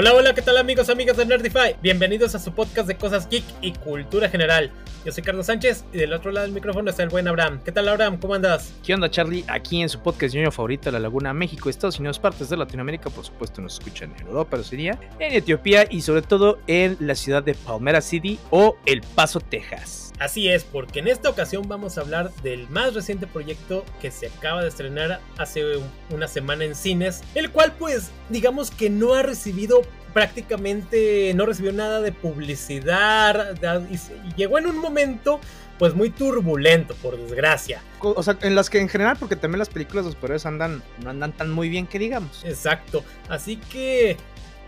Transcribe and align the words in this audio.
Hola, 0.00 0.14
hola, 0.14 0.32
¿qué 0.32 0.40
tal 0.40 0.56
amigos, 0.56 0.88
amigas 0.88 1.18
de 1.18 1.26
Nerdify? 1.26 1.76
Bienvenidos 1.82 2.34
a 2.34 2.38
su 2.38 2.52
podcast 2.52 2.88
de 2.88 2.96
cosas 2.96 3.28
geek 3.28 3.44
y 3.60 3.72
cultura 3.72 4.30
general. 4.30 4.70
Yo 5.04 5.12
soy 5.12 5.22
Carlos 5.22 5.44
Sánchez 5.44 5.84
y 5.92 5.98
del 5.98 6.14
otro 6.14 6.32
lado 6.32 6.46
del 6.46 6.54
micrófono 6.54 6.88
está 6.88 7.02
el 7.02 7.10
buen 7.10 7.28
Abraham. 7.28 7.60
¿Qué 7.62 7.70
tal 7.70 7.86
Abraham? 7.86 8.16
¿Cómo 8.18 8.32
andas? 8.32 8.72
¿Qué 8.82 8.94
onda 8.94 9.10
Charlie? 9.10 9.44
Aquí 9.46 9.82
en 9.82 9.90
su 9.90 10.00
podcast 10.00 10.34
ñoño 10.34 10.50
favorito, 10.52 10.90
La 10.90 11.00
Laguna, 11.00 11.34
México, 11.34 11.68
Estados 11.68 11.98
Unidos, 11.98 12.18
partes 12.18 12.48
de 12.48 12.56
Latinoamérica, 12.56 13.10
por 13.10 13.26
supuesto 13.26 13.60
nos 13.60 13.74
escuchan 13.74 14.14
en 14.18 14.26
Europa, 14.26 14.62
sería 14.62 14.98
en 15.18 15.34
Etiopía 15.34 15.84
y 15.90 16.00
sobre 16.00 16.22
todo 16.22 16.60
en 16.66 16.96
la 17.00 17.14
ciudad 17.14 17.42
de 17.42 17.52
Palmera 17.52 18.00
City 18.00 18.38
o 18.48 18.78
El 18.86 19.02
Paso, 19.02 19.38
Texas. 19.38 20.09
Así 20.20 20.48
es, 20.50 20.64
porque 20.64 20.98
en 20.98 21.08
esta 21.08 21.30
ocasión 21.30 21.66
vamos 21.66 21.96
a 21.96 22.02
hablar 22.02 22.30
del 22.42 22.68
más 22.68 22.92
reciente 22.92 23.26
proyecto 23.26 23.86
que 24.02 24.10
se 24.10 24.26
acaba 24.26 24.62
de 24.62 24.68
estrenar 24.68 25.18
hace 25.38 25.64
una 26.10 26.28
semana 26.28 26.64
en 26.64 26.74
cines, 26.74 27.22
el 27.34 27.50
cual 27.50 27.72
pues 27.78 28.10
digamos 28.28 28.70
que 28.70 28.90
no 28.90 29.14
ha 29.14 29.22
recibido 29.22 29.80
prácticamente, 30.12 31.32
no 31.34 31.46
recibió 31.46 31.72
nada 31.72 32.02
de 32.02 32.12
publicidad 32.12 33.56
y 33.90 34.34
llegó 34.34 34.58
en 34.58 34.66
un 34.66 34.76
momento 34.76 35.40
pues 35.78 35.94
muy 35.94 36.10
turbulento, 36.10 36.94
por 36.96 37.16
desgracia. 37.16 37.82
O 38.00 38.22
sea, 38.22 38.36
en 38.42 38.54
las 38.54 38.68
que 38.68 38.78
en 38.78 38.90
general, 38.90 39.16
porque 39.18 39.34
también 39.34 39.60
las 39.60 39.70
películas 39.70 40.04
de 40.04 40.10
superhéroes 40.12 40.44
andan, 40.44 40.82
no 41.02 41.08
andan 41.08 41.32
tan 41.32 41.50
muy 41.50 41.70
bien 41.70 41.86
que 41.86 41.98
digamos. 41.98 42.44
Exacto. 42.44 43.02
Así 43.30 43.56
que 43.56 44.18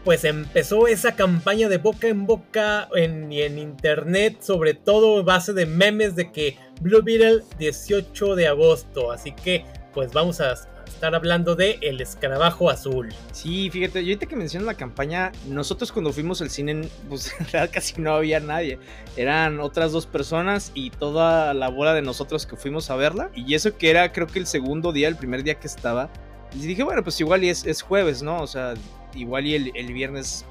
pues 0.05 0.24
empezó 0.24 0.88
esa 0.88 1.15
campaña 1.15 1.69
de 1.69 1.79
boca 1.79 2.09
en 2.09 2.27
boca 2.27 2.88
en, 2.95 3.33
en 3.33 3.59
internet, 3.59 4.38
sobre 4.41 4.75
todo 4.75 5.23
base 5.23 5.52
de 5.52 5.66
memes 5.66 6.16
de 6.16 6.33
que 6.33 6.56
Blue 6.80 7.02
Beetle 7.02 7.42
18 7.59 8.34
de 8.34 8.48
agosto. 8.48 9.12
Así 9.12 9.33
que 9.33 9.64
pues 9.94 10.12
vamos 10.12 10.41
a 10.41 10.55
estar 10.86 11.14
hablando 11.14 11.55
de 11.55 11.78
El 11.83 12.00
Escarabajo 12.00 12.70
Azul. 12.70 13.12
Sí, 13.33 13.70
fíjate, 13.70 14.00
ahorita 14.00 14.27
que 14.27 14.36
menciono 14.36 14.67
la 14.67 14.75
campaña, 14.75 15.33
nosotros 15.47 15.92
cuando 15.92 16.12
fuimos 16.12 16.41
al 16.42 16.50
cine, 16.50 16.89
pues 17.09 17.33
en 17.39 17.47
realidad 17.47 17.70
casi 17.72 18.00
no 18.00 18.14
había 18.14 18.41
nadie. 18.41 18.78
Eran 19.16 19.61
otras 19.61 19.92
dos 19.92 20.06
personas 20.06 20.72
y 20.75 20.91
toda 20.91 21.55
la 21.55 21.69
bola 21.69 21.94
de 21.94 22.03
nosotros 22.03 22.47
que 22.47 22.56
fuimos 22.56 22.91
a 22.91 22.97
verla. 22.97 23.31
Y 23.34 23.55
eso 23.55 23.77
que 23.77 23.91
era 23.91 24.12
creo 24.12 24.27
que 24.27 24.39
el 24.39 24.47
segundo 24.47 24.92
día, 24.92 25.09
el 25.09 25.16
primer 25.16 25.42
día 25.42 25.55
que 25.55 25.66
estaba. 25.66 26.11
Y 26.55 26.66
dije, 26.66 26.83
bueno, 26.83 27.03
pues 27.03 27.19
igual 27.20 27.44
y 27.44 27.48
es, 27.48 27.64
es 27.64 27.83
jueves, 27.83 28.22
¿no? 28.22 28.42
O 28.42 28.47
sea, 28.47 28.75
igual 29.15 29.47
y 29.47 29.55
el, 29.55 29.93
viernes 29.93 30.45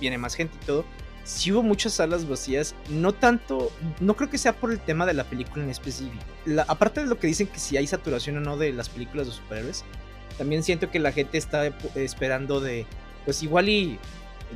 viene 0.00 0.18
más 0.18 0.34
gente 0.34 0.56
y 0.62 0.66
todo. 0.66 0.84
Si 1.24 1.52
hubo 1.52 1.62
muchas 1.62 1.92
salas 1.92 2.28
vacías, 2.28 2.74
no 2.88 3.12
tanto, 3.12 3.70
no 4.00 4.16
creo 4.16 4.30
que 4.30 4.38
sea 4.38 4.54
por 4.54 4.72
el 4.72 4.80
tema 4.80 5.06
de 5.06 5.14
la 5.14 5.24
película 5.24 5.62
en 5.62 5.70
específico. 5.70 6.24
aparte 6.66 7.00
de 7.00 7.06
lo 7.06 7.18
que 7.18 7.26
dicen 7.26 7.46
que 7.46 7.58
si 7.58 7.76
hay 7.76 7.86
saturación 7.86 8.38
o 8.38 8.40
no 8.40 8.56
de 8.56 8.72
las 8.72 8.88
películas 8.88 9.26
de 9.26 9.32
superhéroes, 9.34 9.84
también 10.38 10.62
siento 10.62 10.90
que 10.90 10.98
la 10.98 11.12
gente 11.12 11.36
está 11.36 11.66
esperando 11.94 12.60
de, 12.60 12.86
pues 13.24 13.42
igual 13.42 13.68
y 13.68 13.98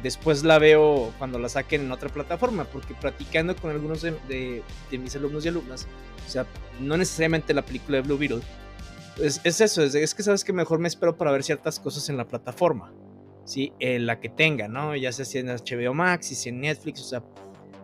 después 0.03 0.43
la 0.43 0.59
veo 0.59 1.13
cuando 1.19 1.39
la 1.39 1.49
saquen 1.49 1.83
en 1.83 1.93
otra 1.93 2.09
plataforma, 2.09 2.65
porque 2.65 2.95
platicando 2.95 3.55
con 3.57 3.71
algunos 3.71 4.03
de, 4.03 4.63
mis 4.91 5.17
alumnos 5.17 5.45
y 5.45 5.49
alumnas, 5.49 5.87
o 6.27 6.31
sea, 6.31 6.47
no 6.81 6.97
necesariamente 6.97 7.55
la 7.55 7.63
película 7.63 7.99
de 7.99 8.03
Blue 8.03 8.19
Beetle, 8.19 8.41
es, 9.21 9.41
es 9.45 9.61
eso, 9.61 9.83
es, 9.83 9.95
es, 9.95 10.15
que 10.15 10.23
sabes 10.23 10.43
que 10.43 10.53
mejor 10.53 10.79
me 10.79 10.89
espero 10.89 11.17
para 11.17 11.31
ver 11.31 11.45
ciertas 11.45 11.79
cosas 11.79 12.09
en 12.09 12.17
la 12.17 12.27
plataforma. 12.27 12.93
¿Sí? 13.45 13.73
En 13.79 14.07
la 14.07 14.21
que 14.21 14.29
tenga, 14.29 14.69
¿no? 14.69 14.97
Ya 14.97 15.13
sea 15.13 15.25
si 15.25 15.39
en 15.39 15.49
HBO 15.49 15.95
Max, 15.95 16.27
si 16.27 16.49
en 16.49 16.61
Netflix, 16.61 17.01
o 17.01 17.05
sea, 17.05 17.23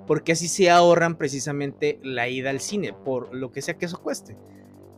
porque 0.07 0.33
así 0.33 0.49
se 0.49 0.71
ahorran 0.71 1.17
precisamente 1.17 2.01
la 2.03 2.29
ida 2.29 2.51
al 2.51 2.61
cine, 2.61 2.93
por 2.93 3.35
lo 3.35 3.53
que 3.53 3.63
sea 3.63 3.79
que 3.79 3.87
eso 3.87 4.03
cueste. 4.03 4.37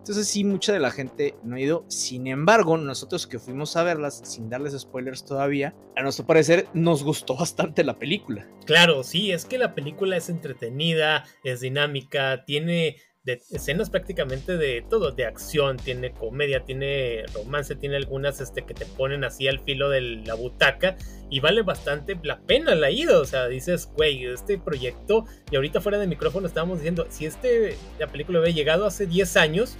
Entonces 0.02 0.26
sí, 0.26 0.42
mucha 0.42 0.72
de 0.72 0.80
la 0.80 0.90
gente 0.90 1.36
no 1.44 1.54
ha 1.54 1.60
ido. 1.60 1.84
Sin 1.86 2.26
embargo, 2.26 2.76
nosotros 2.76 3.28
que 3.28 3.38
fuimos 3.38 3.76
a 3.76 3.84
verlas, 3.84 4.20
sin 4.24 4.50
darles 4.50 4.76
spoilers 4.76 5.24
todavía, 5.24 5.76
a 5.94 6.02
nuestro 6.02 6.26
parecer 6.26 6.66
nos 6.74 7.04
gustó 7.04 7.36
bastante 7.38 7.84
la 7.84 7.98
película. 7.98 8.48
Claro, 8.66 9.04
sí, 9.04 9.30
es 9.30 9.44
que 9.44 9.58
la 9.58 9.76
película 9.76 10.16
es 10.16 10.28
entretenida, 10.28 11.24
es 11.44 11.60
dinámica, 11.60 12.44
tiene 12.44 12.96
de 13.24 13.40
escenas 13.50 13.88
prácticamente 13.88 14.56
de 14.56 14.84
todo, 14.88 15.12
de 15.12 15.26
acción, 15.26 15.76
tiene 15.76 16.12
comedia, 16.12 16.64
tiene 16.64 17.24
romance, 17.34 17.76
tiene 17.76 17.96
algunas 17.96 18.40
este, 18.40 18.64
que 18.64 18.74
te 18.74 18.84
ponen 18.84 19.22
así 19.22 19.46
al 19.46 19.60
filo 19.60 19.90
de 19.90 20.00
la 20.00 20.34
butaca 20.34 20.96
y 21.30 21.38
vale 21.40 21.62
bastante 21.62 22.18
la 22.22 22.40
pena 22.40 22.74
la 22.74 22.90
ida, 22.90 23.20
o 23.20 23.24
sea, 23.24 23.46
dices, 23.46 23.88
güey, 23.96 24.26
este 24.26 24.58
proyecto, 24.58 25.24
y 25.50 25.56
ahorita 25.56 25.80
fuera 25.80 25.98
de 25.98 26.06
micrófono 26.06 26.46
estábamos 26.46 26.78
diciendo, 26.78 27.06
si 27.10 27.26
este, 27.26 27.76
la 27.98 28.08
película 28.08 28.40
hubiera 28.40 28.54
llegado 28.54 28.86
hace 28.86 29.06
10 29.06 29.36
años, 29.36 29.76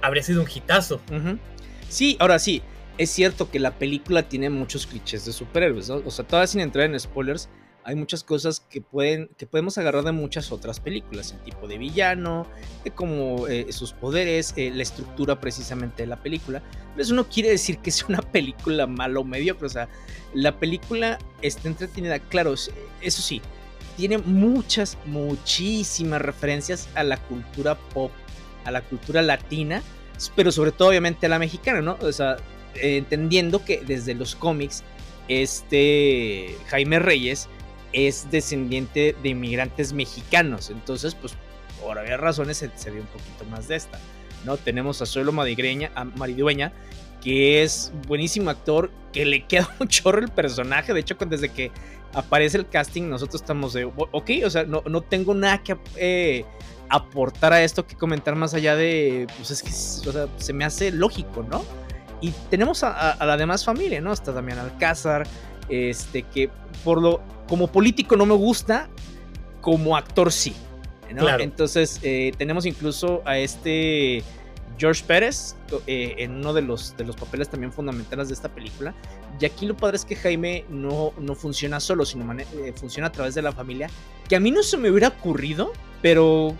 habría 0.00 0.22
sido 0.22 0.42
un 0.42 0.48
hitazo. 0.48 1.00
Sí, 1.88 2.16
ahora 2.20 2.38
sí, 2.38 2.62
es 2.98 3.10
cierto 3.10 3.50
que 3.50 3.58
la 3.58 3.72
película 3.72 4.22
tiene 4.22 4.48
muchos 4.48 4.86
clichés 4.86 5.26
de 5.26 5.32
superhéroes, 5.32 5.88
¿no? 5.88 6.02
O 6.06 6.10
sea, 6.10 6.26
todavía 6.26 6.46
sin 6.46 6.60
entrar 6.60 6.86
en 6.86 6.98
spoilers, 6.98 7.48
hay 7.86 7.94
muchas 7.94 8.24
cosas 8.24 8.58
que, 8.68 8.80
pueden, 8.80 9.30
que 9.38 9.46
podemos 9.46 9.78
agarrar 9.78 10.02
de 10.02 10.10
muchas 10.10 10.50
otras 10.50 10.80
películas, 10.80 11.30
el 11.30 11.38
tipo 11.44 11.68
de 11.68 11.78
villano, 11.78 12.44
de 12.82 12.90
cómo 12.90 13.46
eh, 13.46 13.72
sus 13.72 13.92
poderes, 13.92 14.54
eh, 14.56 14.72
la 14.74 14.82
estructura 14.82 15.38
precisamente 15.38 16.02
de 16.02 16.08
la 16.08 16.20
película. 16.20 16.64
Pero 16.90 17.02
eso 17.04 17.14
no 17.14 17.28
quiere 17.28 17.48
decir 17.48 17.78
que 17.78 17.92
sea 17.92 18.08
una 18.08 18.22
película 18.32 18.88
mala 18.88 19.20
o 19.20 19.24
mediocre, 19.24 19.66
o 19.66 19.70
sea, 19.70 19.88
la 20.34 20.58
película 20.58 21.20
está 21.42 21.68
entretenida, 21.68 22.18
claro, 22.18 22.54
eso 22.54 22.72
sí, 23.22 23.40
tiene 23.96 24.18
muchas, 24.18 24.98
muchísimas 25.06 26.20
referencias 26.20 26.88
a 26.96 27.04
la 27.04 27.18
cultura 27.18 27.78
pop, 27.94 28.10
a 28.64 28.72
la 28.72 28.82
cultura 28.82 29.22
latina, 29.22 29.80
pero 30.34 30.50
sobre 30.50 30.72
todo 30.72 30.88
obviamente 30.88 31.26
a 31.26 31.28
la 31.28 31.38
mexicana, 31.38 31.82
¿no? 31.82 31.96
O 32.00 32.10
sea, 32.10 32.36
entendiendo 32.74 33.64
que 33.64 33.84
desde 33.86 34.14
los 34.14 34.34
cómics, 34.34 34.82
este 35.28 36.56
Jaime 36.68 36.98
Reyes 36.98 37.48
es 37.96 38.30
descendiente 38.30 39.16
de 39.22 39.30
inmigrantes 39.30 39.94
mexicanos. 39.94 40.68
Entonces, 40.68 41.14
pues, 41.14 41.34
por 41.80 41.96
varias 41.96 42.20
razones 42.20 42.58
se, 42.58 42.70
se, 42.76 42.90
ve 42.90 43.00
un 43.00 43.06
poquito 43.06 43.44
más 43.50 43.68
de 43.68 43.76
esta. 43.76 43.98
¿no? 44.44 44.58
Tenemos 44.58 45.00
a 45.00 45.06
Suelo 45.06 45.32
Madigreña, 45.32 45.90
a 45.94 46.04
Maridueña, 46.04 46.72
que 47.22 47.62
es 47.62 47.92
buenísimo 48.06 48.50
actor, 48.50 48.90
que 49.12 49.24
le 49.24 49.46
queda 49.46 49.74
un 49.80 49.88
chorro 49.88 50.18
el 50.18 50.28
personaje. 50.28 50.92
De 50.92 51.00
hecho, 51.00 51.16
desde 51.26 51.48
que 51.48 51.72
aparece 52.12 52.58
el 52.58 52.68
casting, 52.68 53.08
nosotros 53.08 53.40
estamos 53.40 53.72
de, 53.72 53.84
ok, 53.84 54.30
o 54.44 54.50
sea, 54.50 54.64
no, 54.64 54.82
no 54.86 55.00
tengo 55.00 55.32
nada 55.32 55.62
que 55.62 55.78
eh, 55.96 56.44
aportar 56.90 57.54
a 57.54 57.64
esto, 57.64 57.86
que 57.86 57.96
comentar 57.96 58.36
más 58.36 58.52
allá 58.52 58.76
de, 58.76 59.26
pues 59.38 59.50
es 59.50 59.62
que 59.62 59.72
se 59.72 60.52
me 60.52 60.66
hace 60.66 60.92
lógico, 60.92 61.42
¿no? 61.42 61.64
Y 62.20 62.30
tenemos 62.50 62.82
a, 62.82 63.12
a 63.12 63.26
la 63.26 63.38
demás 63.38 63.64
familia, 63.64 64.02
¿no? 64.02 64.12
Hasta 64.12 64.32
Damián 64.32 64.58
Alcázar, 64.58 65.26
este, 65.68 66.22
que 66.22 66.50
por 66.84 67.00
lo, 67.00 67.20
como 67.48 67.68
político 67.68 68.16
no 68.16 68.26
me 68.26 68.34
gusta, 68.34 68.88
como 69.60 69.96
actor 69.96 70.32
sí. 70.32 70.54
Entonces 71.08 72.00
eh, 72.02 72.32
tenemos 72.36 72.66
incluso 72.66 73.22
a 73.24 73.38
este 73.38 74.22
George 74.78 75.04
Pérez 75.06 75.54
eh, 75.86 76.16
en 76.18 76.32
uno 76.32 76.52
de 76.52 76.62
los, 76.62 76.96
de 76.96 77.04
los 77.04 77.16
papeles 77.16 77.48
también 77.48 77.72
fundamentales 77.72 78.28
de 78.28 78.34
esta 78.34 78.48
película. 78.48 78.94
Y 79.40 79.44
aquí 79.44 79.66
lo 79.66 79.76
padre 79.76 79.96
es 79.96 80.04
que 80.04 80.16
Jaime 80.16 80.64
no, 80.68 81.12
no 81.18 81.34
funciona 81.34 81.80
solo, 81.80 82.04
sino 82.04 82.30
eh, 82.32 82.72
funciona 82.74 83.08
a 83.08 83.12
través 83.12 83.34
de 83.34 83.42
la 83.42 83.52
familia. 83.52 83.88
Que 84.28 84.36
a 84.36 84.40
mí 84.40 84.50
no 84.50 84.62
se 84.62 84.76
me 84.76 84.90
hubiera 84.90 85.08
ocurrido, 85.08 85.72
pero 86.02 86.54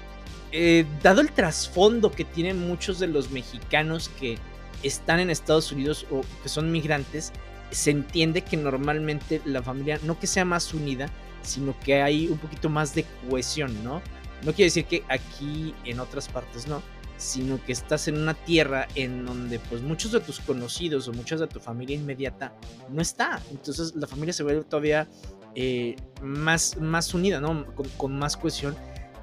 dado 1.02 1.20
el 1.20 1.30
trasfondo 1.32 2.10
que 2.10 2.24
tienen 2.24 2.66
muchos 2.66 2.98
de 2.98 3.08
los 3.08 3.30
mexicanos 3.30 4.08
que 4.18 4.38
están 4.82 5.20
en 5.20 5.28
Estados 5.28 5.70
Unidos 5.70 6.06
o 6.10 6.22
que 6.42 6.48
son 6.48 6.72
migrantes, 6.72 7.32
se 7.70 7.90
entiende 7.90 8.42
que 8.42 8.56
normalmente 8.56 9.40
la 9.44 9.62
familia 9.62 9.98
no 10.02 10.18
que 10.18 10.26
sea 10.26 10.44
más 10.44 10.72
unida, 10.74 11.08
sino 11.42 11.78
que 11.80 12.02
hay 12.02 12.28
un 12.28 12.38
poquito 12.38 12.68
más 12.68 12.94
de 12.94 13.04
cohesión, 13.28 13.84
¿no? 13.84 14.02
No 14.42 14.52
quiere 14.52 14.64
decir 14.64 14.84
que 14.84 15.02
aquí 15.08 15.74
en 15.84 16.00
otras 16.00 16.28
partes 16.28 16.66
no, 16.66 16.82
sino 17.16 17.62
que 17.64 17.72
estás 17.72 18.08
en 18.08 18.18
una 18.18 18.34
tierra 18.34 18.86
en 18.94 19.24
donde 19.24 19.58
pues 19.58 19.82
muchos 19.82 20.12
de 20.12 20.20
tus 20.20 20.40
conocidos 20.40 21.08
o 21.08 21.12
muchas 21.12 21.40
de 21.40 21.46
tu 21.46 21.60
familia 21.60 21.96
inmediata 21.96 22.52
no 22.90 23.00
está. 23.00 23.40
Entonces 23.50 23.94
la 23.96 24.06
familia 24.06 24.32
se 24.32 24.42
vuelve 24.42 24.64
todavía 24.64 25.08
eh, 25.54 25.96
más, 26.22 26.76
más 26.78 27.14
unida, 27.14 27.40
¿no? 27.40 27.64
Con, 27.74 27.88
con, 27.96 28.18
más 28.18 28.36
cohesión 28.36 28.76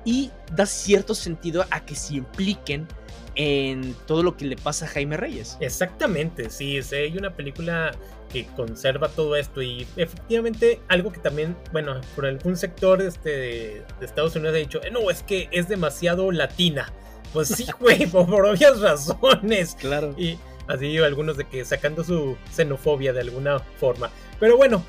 y 0.03 0.31
da 0.51 0.65
cierto 0.65 1.13
sentido 1.13 1.65
a 1.69 1.85
que 1.85 1.95
se 1.95 2.15
impliquen 2.15 2.87
en 3.35 3.95
todo 4.05 4.23
lo 4.23 4.35
que 4.37 4.45
le 4.45 4.55
pasa 4.55 4.85
a 4.85 4.87
Jaime 4.89 5.17
Reyes. 5.17 5.57
Exactamente, 5.59 6.49
sí, 6.49 6.79
hay 6.91 7.17
una 7.17 7.35
película 7.35 7.91
que 8.33 8.47
conserva 8.47 9.09
todo 9.09 9.35
esto 9.35 9.61
y 9.61 9.87
efectivamente 9.95 10.81
algo 10.89 11.11
que 11.13 11.19
también, 11.19 11.55
bueno, 11.71 12.01
por 12.15 12.25
algún 12.25 12.57
sector 12.57 13.01
este, 13.01 13.29
de, 13.29 13.85
Estados 14.01 14.35
Unidos 14.35 14.55
ha 14.55 14.57
dicho, 14.57 14.83
eh, 14.83 14.89
no, 14.91 15.11
es 15.11 15.21
que 15.21 15.47
es 15.51 15.69
demasiado 15.69 16.31
latina. 16.31 16.91
Pues 17.31 17.49
sí, 17.49 17.67
güey, 17.79 18.07
por, 18.07 18.45
obvias 18.45 18.79
razones. 18.81 19.75
Claro. 19.79 20.15
Y 20.17 20.39
así 20.67 20.97
algunos 20.97 21.37
de 21.37 21.45
que 21.45 21.63
sacando 21.63 22.03
su 22.03 22.35
xenofobia 22.51 23.13
de 23.13 23.21
alguna 23.21 23.59
forma. 23.59 24.09
Pero 24.39 24.57
bueno, 24.57 24.83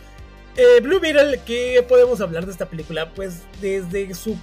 eh, 0.56 0.80
Blue 0.80 0.98
Beetle, 0.98 1.40
¿qué 1.44 1.84
podemos 1.86 2.22
hablar 2.22 2.46
de 2.46 2.52
esta 2.52 2.66
película? 2.66 3.10
Pues 3.10 3.42
desde 3.60 4.14
su 4.14 4.38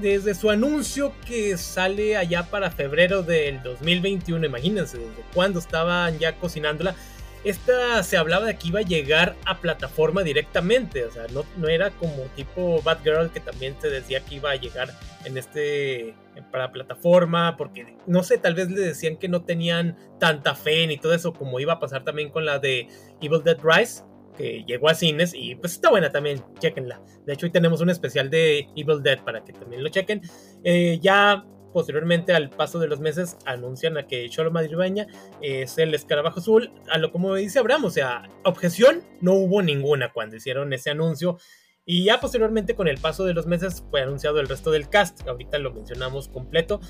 desde 0.00 0.34
su 0.34 0.48
anuncio 0.50 1.12
que 1.26 1.56
sale 1.58 2.16
allá 2.16 2.44
para 2.44 2.70
febrero 2.70 3.22
del 3.22 3.62
2021, 3.62 4.46
imagínense 4.46 4.96
desde 4.96 5.22
cuándo 5.34 5.58
estaban 5.58 6.18
ya 6.18 6.36
cocinándola. 6.36 6.94
Esta 7.44 8.02
se 8.02 8.16
hablaba 8.16 8.46
de 8.46 8.56
que 8.56 8.68
iba 8.68 8.80
a 8.80 8.82
llegar 8.82 9.36
a 9.44 9.58
plataforma 9.58 10.22
directamente, 10.22 11.04
o 11.04 11.10
sea, 11.10 11.26
no, 11.56 11.68
era 11.68 11.90
como 11.90 12.22
tipo 12.36 12.80
Batgirl 12.82 13.30
que 13.30 13.40
también 13.40 13.74
te 13.74 13.90
decía 13.90 14.20
que 14.20 14.36
iba 14.36 14.50
a 14.50 14.56
llegar 14.56 14.90
en 15.24 15.36
este 15.36 16.14
para 16.50 16.72
plataforma, 16.72 17.56
porque 17.56 17.96
no 18.06 18.22
sé, 18.22 18.38
tal 18.38 18.54
vez 18.54 18.70
le 18.70 18.80
decían 18.80 19.16
que 19.16 19.28
no 19.28 19.44
tenían 19.44 19.96
tanta 20.18 20.54
fe 20.54 20.86
ni 20.86 20.96
todo 20.96 21.14
eso, 21.14 21.32
como 21.32 21.60
iba 21.60 21.74
a 21.74 21.80
pasar 21.80 22.04
también 22.04 22.30
con 22.30 22.44
la 22.44 22.58
de 22.58 22.88
Evil 23.20 23.42
Dead 23.44 23.58
Rise, 23.62 24.02
que 24.36 24.64
llegó 24.66 24.88
a 24.88 24.94
cines 24.94 25.34
y 25.34 25.54
pues 25.56 25.74
está 25.74 25.90
buena 25.90 26.10
también, 26.10 26.42
chequenla. 26.58 27.02
De 27.26 27.34
hecho, 27.34 27.46
hoy 27.46 27.52
tenemos 27.52 27.80
un 27.80 27.90
especial 27.90 28.30
de 28.30 28.66
Evil 28.76 29.02
Dead 29.02 29.22
para 29.22 29.44
que 29.44 29.52
también 29.52 29.82
lo 29.82 29.90
chequen. 29.90 30.22
Eh, 30.64 30.98
ya 31.02 31.44
posteriormente 31.72 32.32
al 32.32 32.50
paso 32.50 32.78
de 32.78 32.86
los 32.86 33.00
meses 33.00 33.36
anuncian 33.44 33.96
a 33.96 34.06
que 34.06 34.28
Cholo 34.28 34.50
Madribeña 34.50 35.06
es 35.40 35.78
el 35.78 35.94
escarabajo 35.94 36.40
azul, 36.40 36.72
a 36.90 36.98
lo 36.98 37.12
como 37.12 37.34
dice 37.34 37.58
Abraham, 37.58 37.86
o 37.86 37.90
sea, 37.90 38.28
objeción 38.44 39.02
no 39.20 39.32
hubo 39.32 39.62
ninguna 39.62 40.12
cuando 40.12 40.36
hicieron 40.36 40.72
ese 40.72 40.90
anuncio. 40.90 41.38
Y 41.84 42.04
ya 42.04 42.20
posteriormente 42.20 42.76
con 42.76 42.86
el 42.86 42.98
paso 42.98 43.24
de 43.24 43.34
los 43.34 43.46
meses 43.46 43.82
fue 43.90 44.02
anunciado 44.02 44.38
el 44.38 44.48
resto 44.48 44.70
del 44.70 44.88
cast, 44.88 45.26
ahorita 45.26 45.58
lo 45.58 45.72
mencionamos 45.72 46.28
completo, 46.28 46.80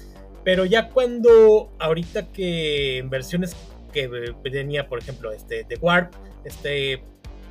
pero 0.45 0.65
ya 0.65 0.91
cuando 0.91 1.73
ahorita 1.79 2.31
que 2.31 2.99
en 2.99 3.09
versiones 3.09 3.57
que 3.93 4.09
venía, 4.43 4.89
por 4.89 4.99
ejemplo, 4.99 5.33
este 5.33 5.65
de 5.65 5.77
Warp, 5.77 6.13
este 6.45 7.05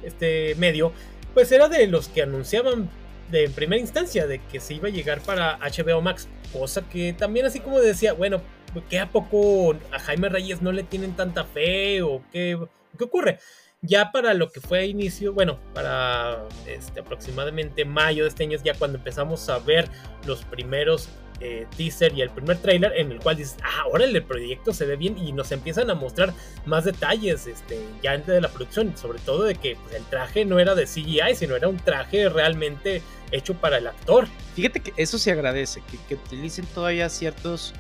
este 0.04 0.56
medio, 0.56 0.92
pues 1.33 1.51
era 1.51 1.68
de 1.68 1.88
los 1.88 2.07
que 2.07 2.24
anunciaban 2.24 2.89
de 3.31 3.50
primera 3.50 3.80
instancia 3.81 4.28
de 4.28 4.39
que 4.39 4.60
se 4.60 4.74
iba 4.75 4.88
a 4.88 4.92
llegar 4.92 5.22
para 5.22 5.57
HBO 5.60 6.01
Max, 6.01 6.28
cosa 6.54 6.88
que 6.88 7.13
también 7.13 7.45
así 7.45 7.60
como 7.60 7.80
decía, 7.80 8.13
bueno, 8.13 8.42
¿qué 8.89 9.00
a 9.00 9.10
poco 9.10 9.75
a 9.92 10.00
Jaime 10.00 10.30
Reyes 10.30 10.62
no 10.62 10.72
le 10.72 10.83
tienen 10.83 11.16
tanta 11.16 11.45
fe 11.45 12.01
o 12.01 12.22
qué, 12.31 12.57
qué 12.98 13.04
ocurre? 13.04 13.39
Ya 13.81 14.12
para 14.12 14.36
lo 14.36 14.51
que 14.51 14.62
fue 14.62 14.80
a 14.80 14.86
inicio, 14.86 15.33
bueno, 15.33 15.60
para 15.74 16.44
este, 16.68 17.00
aproximadamente 17.00 17.83
mayo 17.83 18.24
de 18.24 18.30
este 18.30 18.44
año 18.44 18.56
es 18.56 18.63
ya 18.63 18.75
cuando 18.75 19.00
empezamos 19.00 19.50
a 19.50 19.57
ver 19.57 19.89
los 20.28 20.45
primeros 20.45 21.10
eh, 21.42 21.68
teaser 21.76 22.14
y 22.14 22.22
el 22.22 22.30
primer 22.30 22.58
trailer 22.58 22.94
en 22.96 23.12
el 23.12 23.20
cual 23.20 23.38
dices, 23.38 23.58
ah, 23.64 23.82
ahora 23.84 24.06
el 24.06 24.24
proyecto 24.24 24.74
se 24.74 24.86
ve 24.86 24.96
bien 24.96 25.18
y 25.18 25.32
nos 25.34 25.52
empiezan 25.52 25.90
a 25.90 25.96
mostrar 25.96 26.34
más 26.66 26.86
detalles 26.86 27.48
este, 27.48 27.84
ya 28.04 28.12
antes 28.12 28.28
de 28.28 28.42
la 28.42 28.50
producción, 28.50 28.96
sobre 28.96 29.20
todo 29.20 29.44
de 29.44 29.56
que 29.56 29.76
pues, 29.76 29.96
el 29.96 30.04
traje 30.06 30.46
no 30.46 30.60
era 30.60 30.76
de 30.76 30.86
CGI, 30.86 31.36
sino 31.36 31.56
era 31.56 31.68
un 31.68 31.78
traje 31.78 32.30
realmente 32.30 33.02
hecho 33.32 33.56
para 33.56 33.78
el 33.78 33.88
actor. 33.88 34.28
Fíjate 34.56 34.82
que 34.82 34.94
eso 34.98 35.18
se 35.18 35.32
agradece, 35.32 35.82
que, 36.08 36.16
utilicen 36.16 36.66
todavía 36.68 37.10
ciertos 37.10 37.74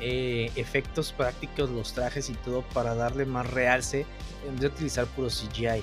eh, 0.00 0.50
efectos 0.56 1.12
prácticos, 1.12 1.70
los 1.70 1.94
trajes 1.94 2.30
y 2.30 2.34
todo 2.34 2.62
para 2.72 2.94
darle 2.94 3.24
más 3.24 3.50
realce 3.50 4.06
en 4.46 4.52
vez 4.52 4.60
de 4.60 4.66
utilizar 4.68 5.06
puro 5.06 5.28
CGI 5.28 5.82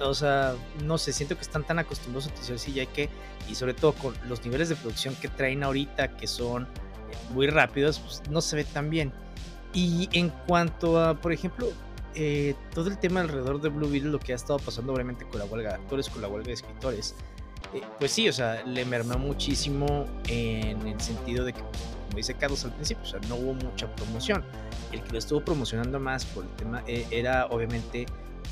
o 0.00 0.14
sea, 0.14 0.54
no 0.84 0.98
sé, 0.98 1.12
siento 1.12 1.34
que 1.36 1.42
están 1.42 1.64
tan 1.64 1.78
acostumbrados 1.78 2.26
a 2.26 2.30
utilizar 2.30 2.56
CGI 2.56 2.86
que, 2.88 3.08
y 3.48 3.54
sobre 3.54 3.74
todo 3.74 3.92
con 3.92 4.14
los 4.28 4.44
niveles 4.44 4.68
de 4.68 4.76
producción 4.76 5.14
que 5.16 5.28
traen 5.28 5.62
ahorita, 5.62 6.16
que 6.16 6.26
son 6.26 6.64
eh, 6.64 6.66
muy 7.32 7.46
rápidos, 7.48 7.98
pues 7.98 8.22
no 8.30 8.40
se 8.40 8.56
ve 8.56 8.64
tan 8.64 8.90
bien. 8.90 9.12
Y 9.72 10.08
en 10.12 10.30
cuanto 10.46 11.00
a, 11.02 11.14
por 11.20 11.32
ejemplo, 11.32 11.68
eh, 12.14 12.54
todo 12.74 12.88
el 12.88 12.98
tema 12.98 13.20
alrededor 13.20 13.60
de 13.60 13.68
Blue 13.68 13.88
Beetle, 13.88 14.10
lo 14.10 14.18
que 14.18 14.32
ha 14.32 14.36
estado 14.36 14.58
pasando 14.58 14.92
obviamente 14.92 15.26
con 15.26 15.38
la 15.38 15.44
huelga 15.44 15.70
de 15.70 15.74
actores, 15.76 16.08
con 16.08 16.22
la 16.22 16.28
huelga 16.28 16.48
de 16.48 16.54
escritores, 16.54 17.14
eh, 17.74 17.82
pues 17.98 18.12
sí, 18.12 18.28
o 18.28 18.32
sea, 18.32 18.64
le 18.64 18.84
mermó 18.84 19.18
muchísimo 19.18 20.06
en 20.28 20.86
el 20.86 21.00
sentido 21.00 21.44
de 21.44 21.52
que, 21.52 21.60
como 21.60 22.16
dice 22.16 22.34
Carlos 22.34 22.64
al 22.64 22.72
principio, 22.72 23.02
o 23.02 23.06
sea, 23.06 23.20
no 23.28 23.36
hubo 23.36 23.54
mucha 23.54 23.94
promoción. 23.96 24.44
El 24.92 25.02
que 25.02 25.12
lo 25.12 25.18
estuvo 25.18 25.44
promocionando 25.44 25.98
más 25.98 26.24
por 26.24 26.44
el 26.44 26.50
tema 26.50 26.82
era 26.86 27.46
obviamente 27.46 28.06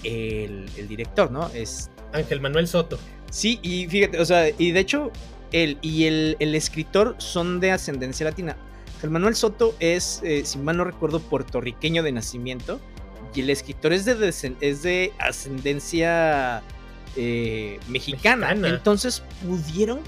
el, 0.04 0.88
director, 0.88 1.30
¿no? 1.30 1.48
Es 1.48 1.90
Ángel 2.12 2.40
Manuel 2.40 2.68
Soto. 2.68 2.98
Sí, 3.30 3.58
y 3.62 3.86
fíjate, 3.88 4.20
o 4.20 4.24
sea, 4.24 4.48
y 4.56 4.70
de 4.70 4.80
hecho, 4.80 5.10
él 5.52 5.78
y 5.82 6.04
el, 6.04 6.36
escritor 6.54 7.16
son 7.18 7.60
de 7.60 7.72
ascendencia 7.72 8.24
latina. 8.24 8.56
Ángel 8.96 9.10
Manuel 9.10 9.34
Soto 9.34 9.74
es, 9.80 10.20
eh, 10.22 10.44
si 10.44 10.58
mal 10.58 10.76
no 10.76 10.84
recuerdo, 10.84 11.20
puertorriqueño 11.20 12.02
de 12.02 12.12
nacimiento. 12.12 12.80
Y 13.34 13.40
el 13.40 13.50
escritor 13.50 13.92
es 13.92 14.04
de, 14.04 14.28
es 14.60 14.82
de 14.82 15.12
ascendencia 15.18 16.62
eh, 17.16 17.80
mexicana. 17.88 18.52
Entonces 18.52 19.22
pudieron 19.44 20.00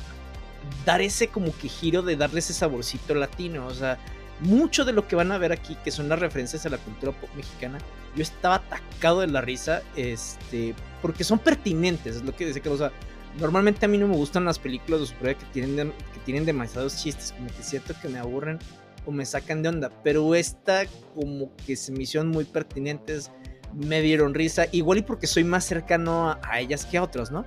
dar 0.85 1.01
ese 1.01 1.29
como 1.29 1.57
que 1.57 1.69
giro 1.69 2.03
de 2.03 2.17
darle 2.17 2.39
ese 2.39 2.53
saborcito 2.53 3.15
latino. 3.15 3.67
O 3.67 3.75
sea, 3.75 3.99
mucho 4.41 4.85
de 4.85 4.93
lo 4.93 5.07
que 5.07 5.17
van 5.17 5.33
a 5.33 5.39
ver 5.39 5.53
aquí, 5.53 5.77
que 5.85 5.91
son 5.91 6.09
las 6.09 6.19
referencias 6.19 6.67
a 6.67 6.69
la 6.69 6.79
cultura 6.79 7.13
pop 7.13 7.31
mexicana, 7.37 7.79
yo 8.17 8.23
estaba 8.23 8.57
atacado 8.57 9.21
de 9.21 9.29
la 9.29 9.41
risa, 9.41 9.83
este, 9.95 10.75
porque 11.03 11.23
son 11.23 11.39
pertinentes, 11.39 12.17
es 12.17 12.25
lo 12.25 12.35
que 12.35 12.47
dice 12.47 12.61
que, 12.61 12.69
o 12.69 12.77
sea, 12.77 12.91
normalmente 13.39 13.85
a 13.85 13.89
mí 13.89 13.99
no 13.99 14.09
me 14.09 14.17
gustan 14.17 14.45
las 14.45 14.59
películas 14.59 15.01
de 15.01 15.07
superhéroes 15.07 15.45
que 15.45 15.53
tienen, 15.53 15.93
que 16.15 16.21
tienen 16.25 16.47
demasiados 16.47 16.97
chistes, 16.97 17.33
como 17.33 17.49
que 17.49 17.63
siento 17.63 17.95
que 18.01 18.09
me 18.09 18.19
aburren 18.19 18.59
o 19.05 19.13
me 19.13 19.25
sacan 19.25 19.63
de 19.63 19.69
onda, 19.69 19.91
pero 20.03 20.35
esta 20.35 20.85
como 21.15 21.55
que 21.67 21.77
se 21.77 21.93
me 21.93 22.03
hicieron 22.03 22.29
muy 22.29 22.45
pertinentes, 22.45 23.31
me 23.75 24.01
dieron 24.01 24.35
risa, 24.35 24.67
igual 24.73 24.99
y 24.99 25.03
porque 25.03 25.27
soy 25.27 25.45
más 25.45 25.65
cercano 25.65 26.37
a, 26.43 26.61
ellas 26.61 26.87
que 26.87 26.97
a 26.97 27.03
otros, 27.03 27.31
¿no? 27.31 27.45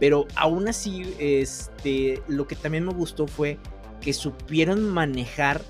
Pero 0.00 0.26
aún 0.34 0.68
así, 0.68 1.14
este, 1.18 2.22
lo 2.28 2.46
que 2.46 2.56
también 2.56 2.84
me 2.84 2.92
gustó 2.92 3.26
fue 3.26 3.58
que 4.00 4.12
supieron 4.12 4.90
manejar 4.90 5.62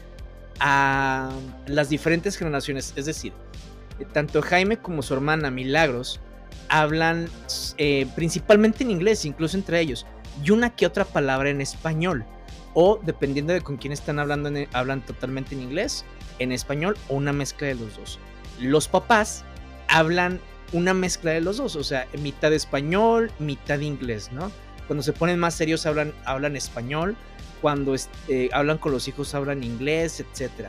a 0.59 1.31
las 1.67 1.89
diferentes 1.89 2.37
generaciones. 2.37 2.93
Es 2.97 3.07
decir, 3.07 3.33
tanto 4.05 4.43
Jaime 4.43 4.79
como 4.79 5.03
su 5.03 5.15
hermana 5.15 5.51
Milagros 5.51 6.21
hablan 6.69 7.29
eh, 7.79 8.07
principalmente 8.15 8.85
en 8.85 8.91
inglés, 8.91 9.25
incluso 9.25 9.57
entre 9.57 9.81
ellos, 9.81 10.07
y 10.45 10.51
una 10.51 10.75
que 10.75 10.87
otra 10.87 11.05
palabra 11.05 11.51
en 11.51 11.61
español. 11.61 12.25
O 12.75 13.01
dependiendo 13.03 13.53
de 13.53 13.63
con 13.63 13.79
quién 13.79 13.93
están 13.93 14.19
hablando, 14.19 14.51
hablan 14.73 15.05
totalmente 15.05 15.55
en 15.55 15.63
inglés, 15.63 16.05
en 16.39 16.53
español 16.53 16.97
o 17.09 17.15
una 17.15 17.33
mezcla 17.33 17.69
de 17.69 17.75
los 17.75 17.97
dos. 17.97 18.19
Los 18.61 18.87
papás 18.87 19.45
hablan 19.89 20.41
una 20.73 20.93
mezcla 20.93 21.31
de 21.31 21.41
los 21.41 21.57
dos, 21.57 21.77
o 21.77 21.85
sea, 21.85 22.07
mitad 22.21 22.53
español, 22.53 23.31
mitad 23.39 23.81
inglés, 23.81 24.31
¿no? 24.33 24.51
Cuando 24.87 25.03
se 25.03 25.13
ponen 25.13 25.39
más 25.39 25.55
serios 25.55 25.87
hablan, 25.87 26.13
hablan 26.25 26.55
español, 26.55 27.17
cuando 27.63 27.95
este, 27.95 28.51
hablan 28.53 28.79
con 28.79 28.93
los 28.93 29.09
hijos 29.09 29.35
hablan 29.35 29.63
inglés, 29.65 30.21
etc. 30.21 30.69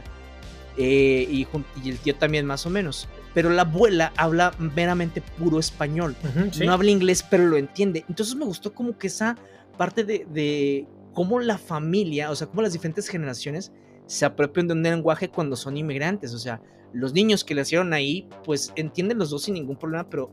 Eh, 0.77 1.27
y, 1.29 1.47
el 1.89 1.97
tío 1.99 2.15
también 2.15 2.45
más 2.45 2.65
o 2.65 2.69
menos. 2.69 3.07
Pero 3.37 3.51
la 3.51 3.61
abuela 3.61 4.11
habla 4.17 4.51
meramente 4.57 5.21
puro 5.21 5.59
español. 5.59 6.15
No 6.59 6.73
habla 6.73 6.89
inglés, 6.89 7.21
pero 7.21 7.45
lo 7.45 7.57
entiende. 7.57 8.03
Entonces 8.09 8.33
me 8.33 8.45
gustó 8.45 8.73
como 8.73 8.97
que 8.97 9.05
esa 9.05 9.37
parte 9.77 10.03
de, 10.03 10.87
cómo 11.13 11.39
la 11.39 11.59
familia, 11.59 12.31
o 12.31 12.35
sea, 12.35 12.47
cómo 12.47 12.63
las 12.63 12.73
diferentes 12.73 13.07
generaciones 13.07 13.71
se 14.07 14.25
apropian 14.25 14.67
de 14.67 14.73
un 14.73 14.81
lenguaje 14.81 15.29
cuando 15.29 15.55
son 15.55 15.77
inmigrantes. 15.77 16.33
O 16.33 16.39
sea, 16.39 16.63
los 16.93 17.13
niños 17.13 17.43
que 17.43 17.53
nacieron 17.53 17.93
ahí, 17.93 18.27
pues 18.43 18.73
entienden 18.75 19.19
los 19.19 19.29
dos 19.29 19.43
sin 19.43 19.53
ningún 19.53 19.77
problema, 19.77 20.09
pero 20.09 20.31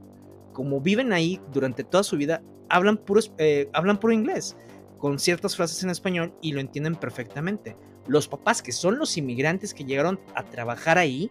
como 0.55 0.81
viven 0.81 1.13
ahí 1.13 1.43
durante 1.53 1.85
toda 1.85 2.05
su 2.05 2.17
vida, 2.17 2.43
hablan 2.71 2.97
puro, 2.97 3.21
eh, 3.37 3.69
hablan 3.75 4.01
puro 4.01 4.15
inglés 4.15 4.57
con 4.97 5.19
ciertas 5.19 5.57
frases 5.57 5.85
en 5.85 5.91
español 5.91 6.33
y 6.41 6.53
lo 6.53 6.61
entienden 6.61 6.95
perfectamente. 6.95 7.77
Los 8.07 8.29
papás, 8.29 8.63
que 8.63 8.73
son 8.73 8.97
los 8.97 9.19
inmigrantes 9.19 9.75
que 9.75 9.85
llegaron 9.85 10.19
a 10.35 10.43
trabajar 10.45 10.97
ahí, 10.97 11.31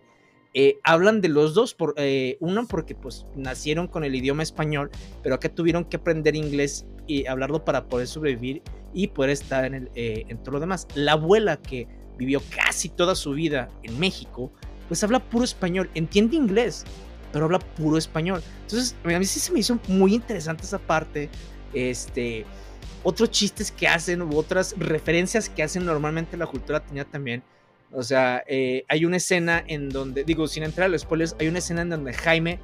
eh, 0.53 0.79
hablan 0.83 1.21
de 1.21 1.29
los 1.29 1.53
dos, 1.53 1.73
por, 1.73 1.95
eh, 1.97 2.37
uno 2.39 2.67
porque 2.67 2.93
pues 2.93 3.25
nacieron 3.35 3.87
con 3.87 4.03
el 4.03 4.13
idioma 4.13 4.43
español, 4.43 4.91
pero 5.23 5.35
acá 5.35 5.49
tuvieron 5.49 5.85
que 5.85 5.97
aprender 5.97 6.35
inglés 6.35 6.85
y 7.07 7.25
hablarlo 7.25 7.65
para 7.65 7.87
poder 7.87 8.07
sobrevivir 8.07 8.61
y 8.93 9.07
poder 9.07 9.31
estar 9.31 9.65
en, 9.65 9.73
el, 9.73 9.91
eh, 9.95 10.25
en 10.27 10.37
todo 10.37 10.53
lo 10.53 10.59
demás. 10.59 10.87
La 10.93 11.13
abuela 11.13 11.57
que 11.57 11.87
vivió 12.17 12.41
casi 12.55 12.89
toda 12.89 13.15
su 13.15 13.31
vida 13.31 13.69
en 13.81 13.99
México, 13.99 14.51
pues 14.87 15.03
habla 15.03 15.19
puro 15.19 15.43
español, 15.43 15.89
entiende 15.95 16.35
inglés, 16.35 16.85
pero 17.31 17.45
habla 17.45 17.59
puro 17.59 17.97
español. 17.97 18.43
Entonces, 18.61 18.95
a 19.03 19.07
mí 19.07 19.25
sí 19.25 19.39
se 19.39 19.51
me 19.51 19.59
hizo 19.59 19.79
muy 19.87 20.13
interesante 20.13 20.63
esa 20.63 20.77
parte. 20.77 21.29
Este, 21.73 22.45
otros 23.03 23.31
chistes 23.31 23.71
que 23.71 23.87
hacen 23.87 24.21
u 24.21 24.37
otras 24.37 24.75
referencias 24.77 25.49
que 25.49 25.63
hacen 25.63 25.83
normalmente 25.83 26.37
la 26.37 26.45
cultura 26.45 26.85
tenía 26.85 27.05
también. 27.05 27.43
O 27.93 28.03
sea, 28.03 28.43
eh, 28.47 28.85
hay 28.87 29.05
una 29.05 29.17
escena 29.17 29.63
en 29.67 29.89
donde, 29.89 30.23
digo, 30.23 30.47
sin 30.47 30.63
entrar 30.63 30.85
a 30.85 30.89
los 30.89 31.01
spoilers, 31.01 31.35
hay 31.39 31.47
una 31.47 31.59
escena 31.59 31.83
en 31.83 31.89
donde 31.89 32.13
Jaime 32.13 32.59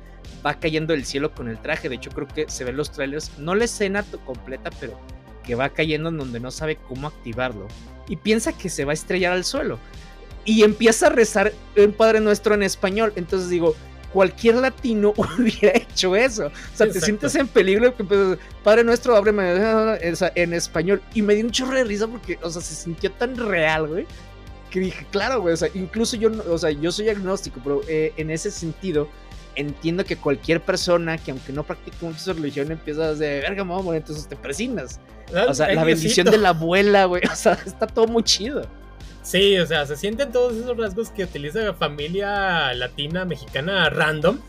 va 0.45 0.59
cayendo 0.59 0.93
del 0.93 1.05
cielo 1.05 1.33
con 1.33 1.47
el 1.49 1.59
traje. 1.59 1.89
De 1.89 1.95
hecho, 1.95 2.09
creo 2.09 2.27
que 2.27 2.49
se 2.49 2.63
ven 2.63 2.77
los 2.77 2.91
trailers, 2.91 3.37
no 3.37 3.55
la 3.55 3.65
escena 3.65 4.03
completa, 4.25 4.69
pero 4.79 4.99
que 5.43 5.55
va 5.55 5.69
cayendo 5.69 6.09
en 6.09 6.17
donde 6.17 6.39
no 6.39 6.51
sabe 6.51 6.77
cómo 6.77 7.07
activarlo. 7.07 7.67
Y 8.07 8.15
piensa 8.15 8.53
que 8.53 8.69
se 8.69 8.85
va 8.85 8.91
a 8.91 8.93
estrellar 8.93 9.33
al 9.33 9.43
suelo. 9.43 9.79
Y 10.45 10.63
empieza 10.63 11.07
a 11.07 11.09
rezar 11.09 11.53
el 11.75 11.93
Padre 11.93 12.21
Nuestro 12.21 12.55
en 12.55 12.63
español. 12.63 13.13
Entonces 13.15 13.49
digo, 13.49 13.75
cualquier 14.11 14.55
latino 14.55 15.13
hubiera 15.39 15.77
hecho 15.77 16.15
eso. 16.15 16.47
O 16.47 16.75
sea, 16.75 16.89
te 16.89 16.99
sientes 16.99 17.35
en 17.35 17.47
peligro. 17.47 17.93
Pues, 17.93 18.37
Padre 18.63 18.83
nuestro, 18.83 19.15
ábreme 19.15 19.53
en 20.35 20.53
español. 20.53 21.01
Y 21.13 21.21
me 21.21 21.35
dio 21.35 21.45
un 21.45 21.51
chorro 21.51 21.75
de 21.75 21.83
risa 21.83 22.07
porque, 22.07 22.39
o 22.41 22.49
sea, 22.49 22.61
se 22.61 22.75
sintió 22.75 23.11
tan 23.11 23.35
real, 23.35 23.87
güey. 23.87 24.07
Que 24.69 24.79
dije, 24.79 25.05
claro, 25.11 25.41
güey, 25.41 25.53
o 25.53 25.57
sea, 25.57 25.69
incluso 25.73 26.15
yo, 26.15 26.29
o 26.49 26.57
sea, 26.57 26.69
yo 26.69 26.91
soy 26.91 27.09
agnóstico, 27.09 27.59
pero 27.63 27.81
eh, 27.87 28.13
en 28.17 28.29
ese 28.29 28.51
sentido, 28.51 29.07
entiendo 29.55 30.05
que 30.05 30.15
cualquier 30.15 30.61
persona 30.61 31.17
que 31.17 31.31
aunque 31.31 31.51
no 31.51 31.63
practique 31.63 31.97
mucho 32.01 32.19
su 32.19 32.33
religión 32.33 32.71
empieza 32.71 33.03
a 33.03 33.13
decir, 33.13 33.41
verga, 33.41 33.63
mamá, 33.63 33.95
entonces 33.95 34.27
te 34.27 34.35
persinas. 34.35 34.99
O 35.47 35.53
sea, 35.53 35.73
la 35.73 35.83
bendición 35.83 36.27
de 36.29 36.37
la 36.37 36.49
abuela, 36.49 37.05
güey. 37.05 37.21
O 37.31 37.35
sea, 37.35 37.57
está 37.65 37.87
todo 37.87 38.07
muy 38.07 38.23
chido. 38.23 38.63
Sí, 39.21 39.57
o 39.57 39.65
sea, 39.65 39.85
se 39.85 39.95
sienten 39.95 40.31
todos 40.31 40.55
esos 40.55 40.75
rasgos 40.77 41.09
que 41.09 41.23
utiliza 41.23 41.59
la 41.59 41.73
familia 41.73 42.73
latina, 42.73 43.25
mexicana 43.25 43.89
random. 43.89 44.39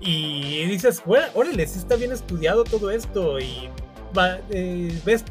Y 0.00 0.64
dices, 0.66 1.02
órale, 1.34 1.66
sí 1.66 1.78
está 1.78 1.96
bien 1.96 2.12
estudiado 2.12 2.64
todo 2.64 2.90
esto. 2.90 3.38
Y 3.40 3.68
eh, 4.50 5.00
ves 5.04 5.24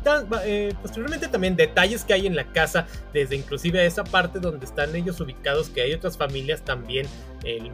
eh, 0.44 0.74
posteriormente 0.82 1.28
también 1.28 1.56
detalles 1.56 2.04
que 2.04 2.14
hay 2.14 2.28
en 2.28 2.36
la 2.36 2.46
casa, 2.52 2.88
desde 3.14 3.36
inclusive 3.36 3.86
esa 3.86 4.04
parte 4.04 4.40
donde 4.40 4.66
están 4.66 4.96
ellos 4.96 5.20
ubicados, 5.20 5.70
que 5.70 5.82
hay 5.82 5.94
otras 5.94 6.18
familias 6.18 6.64
también 6.64 7.06
eh, 7.44 7.72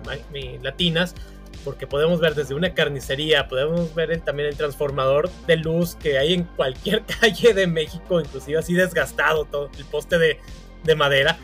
latinas, 0.61 1.15
porque 1.63 1.87
podemos 1.87 2.19
ver 2.19 2.35
desde 2.35 2.53
una 2.53 2.73
carnicería, 2.73 3.47
podemos 3.47 3.93
ver 3.95 4.19
también 4.21 4.49
el 4.49 4.55
transformador 4.55 5.29
de 5.47 5.57
luz 5.57 5.95
que 5.95 6.17
hay 6.17 6.33
en 6.33 6.43
cualquier 6.43 7.03
calle 7.21 7.53
de 7.53 7.67
México, 7.67 8.19
inclusive 8.19 8.59
así 8.59 8.73
desgastado 8.73 9.45
todo 9.45 9.69
el 9.77 9.85
poste 9.85 10.17
de, 10.17 10.39
de 10.83 10.95
madera. 10.95 11.37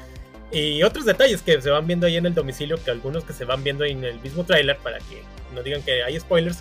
Y 0.51 0.83
otros 0.83 1.05
detalles 1.05 1.41
que 1.41 1.61
se 1.61 1.69
van 1.69 1.87
viendo 1.87 2.07
ahí 2.07 2.17
en 2.17 2.25
el 2.25 2.33
domicilio, 2.33 2.77
que 2.83 2.91
algunos 2.91 3.23
que 3.23 3.31
se 3.31 3.45
van 3.45 3.63
viendo 3.63 3.85
en 3.85 4.03
el 4.03 4.19
mismo 4.19 4.43
tráiler, 4.43 4.77
para 4.77 4.97
que 4.97 5.23
no 5.53 5.63
digan 5.63 5.81
que 5.81 6.03
hay 6.03 6.19
spoilers, 6.19 6.59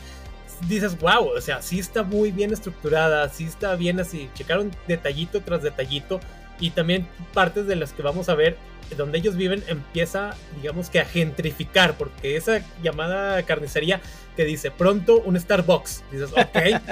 dices, 0.69 0.99
wow, 0.99 1.29
o 1.37 1.41
sea, 1.41 1.63
sí 1.63 1.79
está 1.79 2.03
muy 2.03 2.31
bien 2.31 2.53
estructurada, 2.53 3.29
sí 3.29 3.45
está 3.45 3.75
bien 3.77 4.01
así, 4.01 4.29
checaron 4.35 4.71
detallito 4.87 5.41
tras 5.41 5.63
detallito 5.63 6.21
y 6.59 6.71
también 6.71 7.07
partes 7.33 7.67
de 7.67 7.77
las 7.77 7.93
que 7.93 8.03
vamos 8.03 8.29
a 8.29 8.35
ver 8.35 8.57
donde 8.97 9.19
ellos 9.19 9.37
viven 9.37 9.63
empieza, 9.69 10.35
digamos 10.57 10.91
que 10.91 11.01
a 11.01 11.05
gentrificar, 11.05 11.97
porque 11.97 12.37
esa 12.37 12.61
llamada 12.83 13.43
carnicería 13.45 14.01
que 14.37 14.45
dice 14.45 14.71
pronto 14.71 15.21
un 15.21 15.39
Starbucks, 15.39 16.03
dices, 16.11 16.31
ok, 16.33 16.83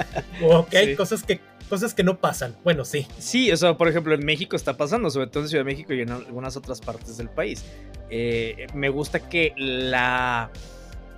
ok, 0.49 0.75
cosas 0.97 1.23
que 1.23 1.41
cosas 1.69 1.93
que 1.93 2.03
no 2.03 2.17
pasan. 2.17 2.55
Bueno, 2.63 2.83
sí. 2.83 3.05
Sí, 3.19 3.51
o 3.51 3.57
sea, 3.57 3.77
por 3.77 3.87
ejemplo, 3.87 4.15
en 4.15 4.25
México 4.25 4.55
está 4.55 4.75
pasando, 4.75 5.11
sobre 5.11 5.27
todo 5.27 5.43
en 5.43 5.49
Ciudad 5.49 5.63
de 5.63 5.71
México 5.71 5.93
y 5.93 6.01
en 6.01 6.09
algunas 6.09 6.57
otras 6.57 6.81
partes 6.81 7.17
del 7.17 7.29
país. 7.29 7.63
Eh, 8.09 8.65
me 8.73 8.89
gusta 8.89 9.19
que 9.29 9.53
la 9.55 10.49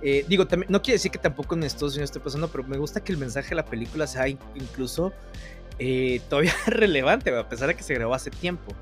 eh, 0.02 0.24
digo, 0.26 0.46
no 0.68 0.82
quiere 0.82 0.96
decir 0.96 1.12
que 1.12 1.18
tampoco 1.18 1.54
en 1.54 1.62
Estados 1.62 1.94
Unidos 1.94 2.10
esté 2.10 2.18
pasando, 2.18 2.48
pero 2.48 2.64
me 2.64 2.76
gusta 2.76 3.02
que 3.02 3.12
el 3.12 3.18
mensaje 3.18 3.50
de 3.50 3.54
la 3.56 3.64
película 3.64 4.06
sea 4.06 4.26
incluso 4.28 5.12
eh, 5.78 6.20
todavía 6.28 6.54
relevante, 6.66 7.36
a 7.36 7.48
pesar 7.48 7.68
de 7.68 7.76
que 7.76 7.84
se 7.84 7.94
grabó 7.94 8.14
hace 8.14 8.30
tiempo. 8.30 8.74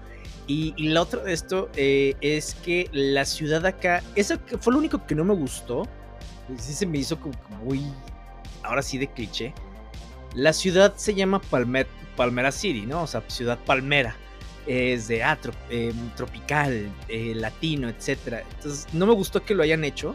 Y, 0.47 0.75
lo 0.79 1.03
otro 1.03 1.23
de 1.23 1.33
esto 1.33 1.69
eh, 1.77 2.15
es 2.21 2.55
que 2.55 2.89
la 2.93 3.25
ciudad 3.25 3.65
acá, 3.67 4.03
eso 4.17 4.37
fue 4.61 4.73
lo 4.73 4.79
único 4.81 5.07
que 5.07 5.15
no 5.15 5.25
me 5.25 5.35
gustó, 5.35 5.87
sí 6.59 6.73
se 6.73 6.87
me 6.87 6.99
hizo 6.99 7.19
muy, 7.63 7.85
ahora 8.63 8.83
sí 8.83 8.99
de 8.99 9.07
cliché. 9.07 9.55
La 10.35 10.53
ciudad 10.53 10.95
se 10.97 11.15
llama 11.15 11.41
Palmera 11.41 12.53
City, 12.53 12.87
¿no? 12.87 13.03
O 13.03 13.07
sea, 13.07 13.23
ciudad 13.29 13.59
palmera. 13.65 14.17
Es 14.67 15.09
de 15.09 15.23
ah, 15.23 15.39
tropical, 16.17 16.91
latino, 17.09 17.89
etc. 17.89 18.45
Entonces, 18.57 18.87
no 18.93 19.07
me 19.07 19.15
gustó 19.15 19.45
que 19.45 19.55
lo 19.55 19.63
hayan 19.63 19.85
hecho 19.85 20.15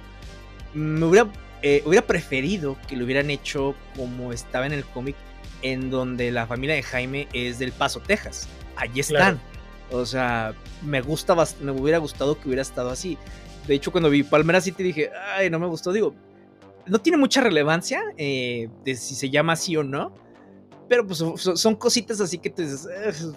me 0.76 1.06
hubiera, 1.06 1.30
eh, 1.62 1.82
hubiera 1.86 2.06
preferido 2.06 2.78
que 2.88 2.96
lo 2.96 3.06
hubieran 3.06 3.30
hecho 3.30 3.74
como 3.96 4.32
estaba 4.32 4.66
en 4.66 4.74
el 4.74 4.86
cómic, 4.86 5.16
en 5.62 5.90
donde 5.90 6.32
la 6.32 6.46
familia 6.46 6.76
de 6.76 6.84
Jaime 6.84 7.28
es 7.34 7.58
del 7.58 7.72
Paso, 7.72 8.00
Texas. 8.02 8.48
Allí 8.76 9.00
están. 9.00 9.40
O 9.92 10.06
sea, 10.06 10.54
me 10.84 11.02
gusta, 11.02 11.36
me 11.62 11.72
hubiera 11.72 11.98
gustado 11.98 12.40
que 12.40 12.48
hubiera 12.48 12.62
estado 12.62 12.90
así. 12.90 13.18
De 13.68 13.76
hecho, 13.76 13.92
cuando 13.92 14.10
vi 14.10 14.24
Palmera 14.24 14.62
City 14.62 14.84
dije, 14.84 15.10
ay, 15.36 15.50
no 15.50 15.58
me 15.58 15.68
gustó. 15.68 15.92
Digo, 15.92 16.14
no 16.86 17.00
tiene 17.00 17.18
mucha 17.18 17.42
relevancia 17.42 18.02
eh, 18.18 18.70
de 18.84 18.96
si 18.96 19.16
se 19.16 19.30
llama 19.30 19.54
así 19.54 19.76
o 19.78 19.84
no. 19.84 20.14
Pero 20.88 21.08
pues 21.08 21.18
son, 21.18 21.76
cositas 21.76 22.22
así 22.22 22.38
que 22.38 22.52
te 22.52 22.62
dices, 22.62 22.88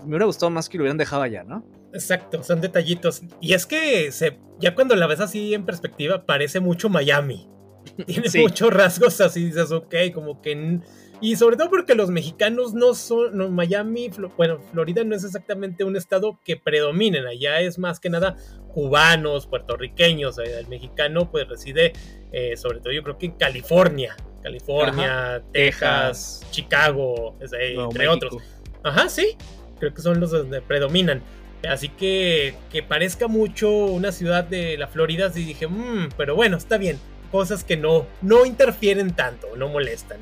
me 0.03 0.09
hubiera 0.09 0.27
gustado 0.27 0.51
más 0.51 0.69
que 0.69 0.77
lo 0.77 0.83
hubieran 0.83 0.99
dejado 0.99 1.23
allá, 1.23 1.45
¿no? 1.45 1.65
Exacto, 1.93 2.43
son 2.43 2.61
detallitos. 2.61 3.23
Y 3.41 3.55
es 3.55 3.67
que 3.67 4.13
se, 4.13 4.39
ya 4.59 4.75
cuando 4.75 4.95
la 4.97 5.07
ves 5.07 5.21
así 5.21 5.55
en 5.55 5.65
perspectiva, 5.65 6.27
parece 6.27 6.61
mucho 6.61 6.89
Miami. 6.89 7.49
Tiene 8.07 8.29
muchos 8.41 8.73
rasgos 8.73 9.21
así, 9.21 9.47
dices, 9.47 9.73
ok, 9.73 9.95
como 10.13 10.41
que... 10.43 10.81
Y 11.21 11.35
sobre 11.35 11.57
todo 11.57 11.69
porque 11.69 11.97
los 11.97 12.11
mexicanos 12.11 12.75
no 12.75 12.95
son, 12.95 13.53
Miami, 13.53 14.09
bueno, 14.37 14.61
Florida 14.71 15.03
no 15.03 15.17
es 15.17 15.25
exactamente 15.25 15.83
un 15.83 15.97
estado 15.97 16.39
que 16.45 16.57
predominen, 16.57 17.27
allá 17.27 17.61
es 17.61 17.77
más 17.77 17.99
que 17.99 18.09
nada 18.09 18.37
cubanos, 18.73 19.49
puertorriqueños, 19.49 20.39
el 20.39 20.69
mexicano 20.69 21.29
pues 21.29 21.49
reside 21.49 21.93
eh, 22.31 22.57
sobre 22.57 22.81
todo 22.81 22.93
yo 22.93 23.03
creo 23.03 23.17
que 23.17 23.27
en 23.27 23.33
California, 23.33 24.17
California, 24.43 25.43
Texas, 25.53 26.47
Chicago, 26.51 27.37
entre 27.41 28.09
otros. 28.09 28.37
Ajá, 28.83 29.09
sí, 29.09 29.37
creo 29.79 29.95
que 29.95 30.03
son 30.03 30.21
los 30.21 30.31
donde 30.31 30.61
predominan. 30.61 31.23
Así 31.69 31.89
que 31.89 32.55
que 32.71 32.83
parezca 32.83 33.27
mucho 33.27 33.71
una 33.71 34.13
ciudad 34.13 34.45
de 34.45 34.77
la 34.77 34.89
Florida, 34.89 35.31
sí 35.31 35.45
dije, 35.45 35.67
mmm, 35.67 36.11
pero 36.17 36.35
bueno, 36.35 36.57
está 36.57 36.79
bien. 36.79 36.99
Cosas 37.31 37.65
que 37.65 37.77
no, 37.77 38.07
no 38.23 38.47
interfieren 38.47 39.15
tanto, 39.15 39.49
no 39.57 39.69
molestan. 39.69 40.19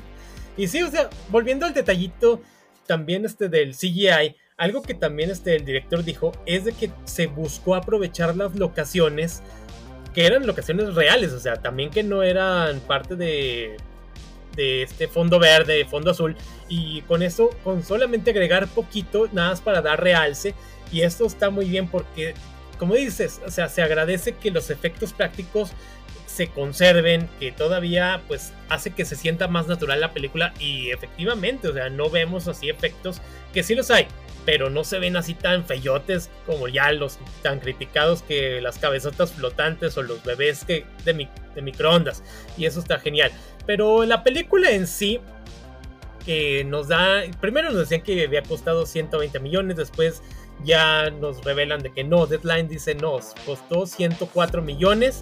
Y 0.57 0.67
sí, 0.67 0.81
o 0.81 0.89
sea, 0.89 1.09
volviendo 1.29 1.65
al 1.65 1.73
detallito 1.73 2.41
también 2.85 3.25
este 3.25 3.49
del 3.49 3.75
CGI, 3.75 4.35
algo 4.57 4.81
que 4.81 4.93
también 4.93 5.29
este, 5.29 5.55
el 5.55 5.65
director 5.65 6.03
dijo 6.03 6.31
es 6.45 6.65
de 6.65 6.73
que 6.73 6.89
se 7.05 7.27
buscó 7.27 7.75
aprovechar 7.75 8.35
las 8.35 8.55
locaciones 8.55 9.43
que 10.13 10.25
eran 10.25 10.47
locaciones 10.47 10.95
reales, 10.95 11.31
o 11.33 11.39
sea, 11.39 11.57
también 11.57 11.91
que 11.91 12.01
no 12.01 12.23
eran 12.23 12.79
parte 12.79 13.15
de 13.15 13.77
de 14.57 14.81
este 14.81 15.07
fondo 15.07 15.39
verde, 15.39 15.85
fondo 15.85 16.11
azul, 16.11 16.35
y 16.67 17.01
con 17.03 17.21
eso, 17.21 17.51
con 17.63 17.83
solamente 17.83 18.31
agregar 18.31 18.67
poquito, 18.67 19.29
nada 19.31 19.51
más 19.51 19.61
para 19.61 19.81
dar 19.81 20.03
realce, 20.03 20.53
y 20.91 21.01
esto 21.01 21.25
está 21.25 21.49
muy 21.49 21.69
bien 21.69 21.87
porque, 21.87 22.33
como 22.77 22.95
dices, 22.95 23.41
o 23.45 23.51
sea, 23.51 23.69
se 23.69 23.81
agradece 23.81 24.33
que 24.33 24.51
los 24.51 24.69
efectos 24.69 25.13
prácticos 25.13 25.71
se 26.25 26.47
conserven, 26.47 27.27
que 27.39 27.51
todavía 27.51 28.21
pues 28.27 28.53
hace 28.69 28.91
que 28.91 29.05
se 29.05 29.15
sienta 29.15 29.47
más 29.47 29.67
natural 29.67 29.99
la 29.99 30.13
película 30.13 30.53
y 30.59 30.91
efectivamente, 30.91 31.67
o 31.67 31.73
sea, 31.73 31.89
no 31.89 32.09
vemos 32.09 32.47
así 32.47 32.69
efectos 32.69 33.21
que 33.53 33.63
sí 33.63 33.73
los 33.73 33.89
hay, 33.89 34.07
pero 34.45 34.69
no 34.69 34.83
se 34.83 34.99
ven 34.99 35.17
así 35.17 35.33
tan 35.33 35.65
feyotes 35.65 36.29
como 36.45 36.67
ya 36.67 36.91
los 36.91 37.17
tan 37.41 37.59
criticados 37.59 38.21
que 38.21 38.61
las 38.61 38.77
cabezotas 38.77 39.33
flotantes 39.33 39.97
o 39.97 40.03
los 40.03 40.23
bebés 40.23 40.63
que 40.63 40.85
de, 41.05 41.27
de 41.55 41.61
microondas 41.61 42.23
y 42.55 42.65
eso 42.65 42.79
está 42.79 42.99
genial. 42.99 43.31
Pero 43.65 44.05
la 44.05 44.23
película 44.23 44.71
en 44.71 44.85
sí 44.85 45.19
que 46.25 46.65
nos 46.65 46.89
da, 46.89 47.23
primero 47.39 47.71
nos 47.71 47.79
decían 47.79 48.01
que 48.01 48.25
había 48.25 48.43
costado 48.43 48.85
120 48.85 49.39
millones, 49.39 49.77
después 49.77 50.21
ya 50.63 51.09
nos 51.09 51.43
revelan 51.43 51.81
de 51.81 51.91
que 51.91 52.03
no, 52.03 52.25
Deadline 52.25 52.67
dice 52.67 52.95
no, 52.95 53.19
costó 53.45 53.85
104 53.85 54.61
millones 54.61 55.21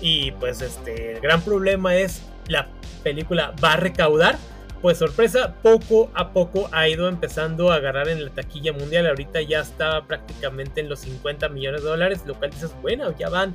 y 0.00 0.32
pues 0.32 0.60
este, 0.60 1.12
el 1.12 1.20
gran 1.20 1.42
problema 1.42 1.94
es 1.96 2.22
la 2.48 2.68
película 3.02 3.54
va 3.62 3.74
a 3.74 3.76
recaudar. 3.76 4.36
Pues 4.80 4.98
sorpresa, 4.98 5.54
poco 5.62 6.10
a 6.12 6.32
poco 6.32 6.68
ha 6.72 6.88
ido 6.88 7.08
empezando 7.08 7.70
a 7.70 7.76
agarrar 7.76 8.08
en 8.08 8.24
la 8.24 8.30
taquilla 8.30 8.72
mundial. 8.72 9.06
Ahorita 9.06 9.40
ya 9.40 9.60
está 9.60 10.04
prácticamente 10.06 10.80
en 10.80 10.88
los 10.88 10.98
50 11.00 11.48
millones 11.50 11.84
de 11.84 11.88
dólares, 11.88 12.22
lo 12.26 12.34
cual 12.34 12.50
dices, 12.50 12.72
bueno, 12.82 13.16
ya 13.16 13.28
van 13.28 13.54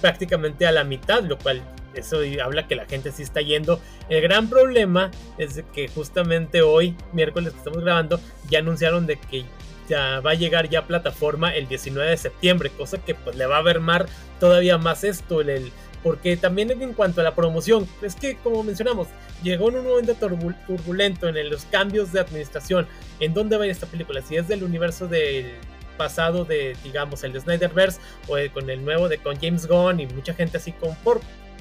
prácticamente 0.00 0.66
a 0.66 0.72
la 0.72 0.82
mitad, 0.82 1.22
lo 1.24 1.38
cual 1.38 1.62
eso 1.94 2.20
habla 2.42 2.66
que 2.66 2.74
la 2.74 2.86
gente 2.86 3.12
sí 3.12 3.22
está 3.22 3.42
yendo. 3.42 3.80
El 4.08 4.22
gran 4.22 4.48
problema 4.48 5.10
es 5.36 5.62
que 5.74 5.88
justamente 5.88 6.62
hoy, 6.62 6.96
miércoles 7.12 7.52
que 7.52 7.58
estamos 7.58 7.82
grabando, 7.82 8.18
ya 8.48 8.60
anunciaron 8.60 9.06
de 9.06 9.16
que 9.16 9.44
ya 9.88 10.20
va 10.20 10.32
a 10.32 10.34
llegar 10.34 10.68
ya 10.68 10.80
a 10.80 10.86
plataforma 10.86 11.54
el 11.54 11.68
19 11.68 12.10
de 12.10 12.16
septiembre, 12.16 12.70
cosa 12.70 12.98
que 12.98 13.14
pues 13.14 13.36
le 13.36 13.46
va 13.46 13.58
a 13.58 13.74
mar 13.80 14.06
todavía 14.40 14.78
más 14.78 15.04
esto, 15.04 15.40
el, 15.40 15.72
porque 16.02 16.36
también 16.36 16.70
en 16.70 16.94
cuanto 16.94 17.20
a 17.20 17.24
la 17.24 17.34
promoción, 17.34 17.86
es 18.02 18.14
que 18.14 18.36
como 18.36 18.62
mencionamos, 18.62 19.08
llegó 19.42 19.68
en 19.68 19.78
un 19.78 19.86
momento 19.86 20.14
turbulento 20.14 21.28
en 21.28 21.50
los 21.50 21.64
cambios 21.66 22.12
de 22.12 22.20
administración, 22.20 22.86
en 23.20 23.34
dónde 23.34 23.56
va 23.56 23.66
esta 23.66 23.86
película, 23.86 24.22
si 24.22 24.36
es 24.36 24.48
del 24.48 24.64
universo 24.64 25.06
del 25.06 25.52
pasado 25.96 26.44
de, 26.44 26.76
digamos, 26.82 27.22
el 27.22 27.32
de 27.32 27.40
Snyderverse 27.40 28.00
o 28.26 28.36
con 28.52 28.68
el 28.70 28.84
nuevo 28.84 29.08
de 29.08 29.18
con 29.18 29.38
James 29.40 29.66
Gunn 29.66 30.00
y 30.00 30.06
mucha 30.06 30.34
gente 30.34 30.56
así 30.56 30.72
con 30.72 30.94
por 30.96 31.20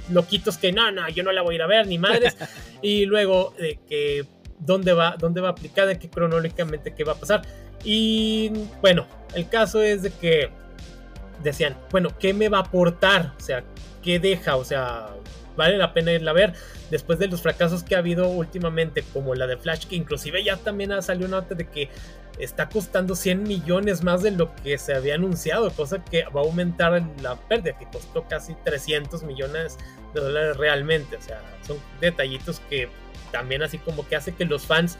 loquitos 0.10 0.58
que 0.58 0.72
no, 0.72 0.92
no, 0.92 1.08
yo 1.10 1.24
no 1.24 1.32
la 1.32 1.42
voy 1.42 1.54
a 1.54 1.58
ir 1.58 1.62
a 1.62 1.68
ver 1.68 1.88
ni 1.88 1.98
madres 1.98 2.36
y 2.82 3.06
luego 3.06 3.54
de 3.58 3.80
que 3.88 4.26
dónde 4.66 4.94
va, 4.94 5.16
dónde 5.18 5.42
va 5.42 5.50
aplicada, 5.50 5.98
qué 5.98 6.10
cronológicamente 6.10 6.94
qué 6.94 7.04
va 7.04 7.14
a 7.14 7.16
pasar. 7.16 7.42
Y 7.84 8.52
bueno, 8.82 9.08
el 9.34 9.50
caso 9.50 9.82
es 9.82 10.04
de 10.04 10.12
que 10.12 10.50
decían, 11.44 11.76
bueno, 11.92 12.10
¿qué 12.20 12.34
me 12.34 12.50
va 12.50 12.60
a 12.60 12.62
aportar? 12.62 13.34
O 13.38 13.42
sea, 13.42 13.64
¿qué 14.02 14.20
deja? 14.20 14.56
O 14.56 14.64
sea, 14.64 15.10
vale 15.56 15.78
la 15.78 15.94
pena 15.94 16.12
irla 16.12 16.32
a 16.32 16.36
ver 16.36 16.54
después 16.90 17.20
de 17.20 17.28
los 17.28 17.42
fracasos 17.42 17.84
que 17.84 17.96
ha 17.96 18.00
habido 18.00 18.28
últimamente, 18.28 19.04
como 19.14 19.34
la 19.34 19.48
de 19.48 19.58
Flash, 19.58 19.86
que 19.86 19.96
inclusive 19.96 20.44
ya 20.44 20.58
también 20.58 20.92
ha 20.92 21.02
salido 21.02 21.30
nota 21.30 21.56
de 21.56 21.68
que 21.68 21.90
está 22.38 22.70
costando 22.70 23.16
100 23.16 23.44
millones 23.44 24.04
más 24.04 24.24
de 24.24 24.32
lo 24.32 24.54
que 24.56 24.78
se 24.78 24.94
había 24.94 25.16
anunciado, 25.16 25.70
cosa 25.72 26.04
que 26.04 26.24
va 26.26 26.42
a 26.42 26.44
aumentar 26.44 27.02
la 27.22 27.36
pérdida, 27.36 27.78
que 27.78 27.86
costó 27.86 28.28
casi 28.28 28.56
300 28.64 29.24
millones 29.24 29.78
de 30.14 30.22
dólares 30.22 30.58
realmente. 30.58 31.16
O 31.16 31.22
sea, 31.22 31.42
son 31.66 31.78
detallitos 32.00 32.60
que 32.70 32.90
también 33.32 33.64
así 33.64 33.78
como 33.78 34.08
que 34.08 34.16
hace 34.16 34.34
que 34.34 34.46
los 34.46 34.66
fans 34.66 34.98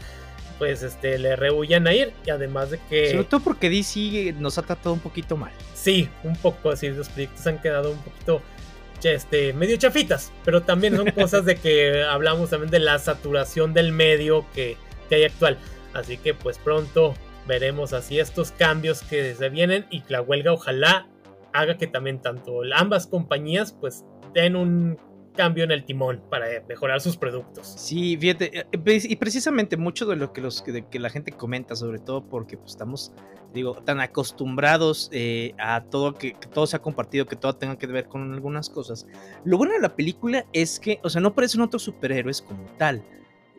pues 0.58 0.84
este 0.84 1.18
le 1.18 1.36
rehuyan 1.36 1.88
a 1.88 1.94
ir 1.94 2.14
y 2.26 2.30
además 2.30 2.70
de 2.70 2.80
que 2.90 3.12
sobre 3.12 3.24
todo 3.24 3.40
porque 3.42 3.70
DC 3.70 4.34
nos 4.40 4.58
ha 4.58 4.62
tratado 4.62 4.94
un 4.94 5.00
poquito 5.00 5.38
mal. 5.38 5.52
Sí 5.74 6.08
un 6.24 6.36
poco 6.36 6.70
así 6.70 6.90
los 6.90 7.10
proyectos 7.10 7.46
han 7.48 7.60
quedado 7.60 7.92
un 7.92 7.98
poquito 8.00 8.42
este 9.04 9.52
medio 9.54 9.78
chafitas 9.78 10.32
pero 10.46 10.62
también 10.62 10.96
son 10.96 11.10
cosas 11.10 11.44
de 11.46 11.56
que 11.56 12.04
hablamos 12.10 12.52
también 12.52 12.70
de 12.70 12.80
la 12.80 13.00
saturación 13.00 13.74
del 13.74 13.92
medio 13.92 14.46
que, 14.54 14.78
que 15.10 15.16
hay 15.16 15.24
actual. 15.24 15.58
Así 15.94 16.18
que 16.18 16.34
pues 16.34 16.58
pronto 16.58 17.16
veremos 17.48 17.94
así 17.94 18.20
estos 18.20 18.52
cambios 18.52 19.02
que 19.02 19.34
se 19.36 19.50
vienen 19.50 19.86
y 19.90 20.02
que 20.02 20.14
la 20.14 20.22
huelga 20.22 20.54
ojalá 20.54 21.08
haga 21.54 21.78
que 21.78 21.88
también 21.88 22.22
tanto 22.22 22.62
ambas 22.76 23.08
compañías 23.08 23.74
pues 23.74 24.06
den 24.34 24.56
un 24.56 24.98
cambio 25.32 25.64
en 25.64 25.72
el 25.72 25.86
timón 25.86 26.22
para 26.30 26.48
mejorar 26.68 27.02
sus 27.02 27.18
productos. 27.18 27.68
Sí, 27.68 28.18
fíjate, 28.18 28.60
eh, 28.60 28.66
y 29.04 29.16
precisamente 29.16 29.78
mucho 29.78 30.06
de 30.06 30.16
lo 30.16 30.34
que, 30.34 30.42
los, 30.42 30.62
que 30.62 31.00
la 31.00 31.10
gente 31.10 31.32
comenta, 31.32 31.76
sobre 31.76 32.00
todo 32.00 32.24
porque 32.28 32.58
pues, 32.58 32.72
estamos, 32.72 33.14
digo, 33.54 33.76
tan 33.84 34.00
acostumbrados 34.00 35.10
eh, 35.12 35.54
a 35.58 35.84
todo 35.86 36.14
que, 36.16 36.34
que, 36.34 36.48
todo 36.48 36.68
se 36.68 36.76
ha 36.76 36.82
compartido, 36.82 37.26
que 37.26 37.36
todo 37.36 37.56
tenga 37.56 37.78
que 37.78 37.88
ver 37.88 38.08
con 38.08 38.34
algunas 38.34 38.70
cosas. 38.70 39.08
Lo 39.44 39.58
bueno 39.58 39.74
de 39.74 39.80
la 39.80 39.96
película 39.96 40.46
es 40.54 40.80
que, 40.80 41.00
o 41.04 41.10
sea, 41.10 41.22
no 41.22 41.34
parecen 41.34 41.62
otros 41.62 41.84
superhéroes 41.84 42.42
como 42.42 42.66
tal, 42.78 43.04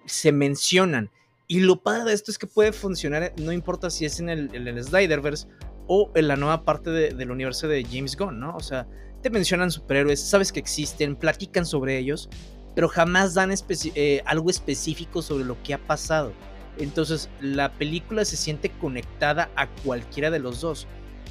se 0.07 0.33
mencionan. 0.33 1.11
Y 1.49 1.61
lo 1.61 1.83
padre 1.83 2.05
de 2.05 2.13
esto 2.15 2.31
es 2.31 2.39
que 2.39 2.47
puede 2.47 2.73
funcionar, 2.73 3.33
no 3.37 3.53
importa 3.53 3.91
si 3.91 4.05
es 4.07 4.21
en 4.21 4.29
el, 4.29 4.55
en 4.55 4.69
el 4.69 4.83
Sliderverse 4.83 5.49
o 5.87 6.11
en 6.15 6.29
la 6.29 6.37
nueva 6.37 6.65
parte 6.65 6.91
de, 6.91 7.11
del 7.11 7.31
universo 7.31 7.69
de 7.69 7.85
James 7.85 8.17
Gunn, 8.17 8.41
¿no? 8.41 8.57
O 8.57 8.61
sea, 8.61 8.87
te 9.23 9.31
mencionan 9.31 9.71
superhéroes, 9.71 10.21
sabes 10.21 10.53
que 10.53 10.61
existen, 10.61 11.17
platican 11.17 11.65
sobre 11.65 11.97
ellos, 11.97 12.29
pero 12.75 12.89
jamás 12.89 13.35
dan 13.35 13.53
eh, 13.95 14.23
algo 14.27 14.51
específico 14.51 15.23
sobre 15.23 15.45
lo 15.45 15.63
que 15.63 15.75
ha 15.75 15.79
pasado. 15.79 16.33
Entonces 16.79 17.29
la 17.41 17.73
película 17.73 18.25
se 18.25 18.37
siente 18.37 18.71
conectada 18.71 19.51
a 19.57 19.69
cualquiera 19.69 20.31
de 20.31 20.39
los 20.39 20.61
dos. 20.61 20.87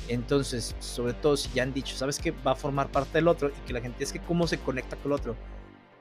Entonces, 0.07 0.75
sobre 0.79 1.13
todo 1.13 1.37
si 1.37 1.49
ya 1.53 1.63
han 1.63 1.73
dicho, 1.73 1.95
sabes 1.95 2.19
que 2.19 2.31
va 2.31 2.51
a 2.51 2.55
formar 2.55 2.91
parte 2.91 3.13
del 3.13 3.27
otro 3.27 3.49
y 3.49 3.67
que 3.67 3.73
la 3.73 3.81
gente 3.81 4.03
es 4.03 4.11
que 4.11 4.19
cómo 4.19 4.47
se 4.47 4.57
conecta 4.57 4.95
con 4.97 5.11
el 5.11 5.19
otro. 5.19 5.35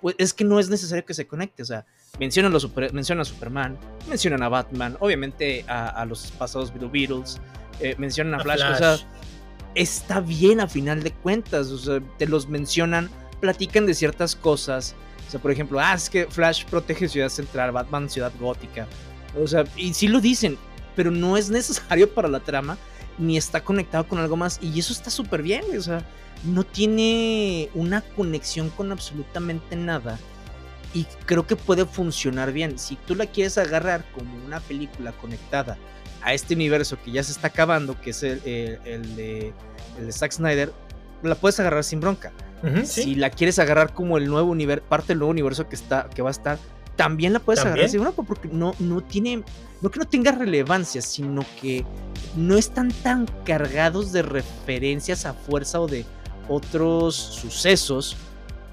Pues 0.00 0.14
es 0.18 0.32
que 0.32 0.44
no 0.44 0.58
es 0.58 0.70
necesario 0.70 1.04
que 1.04 1.12
se 1.12 1.26
conecte. 1.26 1.62
O 1.62 1.66
sea, 1.66 1.84
mencionan, 2.18 2.52
los 2.52 2.62
super, 2.62 2.92
mencionan 2.92 3.22
a 3.22 3.24
Superman, 3.24 3.78
mencionan 4.08 4.42
a 4.42 4.48
Batman, 4.48 4.96
obviamente 5.00 5.64
a, 5.68 6.04
los 6.06 6.30
pasados 6.32 6.72
Beatles, 6.72 7.40
eh, 7.80 7.94
mencionan 7.98 8.40
a, 8.40 8.42
Flash. 8.42 8.62
O 8.62 8.76
sea, 8.76 8.96
está 9.74 10.20
bien 10.20 10.60
a 10.60 10.66
final 10.66 11.02
de 11.02 11.12
cuentas. 11.12 11.68
O 11.68 11.78
sea, 11.78 12.00
te 12.18 12.26
los 12.26 12.48
mencionan, 12.48 13.10
platican 13.40 13.86
de 13.86 13.94
ciertas 13.94 14.36
cosas. 14.36 14.94
O 15.26 15.30
sea, 15.30 15.40
por 15.40 15.50
ejemplo, 15.50 15.78
ah, 15.80 15.94
es 15.94 16.10
que 16.10 16.26
Flash 16.26 16.64
protege 16.64 17.08
Ciudad 17.08 17.28
Central, 17.28 17.72
Batman 17.72 18.10
Ciudad 18.10 18.32
Gótica. 18.38 18.86
O 19.40 19.46
sea, 19.46 19.64
y 19.76 19.94
sí 19.94 20.08
lo 20.08 20.20
dicen, 20.20 20.58
pero 20.96 21.10
no 21.10 21.36
es 21.36 21.50
necesario 21.50 22.12
para 22.12 22.28
la 22.28 22.40
trama, 22.40 22.76
ni 23.18 23.36
está 23.36 23.62
conectado 23.62 24.06
con 24.08 24.18
algo 24.18 24.36
más. 24.36 24.58
Y 24.62 24.78
eso 24.78 24.92
está 24.92 25.10
súper 25.10 25.42
bien, 25.42 25.64
O 25.76 25.82
sea, 25.82 26.04
no 26.44 26.64
tiene 26.64 27.68
una 27.74 28.00
conexión 28.00 28.70
con 28.70 28.92
absolutamente 28.92 29.76
nada. 29.76 30.18
Y 30.92 31.04
creo 31.26 31.46
que 31.46 31.54
puede 31.54 31.86
funcionar 31.86 32.52
bien. 32.52 32.76
Si 32.78 32.96
tú 32.96 33.14
la 33.14 33.26
quieres 33.26 33.56
agarrar 33.58 34.04
como 34.12 34.44
una 34.44 34.58
película 34.58 35.12
conectada 35.12 35.78
a 36.22 36.34
este 36.34 36.54
universo 36.54 36.98
que 37.02 37.10
ya 37.12 37.22
se 37.22 37.32
está 37.32 37.48
acabando, 37.48 38.00
que 38.00 38.10
es 38.10 38.22
el, 38.22 38.40
el, 38.84 39.16
de, 39.16 39.52
el 39.98 40.12
Zack 40.12 40.32
Snyder, 40.32 40.72
la 41.22 41.34
puedes 41.34 41.58
agarrar 41.60 41.84
sin 41.84 42.00
bronca. 42.00 42.32
Si 42.84 43.14
la 43.14 43.30
quieres 43.30 43.58
agarrar 43.58 43.94
como 43.94 44.18
el 44.18 44.26
nuevo 44.26 44.50
universo, 44.50 44.84
parte 44.86 45.08
del 45.08 45.18
nuevo 45.18 45.30
universo 45.30 45.66
que, 45.66 45.76
está, 45.76 46.10
que 46.14 46.20
va 46.20 46.28
a 46.28 46.32
estar, 46.32 46.58
también 46.94 47.32
la 47.32 47.38
puedes 47.38 47.64
agarrar 47.64 47.88
sin 47.88 48.02
bronca, 48.02 48.22
porque 48.22 48.48
no, 48.48 48.74
no 48.78 49.00
tiene, 49.00 49.42
no 49.80 49.90
que 49.90 49.98
no 49.98 50.04
tenga 50.04 50.32
relevancia, 50.32 51.00
sino 51.00 51.42
que 51.60 51.86
no 52.36 52.58
están 52.58 52.90
tan 52.90 53.26
cargados 53.44 54.12
de 54.12 54.20
referencias 54.20 55.24
a 55.24 55.32
fuerza 55.32 55.80
o 55.80 55.86
de 55.86 56.04
otros 56.48 57.14
sucesos 57.16 58.16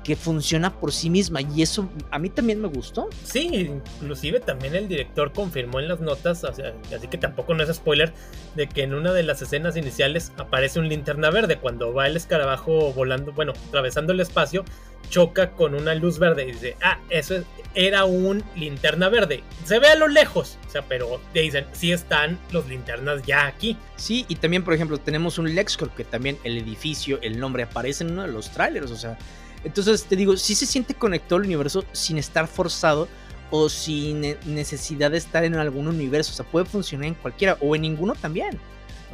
que 0.08 0.16
funciona 0.16 0.74
por 0.74 0.94
sí 0.94 1.10
misma 1.10 1.42
y 1.42 1.62
eso 1.62 1.90
a 2.12 2.18
mí 2.18 2.30
también 2.30 2.62
me 2.62 2.70
gustó. 2.70 3.10
Sí, 3.26 3.70
inclusive 4.00 4.40
también 4.40 4.74
el 4.74 4.88
director 4.88 5.34
confirmó 5.34 5.82
en 5.82 5.90
las 5.90 6.00
notas, 6.00 6.46
así 6.46 7.08
que 7.10 7.18
tampoco 7.18 7.54
no 7.54 7.62
es 7.62 7.76
spoiler, 7.76 8.14
de 8.56 8.68
que 8.68 8.84
en 8.84 8.94
una 8.94 9.12
de 9.12 9.24
las 9.24 9.42
escenas 9.42 9.76
iniciales 9.76 10.32
aparece 10.38 10.80
un 10.80 10.88
linterna 10.88 11.30
verde 11.30 11.58
cuando 11.58 11.94
va 11.94 12.08
el 12.08 12.16
escarabajo 12.16 12.94
volando, 12.94 13.34
bueno, 13.34 13.52
atravesando 13.68 14.14
el 14.14 14.22
espacio, 14.22 14.64
choca 15.10 15.52
con 15.52 15.76
una 15.76 15.94
luz 15.94 16.20
verde 16.20 16.44
y 16.48 16.54
dice, 16.54 16.78
ah, 16.82 17.00
eso 17.10 17.44
era 17.76 18.06
un 18.06 18.46
linterna 18.56 19.10
verde. 19.10 19.44
Se 19.66 19.78
ve 19.78 19.90
a 19.90 19.96
lo 19.96 20.08
lejos, 20.08 20.58
o 20.68 20.70
sea, 20.70 20.84
pero 20.84 21.20
te 21.34 21.42
dicen, 21.42 21.66
sí 21.74 21.92
están 21.92 22.40
los 22.54 22.66
linternas 22.70 23.24
ya 23.24 23.46
aquí. 23.46 23.76
Sí, 23.98 24.26
y 24.30 24.36
también, 24.36 24.64
por 24.64 24.74
ejemplo, 24.74 25.00
tenemos 25.00 25.38
un 25.38 25.54
LexCorp 25.54 25.94
que 25.94 26.06
también 26.06 26.38
el 26.46 26.58
edificio, 26.58 27.20
el 27.22 27.42
nombre 27.42 27.64
aparece 27.64 28.06
en 28.06 28.12
uno 28.12 28.22
de 28.22 28.30
los 28.30 28.50
trailers, 28.52 28.90
o 28.90 28.96
sea, 28.96 29.18
entonces 29.64 30.04
te 30.06 30.16
digo, 30.16 30.38
sí 30.38 30.56
se 30.56 30.66
siente 30.66 30.94
conectado 30.94 31.38
al 31.38 31.44
universo 31.44 31.84
sin 31.92 32.18
estar 32.18 32.48
forzado 32.48 33.08
o 33.50 33.70
sin 33.70 34.22
necesidad 34.46 35.12
de 35.12 35.18
estar 35.18 35.44
en 35.44 35.56
algún 35.56 35.88
universo. 35.88 36.32
O 36.32 36.36
sea, 36.36 36.46
puede 36.46 36.66
funcionar 36.66 37.08
en 37.08 37.14
cualquiera 37.16 37.58
o 37.62 37.76
en 37.76 37.82
ninguno 37.82 38.14
también. 38.14 38.60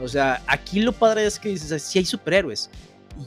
O 0.01 0.07
sea, 0.07 0.41
aquí 0.47 0.79
lo 0.79 0.91
padre 0.91 1.25
es 1.25 1.39
que 1.39 1.49
dices, 1.49 1.81
sí 1.81 1.99
hay 1.99 2.05
superhéroes. 2.05 2.69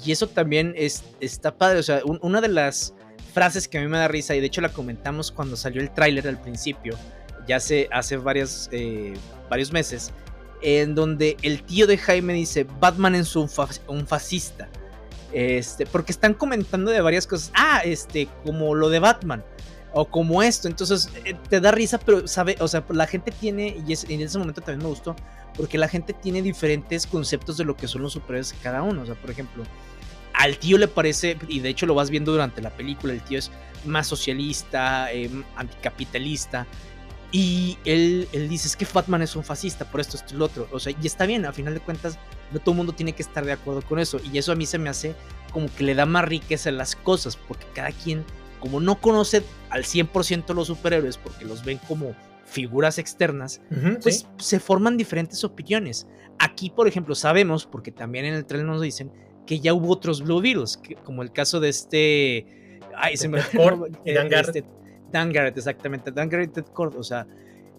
Y 0.04 0.10
eso 0.10 0.26
también 0.26 0.74
es, 0.76 1.04
está 1.20 1.56
padre. 1.56 1.78
O 1.78 1.82
sea, 1.82 2.00
una 2.04 2.40
de 2.40 2.48
las 2.48 2.92
frases 3.32 3.68
que 3.68 3.78
a 3.78 3.80
mí 3.80 3.88
me 3.88 3.98
da 3.98 4.08
risa, 4.08 4.34
y 4.34 4.40
de 4.40 4.46
hecho 4.46 4.60
la 4.60 4.70
comentamos 4.70 5.30
cuando 5.30 5.56
salió 5.56 5.80
el 5.80 5.90
tráiler 5.92 6.26
al 6.26 6.40
principio, 6.40 6.96
ya 7.46 7.56
hace, 7.56 7.88
hace 7.92 8.16
varias, 8.16 8.68
eh, 8.72 9.14
varios 9.48 9.72
meses, 9.72 10.10
en 10.62 10.94
donde 10.94 11.36
el 11.42 11.62
tío 11.62 11.86
de 11.86 11.98
Jaime 11.98 12.32
dice, 12.32 12.66
Batman 12.80 13.14
es 13.14 13.36
un 13.36 13.48
fascista. 13.48 14.68
Este, 15.32 15.86
porque 15.86 16.12
están 16.12 16.34
comentando 16.34 16.90
de 16.90 17.00
varias 17.00 17.26
cosas. 17.26 17.50
Ah, 17.54 17.80
este, 17.84 18.28
como 18.44 18.74
lo 18.74 18.88
de 18.88 18.98
Batman. 18.98 19.44
O 19.92 20.06
como 20.06 20.42
esto. 20.42 20.68
Entonces, 20.68 21.10
eh, 21.24 21.34
te 21.48 21.60
da 21.60 21.70
risa, 21.70 21.98
pero 21.98 22.26
sabe, 22.28 22.56
o 22.60 22.68
sea, 22.68 22.84
la 22.90 23.06
gente 23.06 23.30
tiene, 23.30 23.76
y 23.86 24.12
en 24.12 24.20
ese 24.20 24.38
momento 24.38 24.60
también 24.60 24.82
me 24.82 24.88
gustó, 24.88 25.16
porque 25.56 25.78
la 25.78 25.88
gente 25.88 26.12
tiene 26.12 26.42
diferentes 26.42 27.06
conceptos 27.06 27.56
de 27.56 27.64
lo 27.64 27.76
que 27.76 27.88
son 27.88 28.02
los 28.02 28.12
superhéroes 28.12 28.54
cada 28.62 28.82
uno. 28.82 29.02
O 29.02 29.06
sea, 29.06 29.14
por 29.14 29.30
ejemplo, 29.30 29.64
al 30.34 30.58
tío 30.58 30.76
le 30.78 30.88
parece, 30.88 31.38
y 31.48 31.60
de 31.60 31.70
hecho 31.70 31.86
lo 31.86 31.94
vas 31.94 32.10
viendo 32.10 32.32
durante 32.32 32.60
la 32.60 32.70
película, 32.70 33.12
el 33.14 33.22
tío 33.22 33.38
es 33.38 33.50
más 33.84 34.06
socialista, 34.06 35.10
em, 35.12 35.44
anticapitalista. 35.56 36.66
Y 37.32 37.78
él, 37.84 38.28
él 38.32 38.48
dice, 38.48 38.68
es 38.68 38.76
que 38.76 38.86
Batman 38.92 39.22
es 39.22 39.34
un 39.34 39.44
fascista, 39.44 39.84
por 39.90 40.00
esto, 40.00 40.16
esto 40.16 40.34
y 40.34 40.38
lo 40.38 40.44
otro. 40.44 40.68
O 40.72 40.78
sea, 40.78 40.94
y 41.00 41.06
está 41.06 41.26
bien, 41.26 41.44
a 41.46 41.52
final 41.52 41.74
de 41.74 41.80
cuentas, 41.80 42.18
no 42.52 42.60
todo 42.60 42.72
el 42.72 42.76
mundo 42.78 42.92
tiene 42.92 43.12
que 43.12 43.22
estar 43.22 43.44
de 43.44 43.52
acuerdo 43.52 43.82
con 43.82 43.98
eso. 43.98 44.20
Y 44.32 44.38
eso 44.38 44.52
a 44.52 44.54
mí 44.54 44.66
se 44.66 44.78
me 44.78 44.88
hace 44.88 45.14
como 45.52 45.68
que 45.74 45.84
le 45.84 45.94
da 45.94 46.06
más 46.06 46.24
riqueza 46.24 46.68
a 46.68 46.72
las 46.72 46.96
cosas, 46.96 47.36
porque 47.36 47.66
cada 47.74 47.90
quien, 47.90 48.24
como 48.60 48.80
no 48.80 49.00
conoce 49.00 49.42
al 49.70 49.84
100% 49.84 50.54
los 50.54 50.66
superhéroes, 50.66 51.18
porque 51.18 51.44
los 51.44 51.64
ven 51.64 51.78
como 51.88 52.14
figuras 52.44 52.98
externas, 52.98 53.60
pues 54.02 54.26
se 54.38 54.60
forman 54.60 54.96
diferentes 54.96 55.42
opiniones. 55.44 56.06
Aquí, 56.38 56.70
por 56.70 56.86
ejemplo, 56.86 57.14
sabemos, 57.14 57.66
porque 57.66 57.90
también 57.90 58.24
en 58.26 58.34
el 58.34 58.44
trailer 58.44 58.68
nos 58.68 58.82
dicen, 58.82 59.10
que 59.46 59.60
ya 59.60 59.72
hubo 59.74 59.90
otros 59.90 60.22
Blue 60.22 60.40
Beetles, 60.40 60.80
como 61.04 61.22
el 61.22 61.32
caso 61.32 61.60
de 61.60 61.68
este... 61.68 62.46
Ay, 62.96 63.16
se 63.16 63.28
me... 63.28 63.38
Dan 63.38 64.28
Garrett. 64.28 64.56
Este, 64.56 64.64
Dan 65.10 65.32
Garrett, 65.32 65.56
exactamente. 65.56 66.10
Dan 66.10 66.28
Garrett 66.28 66.50
y 66.50 66.52
Ted 66.54 66.72
Cord. 66.72 66.96
O 66.96 67.02
sea, 67.02 67.26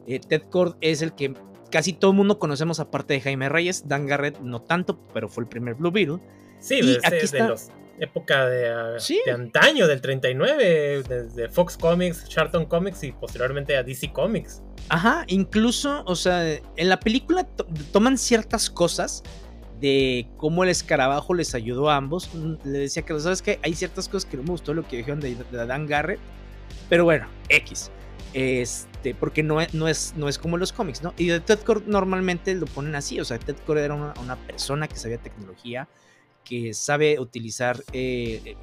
eh, 0.08 0.20
Ted 0.20 0.44
Cord 0.50 0.76
es 0.82 1.02
el 1.02 1.14
que 1.14 1.34
casi 1.72 1.94
todo 1.94 2.12
el 2.12 2.18
mundo 2.18 2.40
conocemos 2.40 2.80
aparte 2.80 3.14
de 3.14 3.22
Jaime 3.22 3.50
Reyes. 3.50 3.88
Dan 3.88 4.06
Garrett 4.06 4.40
no 4.40 4.62
tanto, 4.62 5.00
pero 5.14 5.30
fue 5.30 5.44
el 5.44 5.50
primer 5.50 5.76
Blue 5.76 5.92
Beetle. 5.92 6.20
Sí, 6.60 6.80
y 6.82 6.98
aquí 7.04 7.18
está... 7.24 7.44
de 7.44 7.50
los 7.50 7.72
época 8.00 8.48
de, 8.48 8.70
ah, 8.70 8.98
de, 9.26 9.32
antaño, 9.32 9.88
del 9.88 10.02
39, 10.02 11.04
desde 11.08 11.50
Fox 11.50 11.78
Comics, 11.78 12.28
Charlton 12.28 12.66
Comics 12.66 13.04
y 13.04 13.12
posteriormente 13.12 13.76
a 13.76 13.84
DC 13.84 14.12
Comics. 14.12 14.62
Ajá, 14.90 15.24
incluso, 15.28 16.04
o 16.06 16.16
sea, 16.16 16.44
en 16.54 16.90
la 16.90 17.00
película 17.00 17.48
toman 17.92 18.18
ciertas 18.18 18.70
cosas 18.70 19.24
de 19.80 20.28
cómo 20.38 20.64
el 20.64 20.70
escarabajo 20.70 21.34
les 21.34 21.54
ayudó 21.56 21.90
a 21.90 21.98
ambos. 21.98 22.30
Le 22.64 22.80
decía 22.80 23.04
que, 23.04 23.20
¿sabes 23.20 23.42
que 23.42 23.60
Hay 23.64 23.74
ciertas 23.74 24.08
cosas 24.08 24.30
que 24.30 24.38
no 24.38 24.44
me 24.44 24.50
gustó 24.52 24.74
lo 24.74 24.88
que 24.88 24.98
dijeron 24.98 25.20
de, 25.20 25.36
de 25.36 25.66
Dan 25.66 25.88
Garrett, 25.88 26.20
pero 26.90 27.04
bueno, 27.04 27.28
X. 27.50 27.92
Este, 28.34 29.16
porque 29.16 29.42
no 29.42 29.62
es, 29.62 29.74
no, 29.74 29.88
es, 29.88 30.14
no 30.18 30.28
es 30.28 30.38
como 30.38 30.58
los 30.58 30.74
cómics, 30.74 31.02
¿no? 31.02 31.14
Y 31.18 31.28
de 31.28 31.40
Ted 31.40 31.60
Cord 31.60 31.84
normalmente 31.88 32.54
lo 32.56 32.66
ponen 32.66 32.96
así, 32.96 33.20
o 33.20 33.26
sea, 33.26 33.40
Ted 33.40 33.56
Cord 33.66 33.80
era 33.80 33.94
una, 33.94 34.36
persona 34.36 34.88
que 34.88 34.98
sabía 34.98 35.18
tecnología, 35.18 35.88
que 36.44 36.74
sabe 36.74 37.20
utilizar 37.20 37.84
eh, 37.92 38.56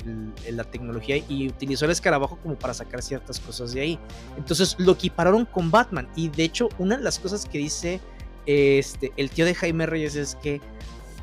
la 0.50 0.64
tecnología 0.64 1.16
y 1.29 1.48
utilizó 1.48 1.85
el 1.85 1.90
escarabajo 1.90 2.38
como 2.42 2.59
para 2.59 2.72
sacar 2.72 3.03
ciertas 3.03 3.40
cosas 3.40 3.74
de 3.74 3.81
ahí. 3.83 3.98
Entonces 4.38 4.74
lo 4.79 4.92
equipararon 4.92 5.44
con 5.44 5.70
Batman 5.70 6.09
y 6.16 6.29
de 6.29 6.44
hecho 6.44 6.68
una 6.79 6.96
de 6.96 7.03
las 7.03 7.18
cosas 7.18 7.44
que 7.44 7.59
dice 7.59 8.00
este, 8.46 9.12
el 9.16 9.31
tío 9.31 9.44
de 9.44 9.55
Jaime 9.55 9.87
Reyes 9.87 10.16
es 10.16 10.37
que 10.37 10.61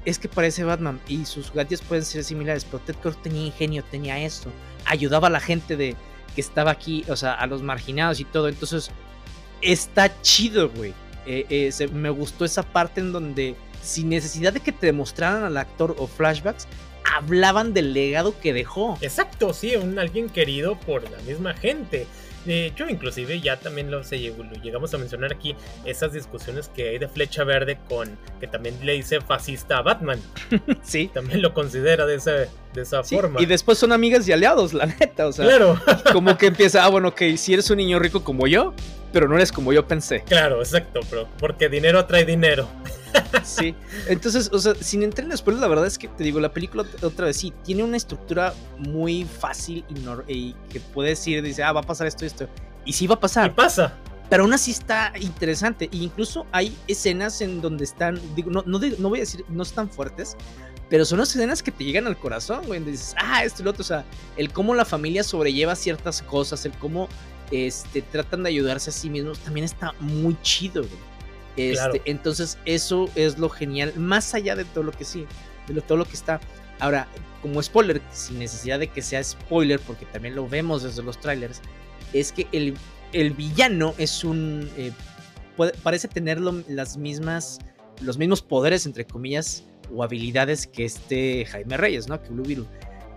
es 0.05 0.17
que 0.17 0.27
parece 0.27 0.63
Batman 0.63 0.99
y 1.07 1.25
sus 1.25 1.53
gadgets 1.53 1.81
pueden 1.81 2.03
ser 2.03 2.23
similares, 2.23 2.65
pero 2.65 2.79
Ted 2.79 2.95
Kord 2.95 3.17
tenía 3.17 3.45
ingenio, 3.45 3.83
tenía 3.83 4.19
esto, 4.19 4.49
ayudaba 4.85 5.27
a 5.27 5.31
la 5.31 5.39
gente 5.39 5.75
de 5.77 5.95
que 6.35 6.41
estaba 6.41 6.71
aquí, 6.71 7.03
o 7.07 7.15
sea, 7.15 7.33
a 7.33 7.47
los 7.47 7.61
marginados 7.61 8.19
y 8.19 8.25
todo, 8.25 8.49
entonces 8.49 8.91
está 9.61 10.21
chido, 10.21 10.69
güey. 10.69 10.93
Eh, 11.25 11.45
eh, 11.49 11.87
me 11.93 12.09
gustó 12.09 12.45
esa 12.45 12.63
parte 12.63 12.99
en 12.99 13.11
donde 13.11 13.55
sin 13.81 14.09
necesidad 14.09 14.53
de 14.53 14.59
que 14.59 14.71
te 14.71 14.87
demostraran 14.87 15.43
al 15.43 15.57
actor 15.57 15.95
o 15.97 16.07
flashbacks, 16.07 16.67
hablaban 17.15 17.73
del 17.73 17.93
legado 17.93 18.39
que 18.39 18.53
dejó. 18.53 18.97
Exacto, 19.01 19.53
sí, 19.53 19.75
un 19.75 19.97
alguien 19.99 20.29
querido 20.29 20.79
por 20.79 21.09
la 21.09 21.17
misma 21.19 21.53
gente. 21.53 22.07
De 22.45 22.67
hecho, 22.67 22.89
inclusive 22.89 23.39
ya 23.39 23.59
también 23.59 23.91
lo, 23.91 24.01
llegamos 24.01 24.93
a 24.93 24.97
mencionar 24.97 25.31
aquí, 25.31 25.55
esas 25.85 26.13
discusiones 26.13 26.69
que 26.69 26.89
hay 26.89 26.97
de 26.97 27.07
Flecha 27.07 27.43
Verde 27.43 27.77
con 27.87 28.17
que 28.39 28.47
también 28.47 28.83
le 28.83 28.93
dice 28.93 29.21
fascista 29.21 29.77
a 29.77 29.81
Batman. 29.83 30.19
sí. 30.81 31.09
También 31.13 31.41
lo 31.41 31.53
considera 31.53 32.05
de 32.07 32.15
esa, 32.15 32.47
de 32.73 32.81
esa 32.81 33.03
forma. 33.03 33.41
Y 33.41 33.45
después 33.45 33.77
son 33.77 33.91
amigas 33.91 34.27
y 34.27 34.31
aliados, 34.31 34.73
la 34.73 34.85
neta. 34.85 35.27
O 35.27 35.31
sea, 35.31 35.45
claro. 35.45 35.79
como 36.13 36.37
que 36.37 36.47
empieza, 36.47 36.83
ah, 36.83 36.89
bueno, 36.89 37.09
ok, 37.09 37.21
si 37.37 37.53
eres 37.53 37.69
un 37.69 37.77
niño 37.77 37.99
rico 37.99 38.23
como 38.23 38.47
yo, 38.47 38.73
pero 39.11 39.27
no 39.27 39.35
eres 39.35 39.51
como 39.51 39.73
yo 39.73 39.87
pensé. 39.87 40.23
Claro, 40.25 40.59
exacto, 40.59 41.01
pero 41.09 41.27
porque 41.37 41.69
dinero 41.69 41.99
atrae 41.99 42.25
dinero. 42.25 42.67
Sí, 43.43 43.75
entonces, 44.07 44.49
o 44.53 44.59
sea, 44.59 44.73
sin 44.75 45.03
entrar 45.03 45.29
en 45.29 45.35
spoilers, 45.35 45.61
la 45.61 45.67
verdad 45.67 45.85
es 45.85 45.97
que 45.97 46.07
te 46.07 46.23
digo, 46.23 46.39
la 46.39 46.53
película 46.53 46.85
otra 47.01 47.25
vez 47.25 47.37
sí, 47.37 47.53
tiene 47.63 47.83
una 47.83 47.97
estructura 47.97 48.53
muy 48.77 49.25
fácil 49.25 49.83
y, 50.27 50.53
que 50.69 50.79
puedes 50.79 51.25
ir, 51.27 51.41
dice, 51.41 51.63
ah, 51.63 51.73
va 51.73 51.81
a 51.81 51.83
pasar 51.83 52.07
esto 52.07 52.23
y 52.23 52.27
esto. 52.27 52.47
Y 52.85 52.93
sí 52.93 53.07
va 53.07 53.15
a 53.15 53.19
pasar. 53.19 53.51
Y 53.51 53.53
pasa. 53.53 53.97
Pero 54.29 54.43
aún 54.43 54.53
así 54.53 54.71
está 54.71 55.11
interesante. 55.19 55.89
E 55.91 55.97
incluso 55.97 56.45
hay 56.53 56.75
escenas 56.87 57.41
en 57.41 57.59
donde 57.61 57.83
están, 57.83 58.19
digo, 58.33 58.49
no, 58.49 58.63
no, 58.65 58.79
no 58.79 59.09
voy 59.09 59.19
a 59.19 59.23
decir, 59.23 59.43
no 59.49 59.63
están 59.63 59.89
fuertes, 59.89 60.37
pero 60.91 61.05
son 61.05 61.21
escenas 61.21 61.63
que 61.63 61.71
te 61.71 61.85
llegan 61.85 62.05
al 62.05 62.17
corazón, 62.17 62.67
güey. 62.67 62.81
Dices, 62.81 63.15
ah, 63.17 63.45
esto 63.45 63.61
y 63.61 63.65
lo 63.65 63.71
otro. 63.71 63.81
O 63.81 63.85
sea, 63.85 64.03
el 64.35 64.51
cómo 64.51 64.75
la 64.75 64.83
familia 64.83 65.23
sobrelleva 65.23 65.73
ciertas 65.73 66.21
cosas, 66.21 66.65
el 66.65 66.73
cómo 66.73 67.07
este, 67.49 68.01
tratan 68.01 68.43
de 68.43 68.49
ayudarse 68.49 68.89
a 68.89 68.93
sí 68.93 69.09
mismos, 69.09 69.39
también 69.39 69.63
está 69.63 69.93
muy 70.01 70.35
chido, 70.41 70.83
güey. 70.83 70.99
Este, 71.55 72.01
entonces, 72.03 72.57
eso 72.65 73.09
es 73.15 73.39
lo 73.39 73.47
genial, 73.47 73.93
más 73.95 74.33
allá 74.35 74.53
de 74.57 74.65
todo 74.65 74.83
lo 74.83 74.91
que 74.91 75.05
sí, 75.05 75.25
de 75.69 75.79
todo 75.79 75.97
lo 75.97 76.03
que 76.03 76.13
está. 76.13 76.41
Ahora, 76.79 77.07
como 77.41 77.63
spoiler, 77.63 78.01
sin 78.11 78.39
necesidad 78.39 78.77
de 78.77 78.87
que 78.87 79.01
sea 79.01 79.23
spoiler, 79.23 79.79
porque 79.79 80.05
también 80.07 80.35
lo 80.35 80.45
vemos 80.49 80.83
desde 80.83 81.03
los 81.03 81.17
trailers, 81.21 81.61
es 82.11 82.33
que 82.33 82.49
el, 82.51 82.75
el 83.13 83.31
villano 83.31 83.93
es 83.97 84.25
un. 84.25 84.69
Eh, 84.75 84.91
parece 85.83 86.09
tener 86.09 86.41
las 86.41 86.97
mismas, 86.97 87.59
los 88.01 88.17
mismos 88.17 88.41
poderes, 88.41 88.85
entre 88.85 89.05
comillas, 89.05 89.63
o 89.93 90.03
habilidades 90.03 90.67
que 90.67 90.85
este 90.85 91.45
Jaime 91.45 91.77
Reyes, 91.77 92.07
¿no? 92.07 92.21
Que 92.21 92.29
Blue. 92.29 92.67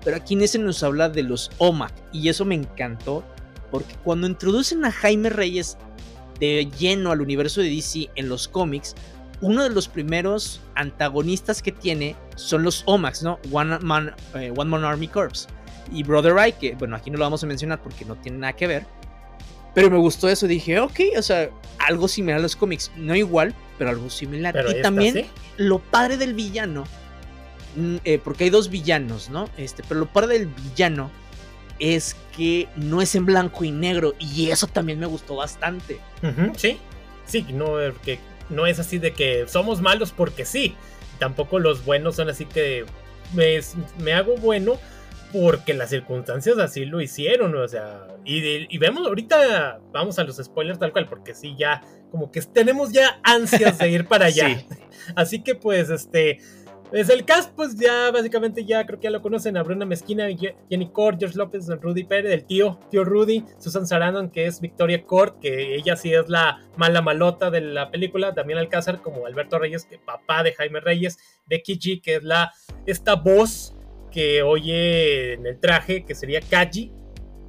Pero 0.04 0.16
aquí 0.16 0.34
en 0.34 0.42
ese 0.42 0.58
nos 0.58 0.82
habla 0.82 1.08
de 1.08 1.22
los 1.22 1.50
OMAC, 1.58 1.92
y 2.12 2.28
eso 2.28 2.44
me 2.44 2.54
encantó, 2.54 3.24
porque 3.70 3.94
cuando 4.04 4.26
introducen 4.26 4.84
a 4.84 4.92
Jaime 4.92 5.30
Reyes 5.30 5.78
de 6.38 6.68
lleno 6.78 7.10
al 7.10 7.20
universo 7.20 7.60
de 7.60 7.70
DC 7.70 8.10
en 8.16 8.28
los 8.28 8.48
cómics, 8.48 8.94
uno 9.40 9.62
de 9.62 9.70
los 9.70 9.88
primeros 9.88 10.60
antagonistas 10.74 11.62
que 11.62 11.72
tiene 11.72 12.16
son 12.36 12.62
los 12.62 12.82
OMAX, 12.86 13.22
¿no? 13.22 13.38
One 13.50 13.78
Man, 13.80 14.14
eh, 14.34 14.52
One 14.56 14.70
Man 14.70 14.84
Army 14.84 15.08
Corps. 15.08 15.46
Y 15.92 16.02
Brother 16.02 16.36
Eye, 16.38 16.52
que 16.52 16.74
bueno, 16.76 16.96
aquí 16.96 17.10
no 17.10 17.18
lo 17.18 17.24
vamos 17.24 17.42
a 17.44 17.46
mencionar 17.46 17.82
porque 17.82 18.04
no 18.04 18.16
tiene 18.16 18.38
nada 18.38 18.52
que 18.54 18.66
ver. 18.66 18.86
Pero 19.74 19.90
me 19.90 19.98
gustó 19.98 20.28
eso, 20.28 20.46
dije, 20.46 20.78
ok, 20.78 21.00
o 21.18 21.22
sea, 21.22 21.50
algo 21.78 22.08
similar 22.08 22.38
a 22.38 22.42
los 22.42 22.56
cómics. 22.56 22.90
No 22.96 23.14
igual, 23.14 23.54
pero 23.78 23.90
algo 23.90 24.10
similar. 24.10 24.54
y 24.68 24.82
también 24.82 25.26
lo 25.56 25.78
padre 25.78 26.16
del 26.16 26.34
villano, 26.34 26.84
mm, 27.76 27.96
eh, 28.04 28.20
porque 28.22 28.44
hay 28.44 28.50
dos 28.50 28.70
villanos, 28.70 29.30
¿no? 29.30 29.48
Este, 29.56 29.82
pero 29.86 30.00
lo 30.00 30.06
padre 30.06 30.38
del 30.38 30.46
villano 30.46 31.10
es 31.78 32.16
que 32.36 32.68
no 32.76 33.02
es 33.02 33.14
en 33.14 33.26
blanco 33.26 33.64
y 33.64 33.70
negro 33.70 34.14
y 34.18 34.50
eso 34.50 34.66
también 34.66 34.98
me 34.98 35.06
gustó 35.06 35.36
bastante. 35.36 35.98
sí, 36.56 36.78
sí, 37.26 37.46
no, 37.50 37.76
que 38.04 38.18
no 38.48 38.66
es 38.66 38.78
así 38.78 38.98
de 38.98 39.12
que 39.12 39.46
somos 39.48 39.80
malos 39.80 40.12
porque 40.12 40.44
sí. 40.44 40.74
Tampoco 41.18 41.60
los 41.60 41.84
buenos 41.84 42.16
son 42.16 42.28
así 42.28 42.44
que 42.44 42.84
me, 43.32 43.60
me 43.98 44.12
hago 44.12 44.36
bueno 44.36 44.78
porque 45.34 45.74
las 45.74 45.90
circunstancias 45.90 46.58
así 46.58 46.84
lo 46.84 47.00
hicieron, 47.00 47.56
o 47.56 47.66
sea, 47.66 48.06
y, 48.24 48.78
vemos 48.78 49.04
ahorita, 49.04 49.80
vamos 49.92 50.16
a 50.20 50.22
los 50.22 50.36
spoilers 50.36 50.78
tal 50.78 50.92
cual, 50.92 51.08
porque 51.08 51.34
sí, 51.34 51.56
ya, 51.58 51.82
como 52.12 52.30
que 52.30 52.40
tenemos 52.42 52.92
ya 52.92 53.18
ansias 53.24 53.78
de 53.78 53.90
ir 53.90 54.04
para 54.08 54.26
allá. 54.26 54.64
Así 55.16 55.42
que 55.42 55.56
pues, 55.56 55.90
este, 55.90 56.38
es 56.92 57.08
el 57.08 57.24
cast, 57.24 57.52
pues 57.56 57.74
ya 57.74 58.12
básicamente 58.12 58.64
ya 58.64 58.86
creo 58.86 59.00
que 59.00 59.04
ya 59.06 59.10
lo 59.10 59.22
conocen, 59.22 59.56
a 59.56 59.64
Bruna 59.64 59.84
Mezquina, 59.84 60.28
Jenny 60.70 60.88
Cord, 60.90 61.18
George 61.18 61.36
López, 61.36 61.66
Rudy 61.66 62.04
Pérez, 62.04 62.32
el 62.32 62.44
tío, 62.44 62.78
tío 62.88 63.02
Rudy, 63.02 63.44
Susan 63.58 63.88
Sarandon, 63.88 64.30
que 64.30 64.46
es 64.46 64.60
Victoria 64.60 65.04
Cord, 65.04 65.40
que 65.40 65.74
ella 65.74 65.96
sí 65.96 66.14
es 66.14 66.28
la 66.28 66.60
mala 66.76 67.02
malota 67.02 67.50
de 67.50 67.60
la 67.60 67.90
película, 67.90 68.30
Damián 68.30 68.60
Alcázar 68.60 69.02
como 69.02 69.26
Alberto 69.26 69.58
Reyes, 69.58 69.84
que 69.84 69.98
papá 69.98 70.44
de 70.44 70.52
Jaime 70.52 70.78
Reyes, 70.78 71.18
Becky 71.46 71.76
G, 71.76 72.00
que 72.00 72.14
es 72.14 72.22
la, 72.22 72.52
esta 72.86 73.16
voz 73.16 73.74
que 74.14 74.44
oye 74.44 75.32
en 75.32 75.44
el 75.44 75.58
traje, 75.58 76.04
que 76.04 76.14
sería 76.14 76.40
Kaji, 76.40 76.92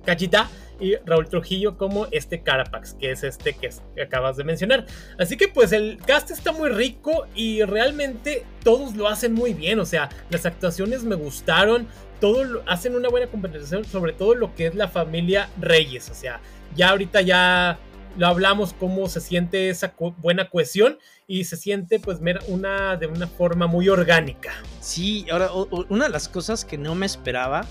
Kajita, 0.03 0.49
y 0.79 0.95
Raúl 1.05 1.29
Trujillo 1.29 1.77
como 1.77 2.07
este 2.11 2.41
Carapax, 2.41 2.95
que 2.95 3.11
es 3.11 3.23
este 3.23 3.53
que, 3.53 3.69
acabas 4.01 4.35
de 4.35 4.43
mencionar. 4.43 4.85
Así 5.17 5.37
que 5.37 5.47
pues 5.47 5.71
el 5.71 5.99
cast 6.05 6.31
está 6.31 6.51
muy 6.51 6.69
rico 6.69 7.27
y 7.35 7.63
realmente 7.63 8.43
todos 8.63 8.95
lo 8.95 9.07
hacen 9.07 9.33
muy 9.33 9.53
bien, 9.53 9.79
o 9.79 9.85
sea, 9.85 10.09
las 10.29 10.45
actuaciones 10.45 11.03
me 11.03 11.15
gustaron, 11.15 11.87
todos 12.19 12.61
hacen 12.65 12.95
una 12.95 13.09
buena 13.09 13.27
conversación 13.27 13.85
sobre 13.85 14.11
todo 14.11 14.35
lo 14.35 14.55
que 14.55 14.67
es 14.67 14.75
la 14.75 14.87
familia 14.87 15.49
Reyes, 15.59 16.09
o 16.09 16.15
sea, 16.15 16.41
ya 16.75 16.89
ahorita 16.89 17.21
ya 17.21 17.77
lo 18.17 18.27
hablamos 18.27 18.73
cómo 18.73 19.09
se 19.09 19.21
siente 19.21 19.69
esa 19.69 19.93
buena 20.17 20.49
cohesión 20.49 20.97
y 21.27 21.45
se 21.45 21.57
siente 21.57 21.99
pues 21.99 22.19
una 22.47 22.95
de 22.95 23.07
una 23.07 23.27
forma 23.27 23.67
muy 23.67 23.89
orgánica. 23.89 24.53
Sí, 24.79 25.25
ahora 25.31 25.51
una 25.89 26.05
de 26.05 26.11
las 26.11 26.29
cosas 26.29 26.65
que 26.65 26.77
no 26.77 26.95
me 26.95 27.05
esperaba 27.05 27.65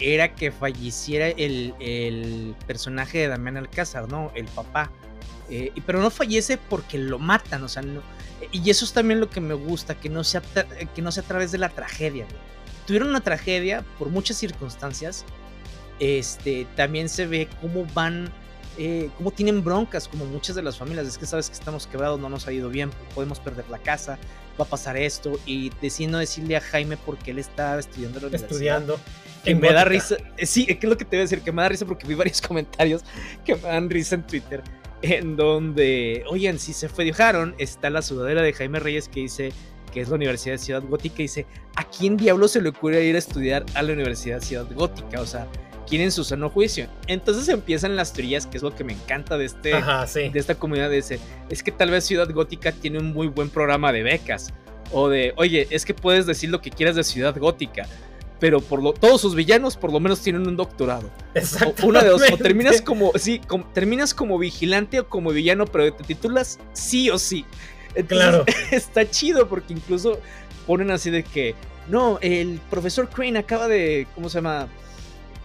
era 0.00 0.34
que 0.34 0.52
falleciera 0.52 1.28
el, 1.28 2.54
personaje 2.66 3.18
de 3.18 3.28
Damián 3.28 3.56
Alcázar, 3.56 4.08
¿no? 4.08 4.32
El 4.34 4.46
papá. 4.46 4.90
Eh, 5.50 5.72
pero 5.86 6.00
no 6.00 6.10
fallece 6.10 6.58
porque 6.58 6.98
lo 6.98 7.18
matan, 7.18 7.64
o 7.64 7.68
sea, 7.68 7.82
y 8.52 8.70
eso 8.70 8.84
es 8.84 8.92
también 8.92 9.18
lo 9.18 9.30
que 9.30 9.40
me 9.40 9.54
gusta, 9.54 9.94
que 9.94 10.08
no 10.08 10.22
sea, 10.22 10.42
que 10.94 11.02
no 11.02 11.10
sea 11.10 11.22
a 11.22 11.26
través 11.26 11.52
de 11.52 11.58
la 11.58 11.70
tragedia. 11.70 12.26
Tuvieron 12.86 13.08
una 13.08 13.20
tragedia 13.20 13.84
por 13.98 14.08
muchas 14.08 14.36
circunstancias. 14.36 15.24
Este, 16.00 16.66
también 16.76 17.08
se 17.08 17.26
ve 17.26 17.48
cómo 17.60 17.86
van, 17.92 18.32
eh, 18.78 19.10
cómo 19.16 19.32
tienen 19.32 19.64
broncas, 19.64 20.06
como 20.06 20.24
muchas 20.24 20.54
de 20.54 20.62
las 20.62 20.78
familias. 20.78 21.06
Es 21.06 21.18
que 21.18 21.26
sabes 21.26 21.48
que 21.48 21.54
estamos 21.54 21.86
quebrados, 21.86 22.20
no 22.20 22.28
nos 22.28 22.46
ha 22.46 22.52
ido 22.52 22.68
bien, 22.68 22.90
podemos 23.14 23.40
perder 23.40 23.68
la 23.68 23.78
casa, 23.78 24.18
va 24.58 24.64
a 24.64 24.68
pasar 24.68 24.96
esto. 24.96 25.38
Y 25.46 25.70
decidiendo 25.82 26.18
decirle 26.18 26.56
a 26.56 26.60
Jaime 26.60 26.96
porque 26.96 27.32
él 27.32 27.38
está 27.38 27.78
estudiando 27.78 28.20
la 28.20 28.36
Estudiando 28.36 28.98
que 29.44 29.54
me 29.54 29.72
da 29.72 29.84
risa. 29.84 30.16
Eh, 30.36 30.46
sí, 30.46 30.66
es 30.68 30.82
lo 30.84 30.96
que 30.96 31.04
te 31.04 31.16
voy 31.16 31.18
a 31.18 31.22
decir, 31.22 31.40
que 31.40 31.50
me 31.50 31.62
da 31.62 31.68
risa 31.68 31.86
porque 31.86 32.06
vi 32.06 32.14
varios 32.14 32.40
comentarios 32.46 33.02
que 33.44 33.56
me 33.56 33.62
dan 33.62 33.90
risa 33.90 34.14
en 34.14 34.26
Twitter. 34.26 34.62
En 35.02 35.36
donde, 35.36 36.24
oigan, 36.28 36.58
si 36.58 36.72
se 36.72 36.88
fue 36.88 37.04
dejaron, 37.04 37.54
está 37.58 37.90
la 37.90 38.02
sudadera 38.02 38.42
de 38.42 38.52
Jaime 38.52 38.80
Reyes 38.80 39.08
que 39.08 39.20
dice 39.20 39.52
que 39.92 40.00
es 40.00 40.08
la 40.08 40.16
Universidad 40.16 40.54
de 40.54 40.58
Ciudad 40.58 40.82
Gótica. 40.82 41.16
Dice: 41.18 41.46
¿A 41.76 41.84
quién 41.84 42.16
diablo 42.16 42.46
se 42.46 42.60
le 42.60 42.68
ocurre 42.68 43.04
ir 43.04 43.16
a 43.16 43.18
estudiar 43.18 43.64
a 43.74 43.82
la 43.82 43.92
Universidad 43.92 44.40
de 44.40 44.46
Ciudad 44.46 44.66
Gótica? 44.74 45.20
O 45.20 45.26
sea, 45.26 45.46
¿quién 45.88 46.02
en 46.02 46.12
su 46.12 46.24
sano 46.24 46.50
juicio? 46.50 46.86
Entonces 47.06 47.48
empiezan 47.48 47.96
las 47.96 48.12
teorías, 48.12 48.46
que 48.46 48.56
es 48.56 48.62
lo 48.62 48.74
que 48.74 48.84
me 48.84 48.92
encanta 48.92 49.38
de, 49.38 49.46
este, 49.46 49.70
de 49.70 50.38
esta 50.38 50.54
comunidad. 50.56 50.90
De 50.90 50.98
ese, 50.98 51.18
es 51.48 51.62
que 51.62 51.72
tal 51.72 51.90
vez 51.90 52.04
Ciudad 52.04 52.30
Gótica 52.30 52.72
tiene 52.72 52.98
un 52.98 53.12
muy 53.12 53.28
buen 53.28 53.50
programa 53.50 53.92
de 53.92 54.02
becas. 54.02 54.52
O 54.92 55.08
de, 55.08 55.34
oye, 55.36 55.66
es 55.70 55.84
que 55.84 55.94
puedes 55.94 56.26
decir 56.26 56.50
lo 56.50 56.60
que 56.60 56.70
quieras 56.70 56.96
de 56.96 57.04
Ciudad 57.04 57.36
Gótica 57.36 57.86
pero 58.40 58.60
por 58.60 58.82
lo, 58.82 58.92
todos 58.92 59.20
sus 59.20 59.34
villanos 59.34 59.76
por 59.76 59.92
lo 59.92 60.00
menos 60.00 60.20
tienen 60.20 60.46
un 60.46 60.56
doctorado. 60.56 61.10
Exacto. 61.34 61.86
Una 61.86 62.02
de 62.02 62.10
dos, 62.10 62.22
o 62.32 62.36
terminas 62.36 62.80
como, 62.80 63.12
sí, 63.16 63.40
terminas 63.74 64.14
como 64.14 64.38
vigilante 64.38 65.00
o 65.00 65.08
como 65.08 65.30
villano, 65.30 65.66
pero 65.66 65.92
te 65.92 66.04
titulas 66.04 66.58
sí 66.72 67.10
o 67.10 67.18
sí. 67.18 67.44
claro. 68.06 68.44
Está 68.70 69.08
chido 69.10 69.48
porque 69.48 69.72
incluso 69.72 70.20
ponen 70.66 70.90
así 70.90 71.10
de 71.10 71.24
que, 71.24 71.54
no, 71.88 72.18
el 72.20 72.60
profesor 72.70 73.08
Crane 73.08 73.38
acaba 73.38 73.66
de, 73.66 74.06
¿cómo 74.14 74.28
se 74.28 74.38
llama? 74.38 74.68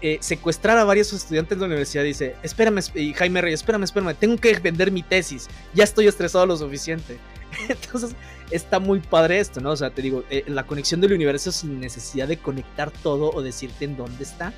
Eh, 0.06 0.18
secuestrar 0.20 0.78
a 0.78 0.84
varios 0.84 1.14
estudiantes 1.14 1.58
de 1.58 1.62
la 1.62 1.68
universidad. 1.68 2.04
Dice, 2.04 2.36
espérame, 2.44 2.82
y 2.94 3.14
Jaime 3.14 3.40
Reyes, 3.40 3.62
espérame, 3.62 3.84
espérame, 3.84 4.14
tengo 4.16 4.36
que 4.36 4.54
vender 4.60 4.92
mi 4.92 5.02
tesis. 5.02 5.48
Ya 5.74 5.86
estoy 5.86 6.08
estresado 6.08 6.46
lo 6.46 6.58
suficiente. 6.58 7.18
Entonces, 7.70 8.14
está 8.52 8.80
muy 8.80 9.00
padre 9.00 9.40
esto, 9.40 9.62
¿no? 9.62 9.72
O 9.72 9.78
sea, 9.78 9.92
te 9.92 10.02
digo, 10.02 10.26
eh, 10.30 10.44
la 10.48 10.68
conexión 10.68 11.00
del 11.00 11.14
universo 11.14 11.54
sin 11.54 11.80
necesidad 11.80 12.28
de 12.28 12.36
conectar 12.36 12.92
todo 12.92 13.32
o 13.32 13.42
decirte 13.42 13.86
en 13.86 13.96
dónde 13.96 14.26
está, 14.26 14.52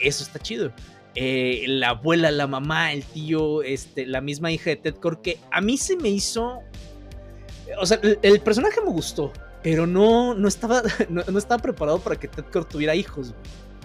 eso 0.00 0.24
está 0.24 0.38
chido. 0.38 0.72
Eh, 1.14 1.64
la 1.66 1.90
abuela, 1.90 2.30
la 2.30 2.46
mamá, 2.46 2.92
el 2.94 3.04
tío, 3.04 3.62
este, 3.62 4.06
la 4.06 4.22
misma 4.22 4.50
hija 4.52 4.70
de 4.70 4.76
Ted 4.76 4.94
Core, 4.94 5.18
que 5.22 5.38
a 5.52 5.60
mí 5.60 5.76
se 5.76 5.96
me 5.96 6.08
hizo 6.08 6.62
o 7.78 7.86
sea, 7.86 8.00
el, 8.22 8.40
personaje 8.40 8.80
me 8.80 8.90
gustó, 8.90 9.32
pero 9.62 9.86
no, 9.86 10.34
no, 10.34 10.48
estaba, 10.48 10.82
no, 11.08 11.20
estaba 11.38 11.60
preparado 11.60 12.00
para 12.00 12.16
que 12.16 12.28
Ted 12.28 12.44
Kord 12.52 12.66
tuviera 12.66 12.94
hijos. 12.94 13.34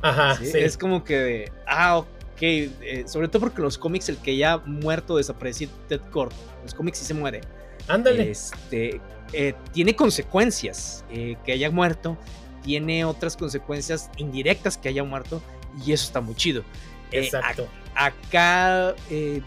Ajá, 0.03 0.35
¿sí? 0.35 0.51
Es 0.53 0.77
como 0.77 1.03
que, 1.03 1.49
ah, 1.65 1.97
ok, 1.97 2.07
eh, 2.41 3.03
sobre 3.07 3.29
todo 3.29 3.39
porque 3.39 3.61
los 3.61 3.77
cómics, 3.77 4.09
el 4.09 4.17
que 4.17 4.35
ya 4.35 4.57
muerto, 4.57 5.15
desaparecido, 5.15 5.71
Ted 5.87 6.01
Kord, 6.11 6.33
los 6.61 6.73
cómics 6.73 6.99
sí 6.99 7.05
se 7.05 7.13
muere. 7.13 7.39
Ándale. 7.87 8.29
Este, 8.29 8.99
eh, 9.31 9.53
tiene 9.71 9.95
consecuencias 9.95 11.05
eh, 11.09 11.37
que 11.45 11.53
haya 11.53 11.71
muerto, 11.71 12.17
tiene 12.63 13.05
otras 13.05 13.37
consecuencias 13.37 14.11
indirectas 14.17 14.77
que 14.77 14.89
haya 14.89 15.05
muerto, 15.05 15.41
y 15.85 15.93
eso 15.93 16.05
está 16.05 16.19
muy 16.19 16.35
chido. 16.35 16.63
Exacto. 17.11 17.67
acá 17.95 18.95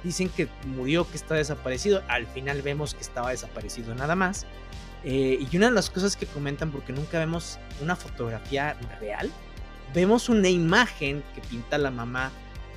dicen 0.04 0.28
que 0.28 0.48
murió, 0.66 1.08
que 1.10 1.16
está 1.16 1.34
desaparecido, 1.34 2.02
al 2.06 2.26
final 2.28 2.62
vemos 2.62 2.94
que 2.94 3.02
estaba 3.02 3.30
desaparecido 3.30 3.94
nada 3.94 4.14
más. 4.14 4.46
y 5.04 5.48
una 5.56 5.66
de 5.66 5.72
las 5.72 5.90
cosas 5.90 6.16
que 6.16 6.26
comentan, 6.26 6.70
porque 6.70 6.92
nunca 6.92 7.18
vemos 7.18 7.58
una 7.82 7.96
fotografía 7.96 8.76
real, 9.00 9.32
vemos 9.94 10.28
una 10.28 10.48
imagen 10.48 11.22
que 11.34 11.40
pinta 11.42 11.78
la 11.78 11.90
mamá 11.90 12.30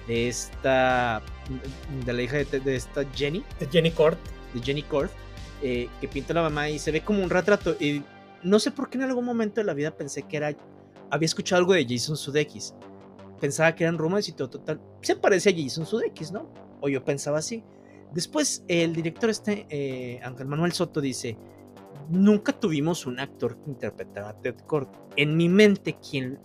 de 0.08 0.28
esta, 0.28 1.22
de 2.06 2.14
la 2.14 2.22
hija 2.22 2.38
de, 2.38 2.76
esta 2.76 3.06
Jenny. 3.14 3.44
De 3.60 3.68
Jenny 3.68 3.92
Cord. 3.92 4.18
De 4.54 4.62
Jenny 4.62 4.82
Cord, 4.84 5.10
eh, 5.62 5.88
que 6.02 6.08
pinta 6.08 6.34
la 6.34 6.42
mamá 6.42 6.70
y 6.70 6.80
se 6.80 6.92
ve 6.92 7.02
como 7.02 7.24
un 7.24 7.30
retrato. 7.30 7.76
Y 7.80 8.04
no 8.44 8.60
sé 8.60 8.72
por 8.72 8.90
qué 8.90 8.98
en 8.98 9.04
algún 9.04 9.26
momento 9.26 9.62
de 9.62 9.66
la 9.66 9.74
vida 9.74 9.92
pensé 9.92 10.24
que 10.24 10.38
era, 10.38 10.56
había 11.12 11.26
escuchado 11.26 11.60
algo 11.60 11.74
de 11.74 11.86
Jason 11.88 12.18
Sudeikis. 12.18 12.74
Pensaba 13.40 13.74
que 13.76 13.84
eran 13.84 13.98
rumores 13.98 14.28
y 14.28 14.34
todo 14.34 14.50
total. 14.50 14.82
Se 15.02 15.16
parece 15.16 15.50
a 15.50 15.54
Jason 15.56 15.86
Sudeikis, 15.86 16.32
¿no? 16.32 16.52
O 16.82 16.90
yo 16.90 17.06
pensaba 17.06 17.38
así. 17.38 17.64
Después 18.12 18.64
el 18.68 18.94
director 18.94 19.30
este, 19.30 19.68
eh, 19.70 20.20
Ángel 20.24 20.48
Manuel 20.48 20.72
Soto, 20.72 21.00
dice, 21.00 21.38
nunca 22.10 22.52
tuvimos 22.52 23.06
un 23.06 23.20
actor 23.20 23.58
que 23.62 23.70
interpretara 23.70 24.30
a 24.30 24.42
Ted 24.42 24.56
Cord. 24.66 24.88
En 25.16 25.38
mi 25.38 25.48
mente, 25.48 25.98
quien 26.00 26.40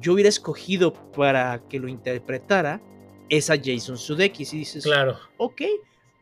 yo 0.00 0.14
hubiera 0.14 0.28
escogido 0.28 0.92
para 1.12 1.62
que 1.68 1.78
lo 1.78 1.88
interpretara 1.88 2.80
es 3.28 3.50
a 3.50 3.56
Jason 3.56 3.96
Sudeikis. 3.96 4.52
Y 4.52 4.58
dices, 4.58 4.84
claro. 4.84 5.18
Ok, 5.38 5.62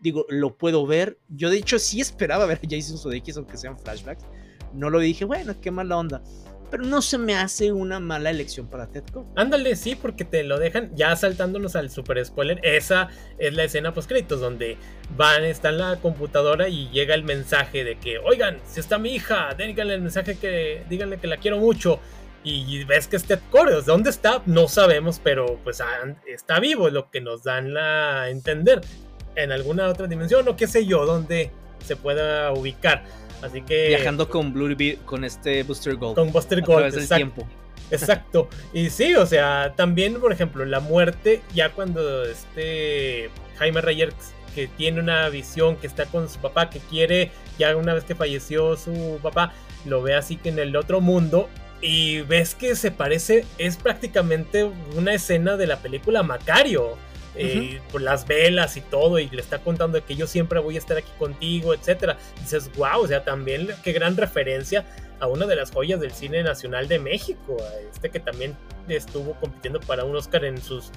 digo, 0.00 0.26
lo 0.28 0.56
puedo 0.56 0.87
ver. 0.87 1.18
Yo 1.28 1.50
de 1.50 1.59
hecho 1.59 1.78
sí 1.78 2.00
esperaba 2.00 2.46
ver 2.46 2.59
a 2.59 2.68
Jason 2.68 2.98
Sudeikis, 2.98 3.37
aunque 3.37 3.56
sean 3.56 3.78
flashbacks. 3.78 4.24
No 4.72 4.90
lo 4.90 5.00
dije, 5.00 5.24
bueno, 5.24 5.54
qué 5.61 5.70
mala 5.70 5.96
onda. 5.96 6.22
Pero 6.70 6.85
no 6.85 7.02
se 7.02 7.18
me 7.18 7.35
hace 7.35 7.72
una 7.72 7.98
mala 7.98 8.30
elección 8.30 8.68
para 8.68 8.87
Ted 8.87 9.02
Ándale, 9.35 9.74
sí, 9.74 9.96
porque 9.96 10.24
te 10.24 10.44
lo 10.44 10.56
dejan 10.56 10.94
ya 10.94 11.16
saltándonos 11.16 11.74
al 11.74 11.90
super 11.90 12.24
spoiler. 12.24 12.61
Esa 12.62 13.09
es 13.38 13.52
la 13.54 13.64
escena 13.64 13.92
post 13.92 14.09
créditos 14.09 14.40
donde 14.40 14.76
van, 15.16 15.42
está 15.42 15.70
en 15.70 15.78
la 15.78 15.96
computadora 15.96 16.68
y 16.68 16.88
llega 16.90 17.16
el 17.16 17.24
mensaje 17.24 17.83
de 17.83 17.98
que, 17.98 18.18
oigan, 18.18 18.59
si 18.68 18.78
está 18.78 18.98
mi 18.98 19.12
hija, 19.16 19.52
díganle 19.54 19.94
el 19.94 20.00
mensaje 20.00 20.38
que, 20.38 20.85
díganle 20.88 21.18
que 21.18 21.26
la 21.26 21.38
quiero 21.38 21.59
mucho 21.59 21.98
y 22.42 22.85
ves 22.85 23.07
que 23.07 23.16
este 23.16 23.38
Core, 23.50 23.83
¿dónde 23.83 24.11
está? 24.11 24.42
No 24.46 24.66
sabemos, 24.66 25.20
pero 25.22 25.59
pues 25.62 25.83
está 26.26 26.59
vivo, 26.59 26.88
lo 26.88 27.11
que 27.11 27.20
nos 27.20 27.42
dan 27.42 27.76
a 27.76 28.29
entender. 28.31 28.81
En 29.37 29.53
alguna 29.53 29.88
otra 29.88 30.07
dimensión 30.07 30.48
o 30.48 30.57
qué 30.57 30.66
sé 30.66 30.87
yo, 30.87 31.07
donde 31.07 31.50
se 31.85 31.96
pueda 31.96 32.53
ubicar. 32.53 33.05
Así 33.42 33.62
que. 33.62 33.88
Viajando 33.88 34.29
con 34.29 34.53
Blue 34.53 34.76
con 35.05 35.24
este 35.24 35.62
Booster 35.62 35.96
Gold. 35.96 36.14
Con 36.14 36.33
Booster 36.33 36.62
Gold. 36.62 36.87
exacto, 36.87 37.16
tiempo. 37.16 37.46
Exacto. 37.90 38.48
Y 38.72 38.90
sí, 38.90 39.14
o 39.14 39.26
sea, 39.26 39.74
también, 39.76 40.20
por 40.20 40.33
ejemplo, 40.33 40.64
la 40.64 40.81
muerte, 40.81 41.42
ya 41.55 41.70
cuando 41.70 42.24
este 42.24 43.31
Jaime 43.59 43.81
Reyes 43.81 44.14
que 44.55 44.66
tiene 44.66 45.00
una 45.00 45.29
visión, 45.29 45.76
que 45.76 45.87
está 45.87 46.07
con 46.07 46.29
su 46.29 46.38
papá, 46.40 46.70
que 46.70 46.81
quiere, 46.81 47.31
ya 47.59 47.76
una 47.76 47.94
vez 47.94 48.05
que 48.05 48.14
falleció 48.14 48.76
su 48.76 49.18
papá, 49.22 49.53
lo 49.85 50.03
ve 50.03 50.14
así 50.14 50.37
que 50.37 50.48
en 50.48 50.59
el 50.59 50.74
otro 50.76 51.00
mundo 51.00 51.48
y 51.81 52.23
ves 52.23 52.55
que 52.55 52.75
se 52.77 52.90
parece, 52.90 53.45
es 53.59 53.77
prácticamente 53.77 54.64
una 54.97 55.14
escena 55.14 55.57
de 55.57 55.66
la 55.66 55.79
película 55.79 56.23
Macario. 56.23 56.97
Eh, 57.37 57.81
por 57.93 58.03
las 58.03 58.27
velas 58.27 58.77
y 58.77 58.81
todo, 58.81 59.21
y 59.21 59.29
le 59.31 59.40
está 59.40 59.61
contando 59.61 60.05
que 60.05 60.16
yo 60.16 60.27
siempre 60.27 60.59
voy 60.59 60.75
a 60.75 60.79
estar 60.79 60.99
aquí 60.99 61.12
contigo, 61.16 61.73
etcétera. 61.73 62.19
Dices, 62.40 62.71
wow, 62.77 63.03
o 63.03 63.07
sea, 63.07 63.23
también 63.25 63.69
qué 63.85 63.93
gran 63.93 64.16
referencia 64.16 64.85
a 65.21 65.29
una 65.29 65.47
de 65.47 65.55
las 65.55 65.71
joyas 65.71 66.01
del 66.01 66.11
cine 66.11 66.43
nacional 66.43 66.88
de 66.88 66.99
México, 66.99 67.57
a 67.61 67.81
este 67.88 68.11
que 68.11 68.19
también 68.19 68.57
estuvo 68.88 69.35
compitiendo 69.35 69.79
para 69.79 70.05
un 70.05 70.16
Oscar 70.16 70.45
en 70.45 70.61
sus 70.61 70.90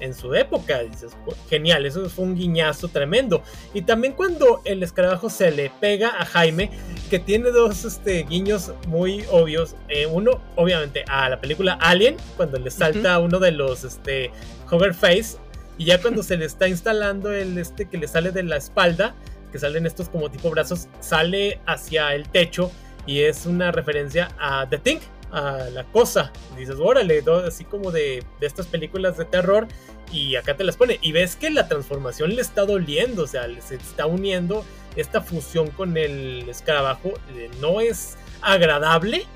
en 0.00 0.14
su 0.14 0.34
época. 0.34 0.80
Dices, 0.80 1.16
genial, 1.48 1.86
eso 1.86 2.08
fue 2.08 2.24
un 2.24 2.34
guiñazo 2.34 2.88
tremendo. 2.88 3.42
Y 3.74 3.82
también 3.82 4.12
cuando 4.14 4.60
el 4.64 4.82
escarabajo 4.82 5.30
se 5.30 5.50
le 5.50 5.70
pega 5.80 6.20
a 6.20 6.24
Jaime, 6.24 6.70
que 7.08 7.18
tiene 7.18 7.50
dos 7.50 7.84
este, 7.84 8.22
guiños 8.24 8.72
muy 8.88 9.24
obvios. 9.30 9.76
Eh, 9.88 10.06
uno, 10.06 10.40
obviamente, 10.56 11.04
a 11.08 11.28
la 11.28 11.40
película 11.40 11.78
Alien, 11.80 12.16
cuando 12.36 12.58
le 12.58 12.70
salta 12.70 13.18
uno 13.18 13.38
de 13.38 13.52
los 13.52 13.84
este, 13.84 14.30
Hoverface. 14.70 15.38
Y 15.78 15.86
ya 15.86 16.00
cuando 16.00 16.22
se 16.22 16.36
le 16.36 16.44
está 16.44 16.68
instalando 16.68 17.32
el 17.32 17.56
este 17.56 17.88
que 17.88 17.96
le 17.96 18.06
sale 18.06 18.32
de 18.32 18.42
la 18.42 18.58
espalda, 18.58 19.14
que 19.50 19.58
salen 19.58 19.86
estos 19.86 20.08
como 20.08 20.30
tipo 20.30 20.50
brazos, 20.50 20.88
sale 21.00 21.60
hacia 21.66 22.14
el 22.14 22.28
techo 22.28 22.70
y 23.06 23.20
es 23.20 23.46
una 23.46 23.72
referencia 23.72 24.28
a 24.38 24.68
The 24.68 24.78
Thing, 24.78 24.98
a 25.32 25.68
la 25.72 25.84
cosa. 25.84 26.32
dices, 26.56 26.76
órale, 26.78 27.22
así 27.46 27.64
como 27.64 27.90
de, 27.90 28.24
de, 28.40 28.46
estas 28.46 28.66
películas 28.66 29.16
de 29.16 29.24
terror. 29.24 29.66
Y 30.12 30.36
acá 30.36 30.56
te 30.56 30.64
las 30.64 30.76
pone. 30.76 30.98
Y 31.02 31.12
ves 31.12 31.36
que 31.36 31.50
la 31.50 31.68
transformación 31.68 32.34
le 32.34 32.42
está 32.42 32.64
doliendo. 32.64 33.22
O 33.22 33.26
sea, 33.26 33.46
se 33.60 33.76
está 33.76 34.06
uniendo 34.06 34.64
esta 34.96 35.20
fusión 35.20 35.70
con 35.70 35.96
el 35.96 36.48
escarabajo. 36.48 37.12
Eh, 37.36 37.50
no 37.60 37.80
es 37.80 38.16
agradable. 38.42 39.26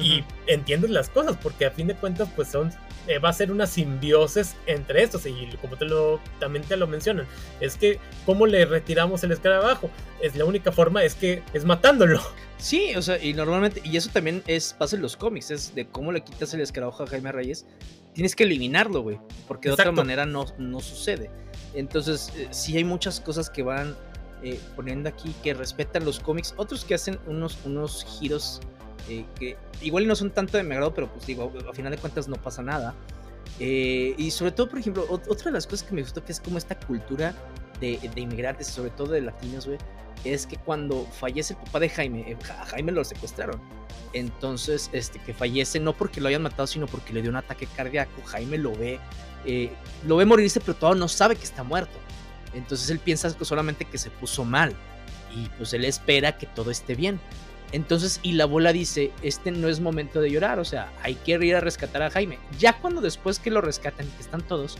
Y 0.00 0.24
entiendes 0.46 0.90
las 0.90 1.08
cosas. 1.08 1.36
Porque 1.40 1.66
a 1.66 1.70
fin 1.70 1.86
de 1.86 1.94
cuentas, 1.94 2.28
pues 2.34 2.48
son. 2.48 2.72
Eh, 3.06 3.18
va 3.18 3.28
a 3.28 3.32
ser 3.32 3.52
una 3.52 3.66
simbiosis 3.66 4.56
entre 4.66 5.02
estos. 5.02 5.26
Y 5.26 5.56
como 5.60 5.76
te 5.76 5.84
lo, 5.84 6.20
también 6.40 6.64
te 6.64 6.76
lo 6.76 6.86
mencionan. 6.86 7.26
Es 7.60 7.76
que, 7.76 7.98
¿cómo 8.24 8.46
le 8.46 8.64
retiramos 8.64 9.22
el 9.24 9.32
escarabajo? 9.32 9.90
Es 10.20 10.34
la 10.34 10.44
única 10.44 10.72
forma, 10.72 11.04
es 11.04 11.14
que 11.14 11.42
es 11.52 11.64
matándolo. 11.64 12.20
Sí, 12.58 12.94
o 12.96 13.02
sea, 13.02 13.22
y 13.22 13.34
normalmente, 13.34 13.82
y 13.84 13.96
eso 13.96 14.10
también 14.10 14.42
es, 14.46 14.72
pasa 14.72 14.96
en 14.96 15.02
los 15.02 15.16
cómics, 15.16 15.50
es 15.50 15.74
de 15.74 15.86
cómo 15.86 16.10
le 16.10 16.22
quitas 16.22 16.54
el 16.54 16.62
escarabajo 16.62 17.02
a 17.02 17.06
Jaime 17.06 17.30
Reyes, 17.30 17.66
tienes 18.14 18.34
que 18.34 18.44
eliminarlo, 18.44 19.02
güey, 19.02 19.18
porque 19.46 19.68
de 19.68 19.74
otra 19.74 19.92
manera 19.92 20.24
no, 20.24 20.46
no 20.56 20.80
sucede. 20.80 21.30
Entonces, 21.74 22.32
eh, 22.34 22.48
sí 22.52 22.74
hay 22.78 22.84
muchas 22.84 23.20
cosas 23.20 23.50
que 23.50 23.62
van 23.62 23.94
eh, 24.42 24.58
poniendo 24.74 25.10
aquí 25.10 25.34
que 25.42 25.52
respetan 25.52 26.06
los 26.06 26.18
cómics, 26.18 26.54
otros 26.56 26.84
que 26.86 26.94
hacen 26.94 27.18
unos, 27.26 27.58
unos 27.66 28.06
giros 28.18 28.62
eh, 29.08 29.24
que 29.38 29.56
igual 29.82 30.06
no 30.06 30.16
son 30.16 30.30
tanto 30.30 30.56
de 30.56 30.62
mi 30.62 30.72
agrado, 30.72 30.94
pero 30.94 31.08
pues 31.08 31.26
digo, 31.26 31.52
a 31.68 31.72
final 31.72 31.92
de 31.92 31.98
cuentas 31.98 32.28
no 32.28 32.36
pasa 32.36 32.62
nada. 32.62 32.94
y 33.58 34.30
sobre 34.30 34.52
todo, 34.52 34.68
por 34.68 34.78
ejemplo, 34.78 35.06
otra 35.08 35.46
de 35.46 35.52
las 35.52 35.66
cosas 35.66 35.82
que 35.86 35.94
me 35.94 36.02
gustó 36.02 36.24
que 36.24 36.32
es 36.32 36.40
como 36.40 36.58
esta 36.58 36.78
cultura 36.78 37.34
de, 37.80 37.98
inmigrantes, 38.16 38.66
sobre 38.68 38.90
todo 38.90 39.12
de 39.12 39.20
latinos, 39.20 39.68
es 40.24 40.46
que 40.46 40.56
cuando 40.56 41.06
fallece 41.12 41.54
el 41.54 41.60
papá 41.60 41.80
de 41.80 41.88
Jaime, 41.88 42.20
eh, 42.26 42.36
a 42.50 42.64
Jaime 42.66 42.92
lo 42.92 43.04
secuestraron. 43.04 43.60
Entonces, 44.12 44.90
este, 44.92 45.18
que 45.20 45.34
fallece 45.34 45.78
no 45.78 45.92
porque 45.92 46.20
lo 46.20 46.28
hayan 46.28 46.42
matado, 46.42 46.66
sino 46.66 46.86
porque 46.86 47.12
le 47.12 47.22
dio 47.22 47.30
un 47.30 47.36
ataque 47.36 47.66
cardíaco. 47.66 48.22
Jaime 48.24 48.58
lo 48.58 48.74
ve, 48.74 48.98
eh, 49.44 49.70
lo 50.06 50.16
ve 50.16 50.24
morirse, 50.24 50.60
pero 50.60 50.74
todavía 50.74 51.00
no 51.00 51.08
sabe 51.08 51.36
que 51.36 51.44
está 51.44 51.62
muerto. 51.62 51.98
Entonces 52.54 52.88
él 52.90 52.98
piensa 52.98 53.30
solamente 53.44 53.84
que 53.84 53.98
se 53.98 54.10
puso 54.10 54.44
mal. 54.44 54.74
Y 55.34 55.48
pues 55.50 55.74
él 55.74 55.84
espera 55.84 56.38
que 56.38 56.46
todo 56.46 56.70
esté 56.70 56.94
bien. 56.94 57.20
Entonces, 57.72 58.20
y 58.22 58.32
la 58.32 58.44
abuela 58.44 58.72
dice, 58.72 59.12
este 59.22 59.50
no 59.50 59.68
es 59.68 59.80
momento 59.80 60.20
de 60.20 60.30
llorar, 60.30 60.58
o 60.58 60.64
sea, 60.64 60.92
hay 61.02 61.14
que 61.14 61.32
ir 61.32 61.56
a 61.56 61.60
rescatar 61.60 62.02
a 62.02 62.10
Jaime. 62.10 62.38
Ya 62.58 62.78
cuando 62.80 63.00
después 63.00 63.38
que 63.38 63.50
lo 63.50 63.60
rescatan 63.60 64.06
y 64.06 64.10
que 64.10 64.22
están 64.22 64.42
todos, 64.42 64.76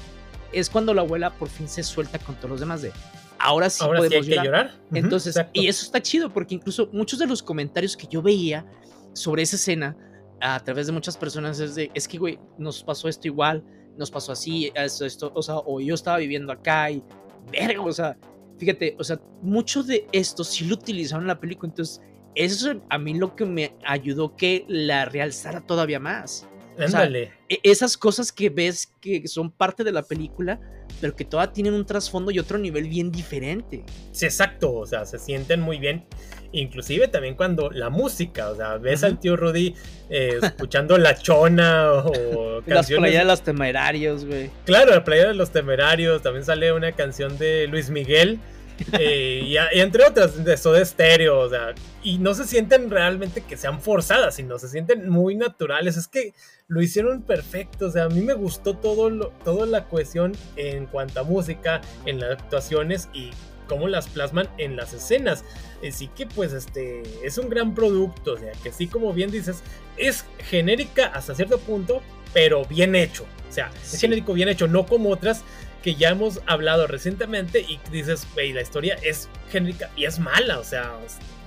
es 0.53 0.71
cuando 0.71 0.95
la 0.95 1.03
abuela 1.03 1.31
por 1.31 1.49
fin 1.49 1.69
se 1.69 1.83
suelta 1.83 2.19
con 2.19 2.37
todos 2.37 2.51
los 2.51 2.61
demás 2.61 2.83
de, 2.83 2.93
ahora 3.39 3.71
sí 3.71 3.85
podemos 3.85 4.27
llorar. 4.27 4.75
Entonces, 4.93 5.37
y 5.53 5.67
eso 5.67 5.85
está 5.85 6.01
chido 6.01 6.33
porque 6.33 6.55
incluso 6.55 6.89
muchos 6.93 7.19
de 7.19 7.27
los 7.27 7.43
comentarios 7.43 7.97
que 7.97 8.07
yo 8.07 8.23
veía 8.23 8.65
sobre 9.13 9.43
esa 9.43 9.57
escena 9.57 9.97
a 10.41 10.61
través 10.61 10.87
de 10.87 10.93
muchas 10.93 11.17
personas 11.17 11.59
es 11.61 11.75
de, 11.75 11.91
es 11.95 12.07
que, 12.07 12.19
güey, 12.19 12.39
nos 12.59 12.83
pasó 12.83 13.09
esto 13.09 13.27
igual, 13.27 13.65
nos 13.97 14.11
pasó 14.11 14.33
así, 14.33 14.71
esto, 14.75 15.07
esto, 15.07 15.33
o 15.35 15.43
sea, 15.43 15.57
o 15.57 15.81
yo 15.81 15.95
estaba 15.95 16.19
viviendo 16.19 16.53
acá 16.53 16.91
y, 16.91 17.03
verga, 17.51 17.81
o 17.81 17.93
sea, 17.93 18.17
fíjate, 18.59 18.97
o 18.99 19.05
sea, 19.05 19.19
mucho 19.41 19.83
de 19.83 20.07
esto 20.13 20.45
sí 20.45 20.65
lo 20.65 20.75
utilizaron 20.75 21.25
en 21.25 21.29
la 21.29 21.41
película, 21.41 21.71
entonces, 21.71 22.03
eso 22.37 22.81
a 22.89 22.99
mí 22.99 23.15
lo 23.15 23.35
que 23.35 23.45
me 23.45 23.73
ayudó 23.85 24.37
que 24.37 24.65
la 24.69 25.07
realzara 25.07 25.61
todavía 25.61 25.99
más. 25.99 26.47
Ándale. 26.79 27.33
E, 27.49 27.59
esas 27.63 27.97
cosas 27.97 28.33
que 28.33 28.51
ves 28.51 28.93
que 29.01 29.27
son 29.27 29.51
parte 29.51 29.83
de 29.83 29.93
la 29.93 30.03
película, 30.03 30.61
pero 31.01 31.17
que 31.17 31.25
todas 31.25 31.53
tienen 31.53 31.75
un 31.75 31.87
trasfondo 31.87 32.31
y 32.31 32.39
otro 32.39 32.59
nivel 32.59 32.89
bien 32.89 33.11
diferente. 33.11 33.85
Sí, 34.13 34.27
exacto, 34.27 34.73
o 34.75 34.87
sea, 34.87 35.05
se 35.07 35.19
sienten 35.19 35.61
muy 35.61 35.79
bien. 35.79 36.05
Inclusive 36.53 37.09
también 37.09 37.35
cuando 37.35 37.71
la 37.71 37.91
música, 37.91 38.51
o 38.51 38.57
sea, 38.57 38.77
ves 38.77 39.03
al 39.05 39.19
tío 39.19 39.37
Rudy 39.37 39.75
eh, 40.09 40.39
escuchando 40.41 40.97
La 40.97 41.17
Chona 41.17 41.93
o 41.93 42.63
canciones... 42.67 42.91
La 42.91 42.99
playa 42.99 43.19
de 43.21 43.25
los 43.25 43.43
temerarios, 43.43 44.25
güey. 44.25 44.51
Claro, 44.65 44.93
la 44.93 45.05
playa 45.05 45.29
de 45.29 45.35
los 45.35 45.51
temerarios, 45.51 46.23
también 46.23 46.45
sale 46.45 46.73
una 46.73 46.93
canción 46.93 47.37
de 47.39 47.67
Luis 47.67 47.91
Miguel 47.91 48.39
Eh, 48.99 49.43
y, 49.45 49.57
entre 49.79 50.05
otras, 50.05 50.45
de 50.45 50.57
Soda 50.57 50.85
Stereo, 50.85 51.41
o 51.41 51.49
sea, 51.49 51.75
y 52.03 52.19
no 52.19 52.35
se 52.35 52.45
sienten 52.45 52.91
realmente 52.91 53.43
que 53.43 53.57
sean 53.57 53.81
forzadas, 53.81 54.37
sino 54.37 54.59
se 54.59 54.69
sienten 54.69 55.09
muy 55.09 55.35
naturales. 55.35 55.97
Es 55.97 56.09
que 56.09 56.35
lo 56.69 56.83
hicieron 56.83 57.23
perfecto, 57.23 57.87
o 57.87 57.91
sea, 57.91 58.05
a 58.05 58.09
mí 58.09 58.21
me 58.21 58.35
gustó 58.35 58.77
todo 58.77 59.11
lo, 59.11 59.29
toda 59.45 59.67
la 59.67 59.89
cohesión 59.89 60.33
en 60.57 60.87
cuanto 60.87 61.21
a 61.21 61.23
música, 61.25 61.81
en 62.05 62.21
las 62.21 62.33
actuaciones 62.33 63.09
y 63.13 63.31
cómo 63.67 63.89
las 63.89 64.09
plasman 64.09 64.49
en 64.59 64.77
las 64.77 64.93
escenas. 64.93 65.45
Así 65.87 66.09
que 66.09 66.27
pues 66.27 66.53
este 66.53 67.03
es 67.25 67.39
un 67.39 67.49
gran 67.49 67.75
producto, 67.75 68.35
o 68.35 68.39
sea, 68.39 68.53
que 68.63 68.73
sí 68.73 68.87
como 68.87 69.13
bien 69.13 69.31
dices, 69.31 69.63
es 69.97 70.25
genérica 70.39 71.07
hasta 71.07 71.35
cierto 71.35 71.59
punto, 71.59 72.03
pero 72.33 72.65
bien 72.65 72.95
hecho. 72.95 73.27
O 73.49 73.53
sea, 73.53 73.71
es 73.83 74.01
genérico 74.01 74.35
bien 74.35 74.49
hecho, 74.49 74.69
no 74.69 74.87
como 74.87 75.11
otras 75.11 75.45
que 75.83 75.95
ya 75.95 76.11
hemos 76.11 76.41
hablado 76.47 76.87
recientemente 76.87 77.61
y 77.61 77.81
dices, 77.91 78.27
wey, 78.37 78.53
la 78.53 78.63
historia 78.63 78.99
es 79.03 79.29
genérica 79.51 79.91
y 79.97 80.05
es 80.05 80.19
mala, 80.19 80.59
o 80.59 80.65
sea, 80.65 80.93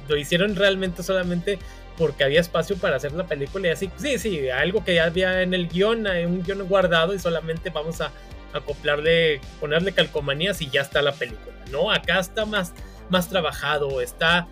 lo 0.08 0.18
hicieron 0.18 0.56
realmente 0.56 1.04
solamente 1.04 1.60
porque 1.98 2.24
había 2.24 2.40
espacio 2.40 2.78
para 2.78 2.96
hacer 2.96 3.12
la 3.12 3.28
película 3.28 3.68
y 3.68 3.72
así, 3.72 3.92
sí, 3.98 4.18
sí, 4.18 4.50
algo 4.50 4.84
que 4.86 4.96
ya 4.96 5.06
había 5.06 5.42
en 5.42 5.54
el 5.54 5.68
guion, 5.68 6.08
un 6.08 6.44
guion 6.44 6.68
guardado 6.68 7.14
y 7.14 7.20
solamente 7.20 7.70
vamos 7.70 8.00
a 8.00 8.12
acoplarle, 8.54 9.42
ponerle 9.60 9.92
calcomanías 9.92 10.62
y 10.62 10.70
ya 10.70 10.82
está 10.82 11.02
la 11.02 11.12
película, 11.12 11.56
¿no? 11.72 11.92
Acá 11.92 12.20
está 12.20 12.46
más, 12.46 12.74
más 13.10 13.30
trabajado, 13.30 14.02
está, 14.02 14.48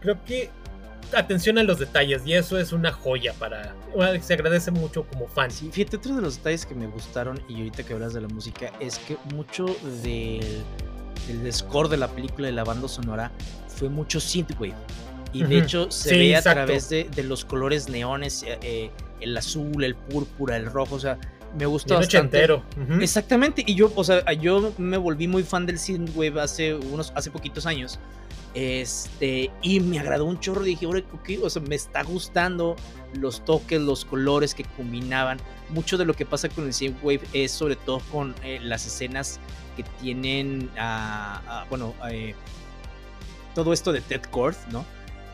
creo 0.00 0.24
que 0.24 0.50
atención 1.12 1.58
a 1.58 1.62
los 1.62 1.78
detalles 1.78 2.22
y 2.26 2.34
eso 2.34 2.58
es 2.58 2.72
una 2.72 2.92
joya 2.92 3.32
para 3.34 3.74
se 4.20 4.34
agradece 4.34 4.70
mucho 4.70 5.04
como 5.04 5.28
fan. 5.28 5.50
Sí, 5.50 5.70
fíjate, 5.72 5.96
otro 5.96 6.16
de 6.16 6.22
los 6.22 6.36
detalles 6.36 6.66
que 6.66 6.74
me 6.74 6.86
gustaron 6.86 7.40
y 7.48 7.56
ahorita 7.56 7.82
que 7.84 7.92
hablas 7.94 8.14
de 8.14 8.20
la 8.20 8.28
música 8.28 8.72
es 8.80 8.98
que 8.98 9.16
mucho 9.34 9.66
del, 10.02 10.64
score 11.52 11.88
de 11.88 11.96
la 11.96 12.08
película 12.08 12.46
de 12.46 12.52
la 12.52 12.64
banda 12.64 12.88
sonora 12.88 13.30
fue 13.68 13.88
mucho 13.88 14.20
synthwave 14.20 14.74
y 15.32 15.44
de 15.44 15.58
hecho 15.58 15.90
se 15.90 16.16
ve 16.16 16.36
a 16.36 16.42
través 16.42 16.88
de, 16.88 17.08
los 17.22 17.44
colores 17.44 17.88
neones, 17.88 18.42
eh, 18.42 18.58
eh, 18.62 18.90
el 19.20 19.36
azul, 19.36 19.84
el 19.84 19.94
púrpura, 19.94 20.56
el 20.56 20.66
rojo, 20.66 20.94
o 20.94 21.00
sea, 21.00 21.18
me 21.58 21.66
gustó 21.66 21.94
bastante. 21.94 22.38
entero. 22.38 22.62
Exactamente, 23.00 23.62
y 23.66 23.74
yo, 23.74 23.92
o 23.94 24.04
sea, 24.04 24.32
yo 24.32 24.72
me 24.78 24.96
volví 24.96 25.28
muy 25.28 25.42
fan 25.42 25.66
del 25.66 25.78
synthwave 25.78 26.40
hace 26.40 26.74
unos 26.74 27.12
hace 27.14 27.30
poquitos 27.30 27.66
años 27.66 27.98
este, 28.58 29.52
y 29.62 29.78
me 29.78 30.00
agradó 30.00 30.24
un 30.24 30.40
chorro. 30.40 30.62
Dije, 30.62 30.84
o 30.86 31.50
sea, 31.50 31.62
me 31.62 31.76
está 31.76 32.02
gustando 32.02 32.74
los 33.14 33.44
toques, 33.44 33.80
los 33.80 34.04
colores 34.04 34.52
que 34.52 34.64
combinaban. 34.64 35.38
Mucho 35.70 35.96
de 35.96 36.04
lo 36.04 36.14
que 36.14 36.26
pasa 36.26 36.48
con 36.48 36.68
el 36.68 36.94
Wave 37.02 37.20
es 37.32 37.52
sobre 37.52 37.76
todo 37.76 38.00
con 38.10 38.34
eh, 38.42 38.58
las 38.60 38.84
escenas 38.84 39.38
que 39.76 39.84
tienen, 40.00 40.70
bueno, 41.70 41.94
eh, 42.10 42.34
todo 43.54 43.72
esto 43.72 43.92
de 43.92 44.00
Ted 44.00 44.22
Kord, 44.22 44.56
¿no? 44.72 44.84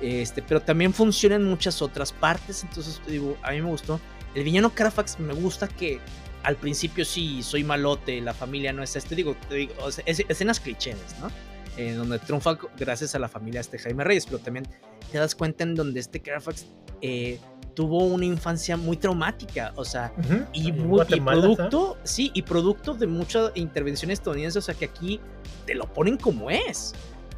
Este, 0.03 0.43
pero 0.43 0.61
también 0.61 0.93
funciona 0.93 1.37
en 1.37 1.45
muchas 1.45 1.81
otras 1.81 2.13
partes. 2.13 2.63
Entonces, 2.63 3.01
digo, 3.07 3.39
a 3.43 3.53
mí 3.53 3.63
me 3.63 3.71
gustó. 3.71 4.01
El 4.35 4.45
villano 4.45 4.69
Carafax 4.69 5.19
me 5.19 5.33
gusta 5.33 5.67
que 5.67 5.99
al 6.43 6.57
principio 6.57 7.07
sí 7.07 7.43
soy 7.43 7.65
malote, 7.65 8.21
la 8.21 8.35
familia 8.35 8.75
no 8.75 8.83
es 8.83 8.97
este. 8.97 9.15
Digo, 9.15 9.35
digo 9.49 9.73
escenas 10.05 10.61
clichés, 10.61 10.99
¿no? 11.21 11.54
En 11.77 11.97
donde 11.97 12.19
triunfa 12.19 12.57
gracias 12.79 13.15
a 13.15 13.19
la 13.19 13.29
familia 13.29 13.59
de 13.59 13.63
este 13.63 13.79
Jaime 13.79 14.05
Reyes, 14.05 14.27
pero 14.27 14.39
también 14.39 14.67
te 15.11 15.19
das 15.19 15.35
cuenta 15.35 15.65
en 15.65 15.75
donde 15.75 16.01
este 16.01 16.21
Carafax 16.21 16.67
eh, 17.01 17.39
tuvo 17.75 18.05
una 18.05 18.25
infancia 18.25 18.77
muy 18.77 18.97
traumática, 18.97 19.73
o 19.77 19.85
sea, 19.85 20.13
y, 20.53 20.73
producto, 20.73 21.99
sí, 22.05 22.31
y 22.35 22.43
producto 22.43 22.95
de 22.95 23.07
mucha 23.07 23.51
intervención 23.55 24.11
estadounidense, 24.11 24.59
o 24.59 24.63
sea, 24.63 24.75
que 24.75 24.85
aquí 24.85 25.21
te 25.67 25.75
lo 25.75 25.93
ponen 25.93 26.17
como 26.17 26.51
es. 26.51 26.95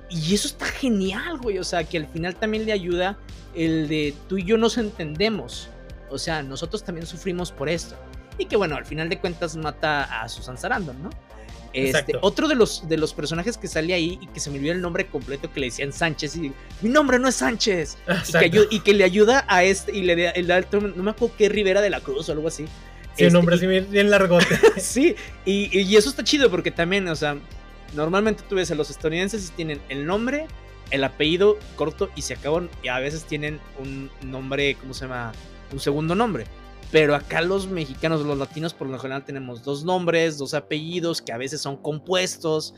Y 0.09 0.35
eso 0.35 0.47
está 0.47 0.67
genial, 0.67 1.39
güey, 1.39 1.59
o 1.59 1.65
sea, 1.65 1.83
que 1.85 1.99
al 1.99 2.07
final 2.07 2.37
también 2.37 2.65
le 2.67 2.73
ayuda 2.73 3.19
el 3.55 3.89
de 3.89 4.15
tú 4.29 4.37
y 4.39 4.45
yo 4.45 4.59
nos 4.59 4.79
entendemos, 4.79 5.69
o 6.11 6.19
sea, 6.19 6.43
nosotros 6.43 6.85
también 6.85 7.07
sufrimos 7.07 7.51
por 7.51 7.69
esto. 7.69 7.97
Y 8.39 8.45
que 8.45 8.57
bueno, 8.57 8.77
al 8.77 8.85
final 8.85 9.09
de 9.09 9.19
cuentas 9.19 9.57
mata 9.57 10.05
a 10.23 10.29
Susan 10.29 10.59
Sarandon, 10.59 11.03
¿no? 11.03 11.11
Este, 11.77 12.15
otro 12.23 12.49
de 12.49 12.55
los, 12.55 12.89
de 12.89 12.97
los 12.97 13.13
personajes 13.13 13.59
que 13.59 13.69
sale 13.69 13.93
ahí 13.93 14.19
y 14.21 14.27
que 14.29 14.41
se 14.41 14.51
me 14.51 14.57
olvidó 14.57 14.73
el 14.73 14.81
nombre 14.81 15.07
completo 15.07 15.53
que 15.53 15.61
le 15.61 15.67
decían 15.67 15.93
Sánchez 15.93 16.37
y 16.37 16.53
mi 16.81 16.89
nombre 16.89 17.19
no 17.19 17.29
es 17.29 17.35
Sánchez 17.35 17.99
y 18.71 18.81
que, 18.81 18.95
le 18.95 19.05
ayuda 19.05 19.45
a 19.47 19.63
este 19.63 19.95
y 19.95 20.03
le 20.03 20.17
da 20.45 20.61
no 20.71 21.03
me 21.03 21.11
acuerdo 21.11 21.35
qué 21.37 21.51
Rivera 21.51 21.83
de 21.83 21.91
la 21.91 22.01
Cruz 22.01 22.31
o 22.31 22.33
algo 22.33 22.49
así. 22.49 22.65
Sí, 23.15 23.25
un 23.25 23.27
este, 23.27 23.31
nombre 23.31 23.57
así 23.57 23.67
bien, 23.67 24.11
largote. 24.11 24.47
sí, 24.79 25.17
y, 25.45 25.79
y, 25.79 25.97
eso 25.97 26.09
está 26.09 26.25
chido 26.25 26.51
porque 26.51 26.71
también, 26.71 27.09
o 27.09 27.17
sea, 27.17 27.37
normalmente 27.95 28.43
tú 28.49 28.55
ves 28.55 28.71
a 28.71 28.75
los 28.75 28.89
estadounidenses 28.91 29.49
y 29.49 29.53
tienen 29.53 29.81
el 29.91 30.07
nombre, 30.07 30.47
el 30.91 31.05
apellido 31.05 31.59
corto 31.77 32.11
y 32.17 32.23
se 32.23 32.35
acaban 32.35 32.71
y 32.83 32.89
a 32.89 32.99
veces 33.01 33.25
tienen 33.25 33.61
un 33.79 34.11
nombre, 34.23 34.77
¿cómo 34.77 34.95
se 34.95 35.07
llama? 35.07 35.33
Un 35.73 35.81
segundo 35.81 36.15
nombre. 36.15 36.47
Pero 36.91 37.15
acá 37.15 37.41
los 37.41 37.69
mexicanos, 37.69 38.25
los 38.25 38.39
latinos, 38.39 38.75
por 38.75 38.89
lo 38.89 38.99
general 38.99 39.25
tenemos 39.25 39.63
dos 39.63 39.85
nombres, 39.85 40.39
dos 40.39 40.55
apellidos 40.55 41.21
que 41.21 41.33
a 41.33 41.39
veces 41.39 41.61
son 41.61 41.77
compuestos. 41.77 42.75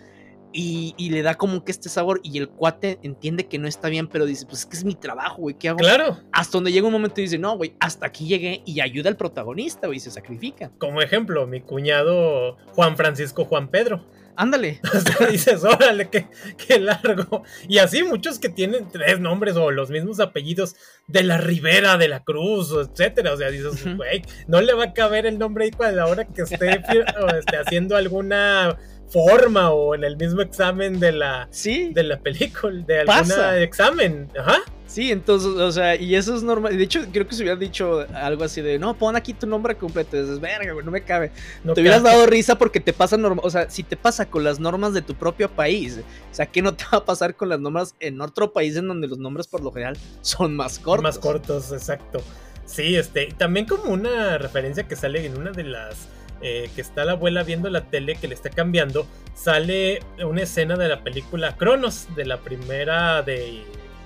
Y, 0.50 0.94
le 1.10 1.20
da 1.20 1.34
como 1.34 1.62
que 1.62 1.70
este 1.70 1.90
sabor. 1.90 2.20
Y 2.22 2.38
el 2.38 2.48
cuate 2.48 2.98
entiende 3.02 3.46
que 3.46 3.58
no 3.58 3.68
está 3.68 3.90
bien, 3.90 4.08
pero 4.08 4.24
dice: 4.24 4.46
Pues 4.46 4.60
es 4.60 4.66
que 4.66 4.76
es 4.78 4.84
mi 4.84 4.94
trabajo, 4.94 5.42
güey, 5.42 5.56
¿qué 5.58 5.68
hago? 5.68 5.76
Claro. 5.76 6.16
Hasta 6.32 6.56
donde 6.56 6.72
llega 6.72 6.86
un 6.86 6.92
momento 6.92 7.20
y 7.20 7.24
dice: 7.24 7.38
No, 7.38 7.56
güey, 7.56 7.74
hasta 7.80 8.06
aquí 8.06 8.26
llegué 8.26 8.62
y 8.64 8.80
ayuda 8.80 9.10
al 9.10 9.16
protagonista, 9.16 9.88
güey, 9.88 10.00
se 10.00 10.10
sacrifica. 10.10 10.72
Como 10.78 11.02
ejemplo, 11.02 11.46
mi 11.46 11.60
cuñado 11.60 12.56
Juan 12.74 12.96
Francisco 12.96 13.44
Juan 13.44 13.68
Pedro 13.68 14.02
ándale. 14.38 14.80
dices, 15.30 15.64
órale, 15.64 16.08
qué, 16.08 16.78
largo. 16.78 17.42
Y 17.68 17.78
así 17.78 18.04
muchos 18.04 18.38
que 18.38 18.48
tienen 18.48 18.88
tres 18.88 19.20
nombres 19.20 19.56
o 19.56 19.70
los 19.70 19.90
mismos 19.90 20.20
apellidos 20.20 20.76
de 21.08 21.24
la 21.24 21.38
Ribera, 21.38 21.98
de 21.98 22.08
la 22.08 22.22
Cruz, 22.22 22.72
etcétera. 22.72 23.32
O 23.32 23.36
sea, 23.36 23.50
dices, 23.50 23.84
güey, 23.96 24.22
no 24.46 24.60
le 24.60 24.72
va 24.74 24.84
a 24.84 24.92
caber 24.92 25.26
el 25.26 25.38
nombre 25.38 25.64
ahí 25.64 25.70
a 25.80 25.92
la 25.92 26.06
hora 26.06 26.24
que 26.24 26.42
esté, 26.42 26.70
esté 26.70 27.56
haciendo 27.56 27.96
alguna 27.96 28.78
forma 29.08 29.70
o 29.70 29.94
en 29.94 30.04
el 30.04 30.16
mismo 30.16 30.40
examen 30.40 31.00
de 31.00 31.12
la, 31.12 31.48
¿Sí? 31.50 31.92
de 31.92 32.04
la 32.04 32.20
película, 32.20 32.84
de 32.86 33.00
algún 33.00 33.32
examen. 33.60 34.28
Ajá. 34.38 34.62
Sí, 34.88 35.12
entonces, 35.12 35.50
o 35.50 35.70
sea, 35.70 35.96
y 35.96 36.14
eso 36.14 36.34
es 36.34 36.42
normal. 36.42 36.76
De 36.76 36.82
hecho, 36.82 37.04
creo 37.12 37.28
que 37.28 37.34
se 37.34 37.42
hubiera 37.42 37.58
dicho 37.60 38.06
algo 38.14 38.42
así 38.42 38.62
de, 38.62 38.78
no, 38.78 38.96
pon 38.96 39.16
aquí 39.16 39.34
tu 39.34 39.46
nombre 39.46 39.76
completo. 39.76 40.16
Y 40.16 40.22
dices, 40.22 40.40
verga, 40.40 40.72
no 40.82 40.90
me 40.90 41.02
cabe. 41.02 41.30
No 41.62 41.74
te 41.74 41.82
hubieras 41.82 42.02
dado 42.02 42.24
risa 42.24 42.56
porque 42.56 42.80
te 42.80 42.94
pasa 42.94 43.18
normal. 43.18 43.44
O 43.44 43.50
sea, 43.50 43.68
si 43.68 43.82
te 43.82 43.98
pasa 43.98 44.30
con 44.30 44.44
las 44.44 44.58
normas 44.58 44.94
de 44.94 45.02
tu 45.02 45.14
propio 45.14 45.50
país, 45.50 46.00
o 46.32 46.34
sea, 46.34 46.46
¿qué 46.46 46.62
no 46.62 46.74
te 46.74 46.84
va 46.90 46.98
a 46.98 47.04
pasar 47.04 47.36
con 47.36 47.50
las 47.50 47.60
normas 47.60 47.94
en 48.00 48.18
otro 48.22 48.50
país 48.50 48.76
en 48.76 48.88
donde 48.88 49.08
los 49.08 49.18
nombres 49.18 49.46
por 49.46 49.62
lo 49.62 49.70
general 49.72 49.98
son 50.22 50.56
más 50.56 50.78
cortos? 50.78 51.02
Más 51.02 51.18
cortos, 51.18 51.70
exacto. 51.70 52.22
Sí, 52.64 52.96
este, 52.96 53.28
también 53.36 53.66
como 53.66 53.92
una 53.92 54.38
referencia 54.38 54.88
que 54.88 54.96
sale 54.96 55.26
en 55.26 55.38
una 55.38 55.50
de 55.50 55.64
las 55.64 56.08
eh, 56.40 56.70
que 56.74 56.80
está 56.80 57.04
la 57.04 57.12
abuela 57.12 57.42
viendo 57.42 57.68
la 57.68 57.82
tele 57.82 58.14
que 58.16 58.28
le 58.28 58.34
está 58.34 58.48
cambiando, 58.48 59.06
sale 59.34 60.00
una 60.24 60.42
escena 60.42 60.76
de 60.76 60.88
la 60.88 61.02
película 61.02 61.56
Cronos, 61.56 62.06
de 62.14 62.24
la 62.24 62.38
primera 62.38 63.22
de 63.22 63.64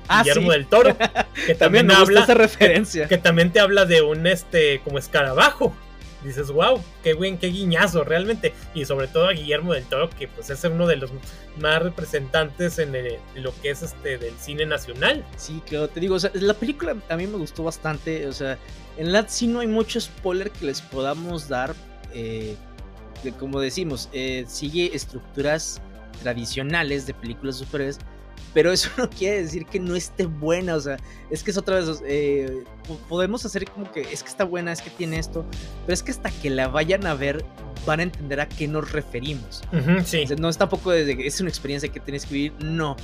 ah, 0.09 0.23
Guillermo 0.23 0.53
del 0.53 0.67
Toro, 0.67 0.97
que 1.47 1.55
también, 1.55 1.91
habla 1.91 2.23
esa 2.23 2.35
referencia. 2.35 3.09
Que, 3.09 3.19
también 3.19 3.53
te 3.53 3.61
habla 3.61 3.85
de 3.85 4.03
un 4.03 4.27
este 4.27 4.81
como 4.85 4.99
escarabajo. 4.99 5.75
Dices, 6.25 6.53
wow, 6.53 6.81
qué 7.03 7.15
buen, 7.15 7.37
qué 7.37 7.49
guiñazo 7.49 8.05
realmente. 8.05 8.55
Y 8.75 8.85
sobre 8.85 9.09
todo 9.09 9.27
a 9.29 9.33
Guillermo 9.33 9.75
del 9.75 9.85
Toro, 9.85 10.09
que 10.09 10.29
pues 10.29 10.51
es 10.51 10.63
uno 10.65 10.87
de 10.87 10.97
los 10.97 11.11
más 11.61 11.83
representantes 11.83 12.79
en, 12.79 12.93
lo 13.35 13.53
que 13.61 13.71
es 13.71 13.83
este 13.83 14.19
del 14.19 14.35
cine 14.39 14.65
nacional. 14.65 15.25
Sí, 15.37 15.61
claro, 15.67 15.89
te 15.89 15.99
digo, 15.99 16.15
o 16.15 16.21
sea, 16.21 16.31
la 16.35 16.55
película 16.55 16.97
a 17.09 17.17
mí 17.17 17.27
me 17.27 17.39
gustó 17.39 17.65
bastante. 17.65 18.29
O 18.29 18.33
sea, 18.33 18.57
en 18.97 19.13
la 19.13 19.27
sí 19.29 19.49
no 19.49 19.61
hay 19.61 19.67
mucho 19.67 20.01
spoiler 20.01 20.51
que 20.51 20.67
les 20.67 20.81
podamos 20.81 21.49
dar, 21.49 21.75
eh, 22.15 22.55
como 23.39 23.61
decimos, 23.61 24.09
eh, 24.13 24.45
sigue 24.47 24.95
estructuras 24.95 25.81
tradicionales 26.23 27.07
de 27.07 27.15
películas 27.15 27.57
superhéroes, 27.57 27.99
pero 28.55 28.73
eso 28.73 28.91
no 28.99 29.09
quiere 29.09 29.43
decir 29.43 29.67
que 29.67 29.81
no 29.81 29.95
esté 29.97 30.27
buena, 30.27 30.75
o 30.77 30.81
sea, 30.81 30.97
es 31.31 31.43
que 31.43 31.51
es 31.51 31.59
otra 31.59 31.77
vez, 31.77 32.03
eh, 32.07 32.65
podemos 33.09 33.45
hacer 33.45 33.65
como 33.71 33.91
que 33.91 34.01
es 34.01 34.23
que 34.23 34.29
está 34.29 34.45
buena, 34.45 34.73
es 34.73 34.83
que 34.83 34.91
tiene 34.91 35.19
esto, 35.19 35.45
pero 35.87 35.95
es 35.95 36.03
que 36.03 36.11
hasta 36.11 36.31
que 36.31 36.51
la 36.51 36.69
vayan 36.69 37.07
a 37.07 37.15
ver 37.15 37.45
van 37.87 38.01
a 38.01 38.03
entender 38.05 38.41
a 38.41 38.49
qué 38.49 38.69
nos 38.69 38.93
referimos. 38.93 39.63
no 40.39 40.49
es 40.49 40.59
tampoco 40.59 40.91
desde 40.91 41.17
que 41.17 41.27
es 41.27 41.41
una 41.41 41.51
experiencia 41.51 41.89
que 41.91 42.01
tienes 42.01 42.27
que 42.27 42.35
vivir, 42.35 42.53
no. 42.61 42.97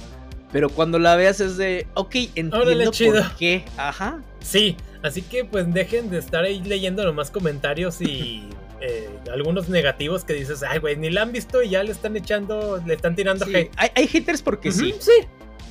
Pero 0.51 0.71
cuando 0.71 0.99
la 0.99 1.15
veas 1.15 1.41
es 1.41 1.59
de, 1.59 1.87
ok, 1.95 2.15
entiendo 2.35 2.91
por 2.91 3.37
qué, 3.37 3.65
ajá. 3.77 4.23
Sí, 4.41 4.77
así 5.03 5.21
que 5.23 5.45
pues 5.45 5.73
dejen 5.73 6.09
de 6.11 6.19
estar 6.19 6.45
ahí 6.45 6.63
leyendo 6.63 7.05
nomás 7.05 7.31
comentarios 7.31 8.01
y 8.01 8.49
eh, 8.81 9.11
algunos 9.33 9.69
negativos 9.69 10.25
que 10.25 10.33
dices, 10.33 10.63
ay, 10.63 10.79
güey, 10.79 10.97
ni 10.97 11.11
la 11.11 11.23
han 11.23 11.33
visto 11.33 11.63
y 11.63 11.71
ya 11.71 11.83
le 11.83 11.93
están 11.93 12.17
echando, 12.17 12.83
le 12.87 12.95
están 12.95 13.15
tirando 13.15 13.45
hate. 13.45 13.71
Hay, 13.77 13.91
hay, 13.95 14.07
haters 14.07 14.41
porque 14.41 14.73
sí. 14.73 14.95
Sí, 15.01 15.27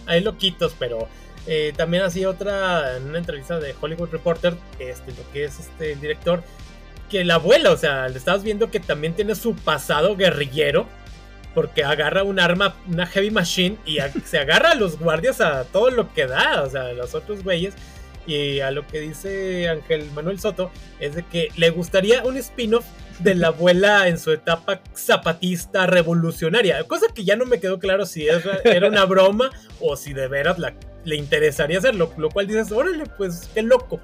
hay 0.07 0.21
loquitos, 0.21 0.75
pero 0.77 1.07
eh, 1.45 1.73
también 1.77 2.03
así 2.03 2.25
otra, 2.25 2.97
en 2.97 3.07
una 3.07 3.19
entrevista 3.19 3.59
de 3.59 3.73
Hollywood 3.79 4.09
Reporter, 4.09 4.55
este, 4.79 5.11
lo 5.11 5.31
que 5.31 5.45
es 5.45 5.59
este 5.59 5.93
el 5.93 6.01
director, 6.01 6.43
que 7.09 7.23
la 7.23 7.35
abuela, 7.35 7.71
o 7.71 7.77
sea, 7.77 8.09
le 8.09 8.17
estabas 8.17 8.43
viendo 8.43 8.69
que 8.69 8.79
también 8.79 9.13
tiene 9.13 9.35
su 9.35 9.55
pasado 9.55 10.15
guerrillero, 10.15 10.87
porque 11.53 11.83
agarra 11.83 12.23
un 12.23 12.39
arma, 12.39 12.75
una 12.87 13.05
heavy 13.07 13.31
machine, 13.31 13.77
y 13.85 13.97
se 14.25 14.37
agarra 14.37 14.71
a 14.71 14.75
los 14.75 14.99
guardias 14.99 15.41
a 15.41 15.63
todo 15.63 15.89
lo 15.89 16.13
que 16.13 16.27
da, 16.27 16.63
o 16.63 16.69
sea, 16.69 16.87
a 16.87 16.93
los 16.93 17.15
otros 17.15 17.43
güeyes. 17.43 17.73
Y 18.27 18.59
a 18.59 18.71
lo 18.71 18.85
que 18.85 18.99
dice 18.99 19.69
Ángel 19.69 20.11
Manuel 20.11 20.39
Soto 20.39 20.69
es 20.99 21.15
de 21.15 21.23
que 21.23 21.49
le 21.55 21.69
gustaría 21.71 22.23
un 22.23 22.37
spin-off 22.37 22.85
de 23.19 23.35
la 23.35 23.47
abuela 23.47 24.07
en 24.07 24.19
su 24.19 24.31
etapa 24.31 24.81
zapatista 24.95 25.87
revolucionaria, 25.87 26.83
cosa 26.83 27.07
que 27.13 27.23
ya 27.23 27.35
no 27.35 27.45
me 27.45 27.59
quedó 27.59 27.79
claro 27.79 28.05
si 28.05 28.27
era 28.27 28.87
una 28.87 29.05
broma 29.05 29.49
o 29.79 29.95
si 29.95 30.13
de 30.13 30.27
veras 30.27 30.57
le 31.03 31.15
interesaría 31.15 31.79
hacerlo, 31.79 32.13
lo 32.17 32.29
cual 32.29 32.47
dices, 32.47 32.71
órale, 32.71 33.05
pues 33.17 33.49
qué 33.53 33.61
loco. 33.63 33.99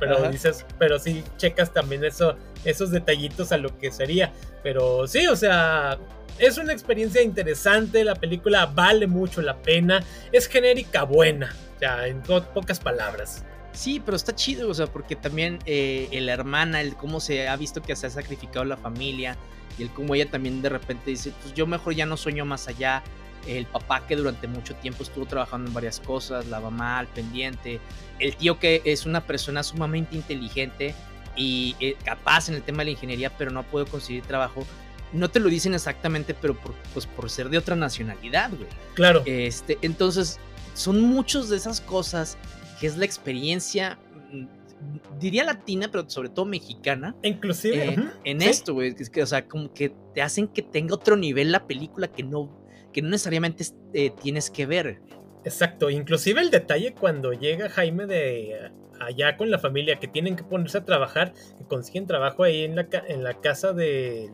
pero 0.00 0.28
dices, 0.30 0.64
pero 0.78 0.98
sí 0.98 1.22
checas 1.36 1.72
también 1.72 2.04
eso, 2.04 2.36
esos 2.64 2.90
detallitos 2.90 3.52
a 3.52 3.58
lo 3.58 3.78
que 3.78 3.92
sería. 3.92 4.32
Pero 4.62 5.06
sí, 5.06 5.26
o 5.28 5.36
sea, 5.36 5.98
es 6.38 6.58
una 6.58 6.72
experiencia 6.72 7.22
interesante, 7.22 8.02
la 8.02 8.14
película 8.14 8.66
vale 8.66 9.06
mucho 9.06 9.42
la 9.42 9.60
pena, 9.60 10.02
es 10.32 10.46
genérica 10.46 11.04
buena, 11.04 11.54
ya 11.80 12.06
en 12.06 12.22
pocas 12.22 12.80
palabras. 12.80 13.44
Sí, 13.78 14.02
pero 14.04 14.16
está 14.16 14.34
chido, 14.34 14.68
o 14.68 14.74
sea, 14.74 14.88
porque 14.88 15.14
también 15.14 15.60
eh, 15.64 16.08
la 16.20 16.32
hermana, 16.32 16.80
el 16.80 16.96
cómo 16.96 17.20
se 17.20 17.46
ha 17.46 17.54
visto 17.54 17.80
que 17.80 17.94
se 17.94 18.08
ha 18.08 18.10
sacrificado 18.10 18.64
la 18.64 18.76
familia 18.76 19.36
y 19.78 19.84
el 19.84 19.90
cómo 19.90 20.16
ella 20.16 20.28
también 20.28 20.60
de 20.62 20.68
repente 20.68 21.12
dice, 21.12 21.32
pues 21.40 21.54
yo 21.54 21.64
mejor 21.64 21.94
ya 21.94 22.04
no 22.04 22.16
sueño 22.16 22.44
más 22.44 22.66
allá. 22.66 23.04
El 23.46 23.66
papá 23.66 24.04
que 24.04 24.16
durante 24.16 24.48
mucho 24.48 24.74
tiempo 24.74 25.04
estuvo 25.04 25.26
trabajando 25.26 25.68
en 25.68 25.74
varias 25.74 26.00
cosas, 26.00 26.46
la 26.46 26.58
mamá 26.58 26.98
al 26.98 27.06
pendiente, 27.06 27.78
el 28.18 28.34
tío 28.34 28.58
que 28.58 28.82
es 28.84 29.06
una 29.06 29.20
persona 29.20 29.62
sumamente 29.62 30.16
inteligente 30.16 30.92
y 31.36 31.76
eh, 31.78 31.96
capaz 32.02 32.48
en 32.48 32.56
el 32.56 32.64
tema 32.64 32.78
de 32.78 32.86
la 32.86 32.90
ingeniería, 32.90 33.30
pero 33.38 33.52
no 33.52 33.62
puede 33.62 33.86
conseguir 33.86 34.24
trabajo. 34.24 34.66
No 35.12 35.30
te 35.30 35.38
lo 35.38 35.48
dicen 35.48 35.72
exactamente, 35.72 36.34
pero 36.34 36.56
por, 36.56 36.74
pues 36.92 37.06
por 37.06 37.30
ser 37.30 37.48
de 37.48 37.58
otra 37.58 37.76
nacionalidad, 37.76 38.50
güey. 38.50 38.68
Claro. 38.94 39.22
Este, 39.24 39.78
entonces, 39.82 40.40
son 40.74 41.00
muchas 41.00 41.48
de 41.48 41.58
esas 41.58 41.80
cosas 41.80 42.36
que 42.80 42.86
es 42.86 42.96
la 42.96 43.04
experiencia, 43.04 43.98
mm, 44.30 45.18
diría 45.18 45.44
latina, 45.44 45.88
pero 45.90 46.08
sobre 46.08 46.28
todo 46.28 46.46
mexicana. 46.46 47.14
Inclusive. 47.22 47.88
Eh, 47.88 47.98
en 48.24 48.42
esto, 48.42 48.74
güey. 48.74 48.94
que, 48.94 49.22
o 49.22 49.26
sea, 49.26 49.46
como 49.46 49.72
que 49.72 49.92
te 50.14 50.22
hacen 50.22 50.48
que 50.48 50.62
tenga 50.62 50.94
otro 50.94 51.16
nivel 51.16 51.52
la 51.52 51.66
película 51.66 52.08
que 52.08 52.22
no, 52.22 52.50
que 52.92 53.02
no 53.02 53.08
necesariamente 53.10 53.64
eh, 53.92 54.10
tienes 54.22 54.50
que 54.50 54.66
ver. 54.66 55.00
Exacto. 55.44 55.90
Inclusive 55.90 56.40
el 56.40 56.50
detalle 56.50 56.94
cuando 56.94 57.32
llega 57.32 57.68
Jaime 57.70 58.06
de 58.06 58.70
allá 59.00 59.36
con 59.36 59.50
la 59.50 59.58
familia, 59.58 59.96
que 59.96 60.08
tienen 60.08 60.36
que 60.36 60.44
ponerse 60.44 60.78
a 60.78 60.84
trabajar, 60.84 61.32
que 61.56 61.64
consiguen 61.64 62.06
trabajo 62.06 62.42
ahí 62.42 62.64
en 62.64 62.76
la, 62.76 62.88
en 63.08 63.22
la 63.22 63.34
casa 63.34 63.72
de 63.72 64.30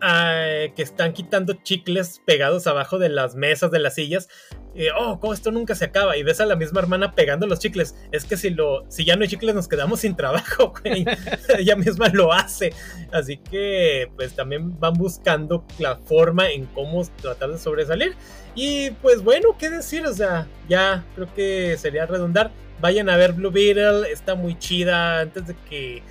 Court 0.00 0.74
que 0.74 0.82
están 0.82 1.12
quitando 1.12 1.54
chicles 1.54 2.20
pegados 2.24 2.66
abajo 2.66 2.98
de 2.98 3.08
las 3.08 3.34
mesas, 3.34 3.70
de 3.70 3.78
las 3.78 3.94
sillas. 3.94 4.28
Y, 4.74 4.88
oh, 4.96 5.18
¿cómo 5.18 5.32
esto 5.32 5.50
nunca 5.50 5.74
se 5.74 5.86
acaba? 5.86 6.16
Y 6.16 6.22
ves 6.22 6.40
a 6.40 6.46
la 6.46 6.54
misma 6.54 6.80
hermana 6.80 7.14
pegando 7.14 7.46
los 7.46 7.58
chicles. 7.58 7.96
Es 8.12 8.24
que 8.24 8.36
si, 8.36 8.50
lo, 8.50 8.84
si 8.88 9.04
ya 9.04 9.16
no 9.16 9.22
hay 9.22 9.28
chicles 9.28 9.54
nos 9.54 9.68
quedamos 9.68 10.00
sin 10.00 10.16
trabajo, 10.16 10.72
güey. 10.84 11.04
Ella 11.58 11.76
misma 11.76 12.08
lo 12.08 12.32
hace. 12.32 12.72
Así 13.12 13.38
que 13.38 14.10
pues 14.16 14.34
también 14.34 14.78
van 14.78 14.94
buscando 14.94 15.64
la 15.78 15.96
forma 15.96 16.50
en 16.50 16.66
cómo 16.66 17.02
tratar 17.20 17.50
de 17.50 17.58
sobresalir. 17.58 18.14
Y 18.54 18.90
pues 19.02 19.22
bueno, 19.22 19.56
¿qué 19.58 19.70
decir? 19.70 20.06
O 20.06 20.14
sea, 20.14 20.46
ya 20.68 21.04
creo 21.14 21.32
que 21.34 21.76
sería 21.78 22.06
redundar. 22.06 22.50
Vayan 22.80 23.08
a 23.08 23.16
ver 23.16 23.32
Blue 23.32 23.50
Beetle, 23.50 24.10
está 24.12 24.34
muy 24.34 24.56
chida. 24.58 25.20
Antes 25.20 25.48
de 25.48 25.56
que 25.68 26.02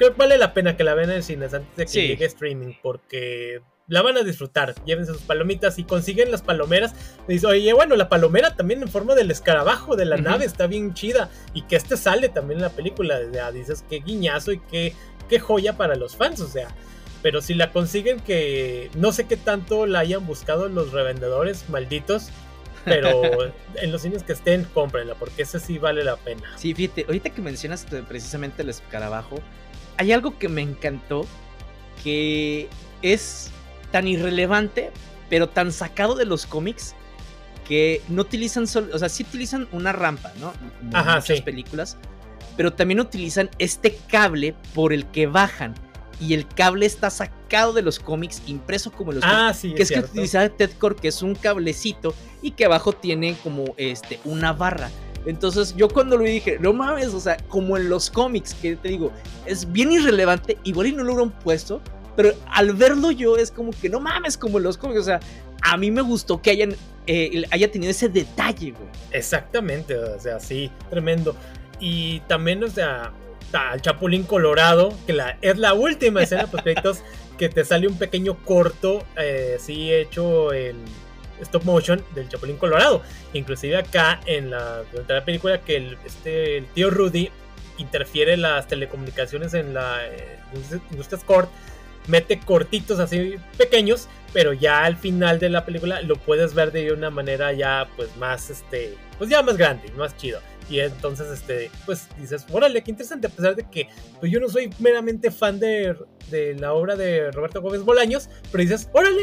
que 0.00 0.10
vale 0.16 0.38
la 0.38 0.54
pena 0.54 0.76
que 0.76 0.84
la 0.84 0.94
vean 0.94 1.10
en 1.10 1.16
el 1.16 1.22
cine 1.22 1.44
antes 1.44 1.76
de 1.76 1.86
que 1.86 2.08
llegue 2.08 2.24
streaming, 2.24 2.74
porque 2.82 3.60
la 3.86 4.02
van 4.02 4.16
a 4.16 4.22
disfrutar. 4.22 4.74
Llévense 4.84 5.12
sus 5.12 5.22
palomitas 5.22 5.78
y 5.78 5.84
consiguen 5.84 6.30
las 6.30 6.42
palomeras. 6.42 6.94
Me 7.26 7.34
dice, 7.34 7.46
oye, 7.46 7.72
bueno, 7.72 7.96
la 7.96 8.08
palomera 8.08 8.54
también 8.54 8.82
en 8.82 8.88
forma 8.88 9.14
del 9.14 9.30
escarabajo 9.30 9.96
de 9.96 10.04
la 10.06 10.16
nave 10.16 10.44
está 10.44 10.66
bien 10.68 10.94
chida. 10.94 11.28
Y 11.54 11.62
que 11.62 11.76
este 11.76 11.96
sale 11.96 12.28
también 12.28 12.58
en 12.60 12.62
la 12.62 12.70
película. 12.70 13.18
Ya 13.32 13.50
dices, 13.50 13.84
qué 13.90 13.98
guiñazo 13.98 14.52
y 14.52 14.60
qué, 14.60 14.94
qué 15.28 15.40
joya 15.40 15.76
para 15.76 15.96
los 15.96 16.16
fans. 16.16 16.40
O 16.40 16.46
sea, 16.46 16.68
pero 17.20 17.42
si 17.42 17.54
la 17.54 17.72
consiguen, 17.72 18.20
que 18.20 18.90
no 18.94 19.10
sé 19.10 19.26
qué 19.26 19.36
tanto 19.36 19.86
la 19.86 19.98
hayan 19.98 20.24
buscado 20.24 20.68
los 20.68 20.92
revendedores 20.92 21.68
malditos. 21.68 22.28
Pero 22.84 23.22
en 23.74 23.92
los 23.92 24.02
cines 24.02 24.22
que 24.22 24.34
estén, 24.34 24.64
cómprenla, 24.72 25.16
porque 25.16 25.42
ese 25.42 25.58
sí 25.58 25.78
vale 25.78 26.04
la 26.04 26.14
pena. 26.16 26.42
Sí, 26.56 26.74
fíjate, 26.74 27.06
ahorita 27.06 27.30
que 27.30 27.42
mencionas 27.42 27.86
precisamente 28.08 28.62
el 28.62 28.68
escarabajo, 28.68 29.40
hay 30.00 30.12
algo 30.12 30.38
que 30.38 30.48
me 30.48 30.62
encantó 30.62 31.26
que 32.02 32.70
es 33.02 33.50
tan 33.92 34.08
irrelevante, 34.08 34.92
pero 35.28 35.50
tan 35.50 35.72
sacado 35.72 36.14
de 36.14 36.24
los 36.24 36.46
cómics 36.46 36.94
que 37.68 38.00
no 38.08 38.22
utilizan 38.22 38.66
solo, 38.66 38.96
o 38.96 38.98
sea, 38.98 39.10
sí 39.10 39.24
utilizan 39.24 39.68
una 39.72 39.92
rampa, 39.92 40.32
¿no? 40.40 40.54
En 40.80 40.86
muchas 40.86 41.42
películas, 41.42 41.98
pero 42.56 42.72
también 42.72 42.98
utilizan 42.98 43.50
este 43.58 43.94
cable 44.08 44.54
por 44.74 44.94
el 44.94 45.04
que 45.04 45.26
bajan 45.26 45.74
y 46.18 46.32
el 46.32 46.48
cable 46.48 46.86
está 46.86 47.10
sacado 47.10 47.74
de 47.74 47.82
los 47.82 47.98
cómics, 47.98 48.40
impreso 48.46 48.90
como 48.92 49.12
los 49.12 49.22
ah, 49.22 49.52
sí, 49.52 49.74
que 49.74 49.82
es, 49.82 49.90
que 49.90 50.00
utiliza 50.00 50.48
Ted 50.48 50.70
Core, 50.78 50.96
que 50.96 51.08
es 51.08 51.20
un 51.20 51.34
cablecito 51.34 52.14
y 52.40 52.52
que 52.52 52.64
abajo 52.64 52.94
tiene 52.94 53.36
como 53.42 53.74
este 53.76 54.18
una 54.24 54.54
barra. 54.54 54.88
Entonces 55.26 55.74
yo 55.76 55.88
cuando 55.88 56.16
lo 56.16 56.24
vi 56.24 56.30
dije, 56.32 56.58
no 56.60 56.72
mames, 56.72 57.08
o 57.08 57.20
sea, 57.20 57.36
como 57.48 57.76
en 57.76 57.88
los 57.88 58.10
cómics, 58.10 58.54
que 58.54 58.76
te 58.76 58.88
digo, 58.88 59.12
es 59.46 59.70
bien 59.70 59.92
irrelevante, 59.92 60.58
igual 60.64 60.88
y 60.88 60.92
no 60.92 61.02
lo 61.02 61.14
hubieran 61.14 61.30
puesto, 61.40 61.80
pero 62.16 62.32
al 62.50 62.74
verlo 62.74 63.10
yo 63.10 63.36
es 63.36 63.50
como 63.50 63.72
que 63.72 63.88
no 63.88 64.00
mames, 64.00 64.36
como 64.36 64.58
en 64.58 64.64
los 64.64 64.78
cómics, 64.78 65.00
o 65.00 65.04
sea, 65.04 65.20
a 65.62 65.76
mí 65.76 65.90
me 65.90 66.00
gustó 66.00 66.40
que 66.40 66.50
hayan, 66.50 66.74
eh, 67.06 67.44
haya 67.50 67.70
tenido 67.70 67.90
ese 67.90 68.08
detalle, 68.08 68.72
güey. 68.72 68.88
Exactamente, 69.10 69.96
o 69.96 70.18
sea, 70.18 70.40
sí, 70.40 70.70
tremendo. 70.88 71.36
Y 71.78 72.20
también, 72.20 72.64
o 72.64 72.68
sea, 72.68 73.12
al 73.52 73.80
Chapulín 73.82 74.22
Colorado, 74.22 74.92
que 75.06 75.12
la, 75.12 75.36
es 75.40 75.58
la 75.58 75.74
última 75.74 76.22
escena 76.22 76.46
pues 76.46 76.62
que 77.38 77.48
te 77.48 77.64
sale 77.64 77.88
un 77.88 77.96
pequeño 77.96 78.36
corto, 78.44 79.04
eh, 79.18 79.56
sí 79.58 79.92
hecho 79.92 80.52
en 80.52 80.76
stop 81.42 81.64
motion 81.64 82.04
del 82.14 82.28
Chapulín 82.28 82.56
Colorado. 82.56 83.02
Inclusive 83.32 83.76
acá 83.76 84.20
en 84.26 84.50
la, 84.50 84.82
la 85.08 85.24
película 85.24 85.60
que 85.60 85.76
el, 85.76 85.98
este, 86.04 86.58
el 86.58 86.66
tío 86.66 86.90
Rudy 86.90 87.30
interfiere 87.78 88.36
las 88.36 88.66
telecomunicaciones 88.66 89.54
en 89.54 89.74
la 89.74 90.06
eh, 90.06 90.38
Court, 91.26 91.48
mete 92.06 92.38
cortitos 92.40 92.98
así 92.98 93.36
pequeños, 93.56 94.08
pero 94.32 94.52
ya 94.52 94.84
al 94.84 94.96
final 94.96 95.38
de 95.38 95.48
la 95.48 95.64
película 95.64 96.02
lo 96.02 96.16
puedes 96.16 96.54
ver 96.54 96.72
de 96.72 96.92
una 96.92 97.10
manera 97.10 97.52
ya 97.52 97.88
pues 97.96 98.14
más 98.16 98.50
este, 98.50 98.94
pues 99.18 99.30
ya 99.30 99.42
más 99.42 99.56
grande, 99.56 99.90
más 99.96 100.16
chido. 100.16 100.40
Y 100.70 100.78
entonces, 100.78 101.28
este, 101.28 101.68
pues 101.84 102.06
dices, 102.16 102.46
órale, 102.50 102.80
qué 102.82 102.92
interesante, 102.92 103.26
a 103.26 103.30
pesar 103.30 103.56
de 103.56 103.68
que 103.68 103.88
pues, 104.20 104.30
yo 104.30 104.38
no 104.38 104.48
soy 104.48 104.70
meramente 104.78 105.32
fan 105.32 105.58
de, 105.58 105.96
de 106.30 106.54
la 106.54 106.72
obra 106.72 106.94
de 106.94 107.32
Roberto 107.32 107.60
Gómez 107.60 107.82
Bolaños, 107.82 108.30
pero 108.52 108.62
dices, 108.62 108.88
órale, 108.92 109.22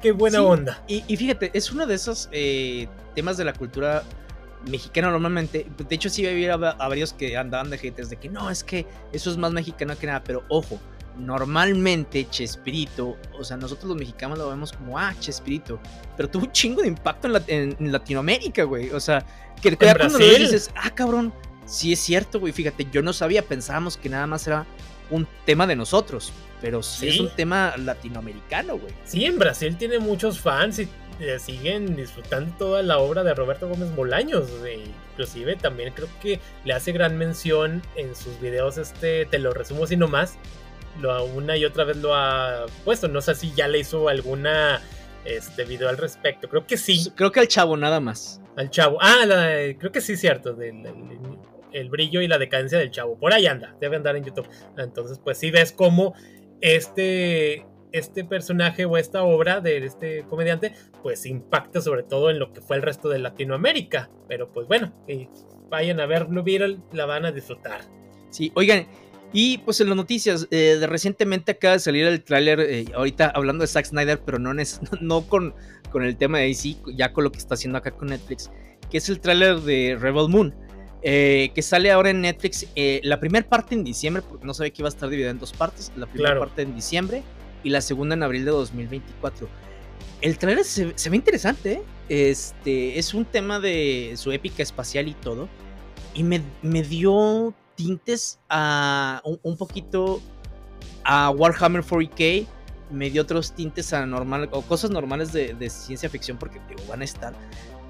Qué 0.00 0.12
buena 0.12 0.42
onda. 0.42 0.82
Y, 0.86 1.16
fíjate, 1.16 1.50
es 1.54 1.72
uno 1.72 1.86
de 1.86 1.94
esos 1.94 2.28
eh, 2.32 2.88
temas 3.14 3.36
de 3.36 3.44
la 3.44 3.52
cultura 3.52 4.02
mexicana 4.68 5.10
normalmente. 5.10 5.66
De 5.76 5.94
hecho, 5.94 6.08
sí 6.08 6.26
había 6.26 6.54
a, 6.54 6.88
varios 6.88 7.12
que 7.12 7.36
andaban 7.36 7.70
de 7.70 7.78
haters 7.78 8.10
de 8.10 8.16
que 8.16 8.28
no, 8.28 8.50
es 8.50 8.64
que 8.64 8.86
eso 9.12 9.30
es 9.30 9.36
más 9.36 9.52
mexicano 9.52 9.96
que 9.98 10.06
nada. 10.06 10.22
Pero 10.22 10.44
ojo, 10.48 10.78
normalmente 11.18 12.28
Chespirito, 12.28 13.16
o 13.38 13.44
sea, 13.44 13.56
nosotros 13.56 13.88
los 13.88 13.96
mexicanos 13.96 14.38
lo 14.38 14.48
vemos 14.48 14.72
como, 14.72 14.98
ah, 14.98 15.14
Chespirito. 15.18 15.78
Pero 16.16 16.28
tuvo 16.28 16.44
un 16.44 16.52
chingo 16.52 16.82
de 16.82 16.88
impacto 16.88 17.28
en, 17.46 17.76
Latinoamérica, 17.92 18.64
güey. 18.64 18.90
O 18.90 19.00
sea, 19.00 19.24
que 19.60 19.76
cuando 19.76 20.18
lo 20.18 20.18
dices, 20.18 20.70
ah, 20.74 20.90
cabrón, 20.90 21.32
sí 21.64 21.92
es 21.92 22.00
cierto, 22.00 22.40
güey. 22.40 22.52
Fíjate, 22.52 22.86
yo 22.90 23.02
no 23.02 23.12
sabía, 23.12 23.42
pensábamos 23.42 23.96
que 23.96 24.08
nada 24.08 24.26
más 24.26 24.46
era 24.46 24.66
un 25.10 25.26
tema 25.44 25.66
de 25.66 25.76
nosotros, 25.76 26.32
pero 26.60 26.82
sí, 26.82 27.08
es 27.08 27.20
un 27.20 27.30
tema 27.30 27.74
latinoamericano, 27.76 28.78
güey. 28.78 28.92
Sí, 29.04 29.24
en 29.24 29.38
Brasil 29.38 29.76
tiene 29.76 29.98
muchos 29.98 30.40
fans 30.40 30.78
y 30.78 30.88
eh, 31.20 31.38
siguen 31.38 31.96
disfrutando 31.96 32.54
toda 32.58 32.82
la 32.82 32.98
obra 32.98 33.24
de 33.24 33.34
Roberto 33.34 33.68
Gómez 33.68 33.94
Bolaños. 33.94 34.50
inclusive 35.12 35.56
también 35.56 35.92
creo 35.94 36.08
que 36.20 36.40
le 36.64 36.74
hace 36.74 36.92
gran 36.92 37.16
mención 37.16 37.82
en 37.96 38.14
sus 38.14 38.38
videos, 38.40 38.76
este, 38.76 39.24
te 39.26 39.38
lo 39.38 39.52
resumo 39.52 39.84
así 39.84 39.96
nomás. 39.96 40.36
Lo, 41.00 41.24
una 41.24 41.56
y 41.56 41.64
otra 41.64 41.84
vez 41.84 41.96
lo 41.98 42.14
ha 42.14 42.66
puesto. 42.84 43.08
No 43.08 43.20
sé 43.20 43.34
si 43.34 43.52
ya 43.52 43.68
le 43.68 43.78
hizo 43.78 44.08
alguna 44.08 44.80
este 45.26 45.64
video 45.64 45.88
al 45.88 45.98
respecto. 45.98 46.48
Creo 46.48 46.66
que 46.66 46.76
sí. 46.76 47.12
Creo 47.14 47.32
que 47.32 47.40
al 47.40 47.48
chavo 47.48 47.76
nada 47.76 48.00
más. 48.00 48.40
Al 48.56 48.70
chavo. 48.70 48.98
Ah, 49.00 49.24
creo 49.78 49.92
que 49.92 50.00
sí, 50.00 50.16
cierto. 50.16 50.54
Del, 50.54 50.82
el 51.72 51.88
brillo 51.90 52.20
y 52.20 52.28
la 52.28 52.38
decadencia 52.38 52.78
del 52.78 52.90
chavo. 52.90 53.18
Por 53.18 53.32
ahí 53.32 53.46
anda, 53.46 53.76
debe 53.80 53.96
andar 53.96 54.16
en 54.16 54.24
YouTube. 54.24 54.48
Entonces, 54.76 55.20
pues 55.22 55.38
sí 55.38 55.50
ves 55.50 55.72
cómo 55.72 56.14
este, 56.60 57.66
este 57.92 58.24
personaje 58.24 58.84
o 58.84 58.96
esta 58.96 59.22
obra 59.22 59.60
de 59.60 59.78
este 59.78 60.24
comediante, 60.24 60.72
pues 61.02 61.26
impacta 61.26 61.80
sobre 61.80 62.02
todo 62.02 62.30
en 62.30 62.38
lo 62.38 62.52
que 62.52 62.60
fue 62.60 62.76
el 62.76 62.82
resto 62.82 63.08
de 63.08 63.18
Latinoamérica. 63.18 64.10
Pero 64.28 64.52
pues 64.52 64.66
bueno, 64.66 64.92
vayan 65.68 66.00
a 66.00 66.06
ver 66.06 66.24
Blue 66.24 66.42
Beetle, 66.42 66.78
la 66.92 67.06
van 67.06 67.24
a 67.24 67.32
disfrutar. 67.32 67.82
Sí, 68.30 68.52
oigan, 68.54 68.86
Y 69.32 69.58
pues 69.58 69.80
en 69.80 69.88
las 69.88 69.96
noticias, 69.96 70.46
eh, 70.50 70.76
de 70.78 70.86
recientemente 70.86 71.52
acaba 71.52 71.74
de 71.74 71.80
salir 71.80 72.06
el 72.06 72.22
tráiler, 72.22 72.60
eh, 72.60 72.84
ahorita 72.94 73.32
hablando 73.34 73.62
de 73.62 73.68
Zack 73.68 73.86
Snyder, 73.86 74.20
pero 74.24 74.38
no, 74.38 74.52
no 75.00 75.28
con, 75.28 75.54
con 75.90 76.04
el 76.04 76.16
tema 76.16 76.38
de 76.38 76.46
DC, 76.46 76.76
ya 76.94 77.12
con 77.12 77.24
lo 77.24 77.32
que 77.32 77.38
está 77.38 77.54
haciendo 77.54 77.78
acá 77.78 77.90
con 77.90 78.08
Netflix, 78.08 78.50
que 78.90 78.98
es 78.98 79.08
el 79.08 79.20
tráiler 79.20 79.60
de 79.60 79.96
Rebel 79.98 80.28
Moon, 80.28 80.54
eh, 81.08 81.52
que 81.54 81.62
sale 81.62 81.92
ahora 81.92 82.10
en 82.10 82.22
Netflix, 82.22 82.66
la 82.74 83.20
primera 83.20 83.48
parte 83.48 83.76
en 83.76 83.84
diciembre, 83.84 84.22
porque 84.28 84.44
no 84.44 84.52
sabía 84.54 84.72
que 84.72 84.82
iba 84.82 84.88
a 84.88 84.90
estar 84.90 85.08
dividida 85.08 85.30
en 85.30 85.38
dos 85.38 85.52
partes, 85.52 85.92
la 85.96 86.06
primera 86.06 86.36
parte 86.36 86.62
en 86.62 86.74
diciembre 86.74 87.22
y 87.62 87.70
la 87.70 87.80
segunda 87.80 88.16
en 88.16 88.24
abril 88.24 88.44
de 88.44 88.50
2024. 88.50 89.48
El 90.20 90.36
tráiler 90.38 90.64
se, 90.64 90.92
se, 90.96 91.10
ve 91.10 91.16
interesante, 91.16 91.82
este, 92.08 92.98
es 92.98 93.14
un 93.14 93.24
tema 93.24 93.60
de 93.60 94.14
su 94.16 94.32
épica 94.32 94.64
espacial 94.64 95.06
y 95.06 95.14
todo, 95.14 95.48
y 96.12 96.24
me, 96.24 96.42
me 96.62 96.82
dio 96.82 97.54
tintes 97.76 98.40
a 98.48 99.22
un, 99.24 99.56
poquito 99.56 100.20
a 101.04 101.30
Warhammer 101.30 101.84
40k, 101.84 102.46
me 102.90 103.10
dio 103.10 103.22
otros 103.22 103.52
tintes 103.52 103.92
a 103.92 104.04
normal 104.06 104.48
o 104.50 104.62
cosas 104.62 104.90
normales 104.90 105.32
de, 105.32 105.70
ciencia 105.70 106.08
ficción 106.08 106.38
porque 106.38 106.60
van 106.88 107.02
a 107.02 107.04
estar. 107.04 107.34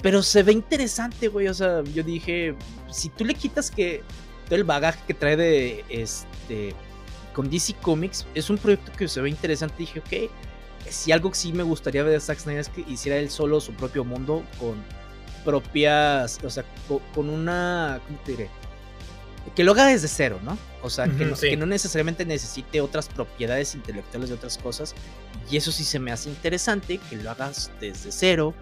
Pero 0.02 0.22
se 0.22 0.42
ve 0.42 0.52
interesante, 0.52 1.28
güey. 1.28 1.48
O 1.48 1.54
sea, 1.54 1.82
yo 1.82 2.02
dije, 2.02 2.54
si 2.90 3.08
tú 3.08 3.24
le 3.24 3.34
quitas 3.34 3.70
que 3.70 4.02
todo 4.46 4.56
el 4.56 4.64
bagaje 4.64 5.00
que 5.06 5.14
trae 5.14 5.36
de 5.36 5.84
este 5.88 6.74
con 7.32 7.50
DC 7.50 7.74
Comics, 7.82 8.26
es 8.34 8.48
un 8.48 8.56
proyecto 8.56 8.92
que 8.92 9.08
se 9.08 9.20
ve 9.20 9.28
interesante. 9.28 9.74
Dije, 9.78 10.00
ok, 10.00 10.30
si 10.88 11.12
algo 11.12 11.30
que 11.30 11.36
sí 11.36 11.52
me 11.52 11.62
gustaría 11.62 12.02
ver 12.02 12.12
de 12.12 12.20
Zack 12.20 12.38
Snyder 12.38 12.60
es 12.60 12.68
que 12.68 12.82
hiciera 12.82 13.18
él 13.18 13.30
solo 13.30 13.60
su 13.60 13.72
propio 13.72 14.04
mundo 14.04 14.42
con 14.58 14.76
propias, 15.44 16.38
o 16.42 16.50
sea, 16.50 16.64
con 17.14 17.28
una, 17.28 18.00
¿cómo 18.06 18.18
te 18.24 18.32
diré? 18.32 18.50
que 19.54 19.64
lo 19.64 19.72
haga 19.72 19.86
desde 19.86 20.08
cero, 20.08 20.40
¿no? 20.42 20.58
O 20.82 20.90
sea, 20.90 21.06
que, 21.06 21.24
no, 21.24 21.36
que, 21.36 21.56
no, 21.56 21.66
necesariamente 21.66 22.24
necesite 22.24 22.80
otras 22.80 23.08
propiedades 23.08 23.74
intelectuales 23.74 24.28
de 24.28 24.34
otras 24.34 24.58
cosas. 24.58 24.94
Y 25.50 25.56
eso 25.56 25.70
sí 25.72 25.84
se 25.84 25.98
me 25.98 26.12
hace 26.12 26.28
interesante, 26.28 26.98
que 26.98 27.16
lo 27.16 27.30
hagas 27.30 27.70
desde 27.80 28.10
cero, 28.10 28.54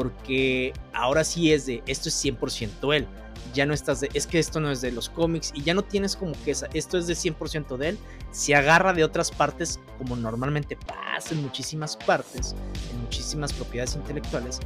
porque 0.00 0.72
ahora 0.94 1.24
sí 1.24 1.52
es 1.52 1.66
de, 1.66 1.82
esto 1.86 2.08
es 2.08 2.24
100% 2.24 2.96
él. 2.96 3.06
Ya 3.52 3.66
no 3.66 3.74
estás 3.74 4.00
de, 4.00 4.08
es 4.14 4.26
que 4.26 4.38
esto 4.38 4.58
no 4.60 4.70
es 4.70 4.80
de 4.80 4.92
los 4.92 5.10
cómics 5.10 5.52
y 5.54 5.62
ya 5.62 5.74
no 5.74 5.82
tienes 5.82 6.16
como 6.16 6.32
que 6.42 6.52
esa, 6.52 6.68
esto 6.72 6.96
es 6.96 7.06
de 7.06 7.12
100% 7.12 7.76
de 7.76 7.90
él. 7.90 7.98
Se 8.30 8.54
agarra 8.54 8.94
de 8.94 9.04
otras 9.04 9.30
partes, 9.30 9.78
como 9.98 10.16
normalmente 10.16 10.74
pasa 10.74 11.34
en 11.34 11.42
muchísimas 11.42 11.98
partes, 11.98 12.54
en 12.94 13.02
muchísimas 13.02 13.52
propiedades 13.52 13.94
intelectuales. 13.94 14.60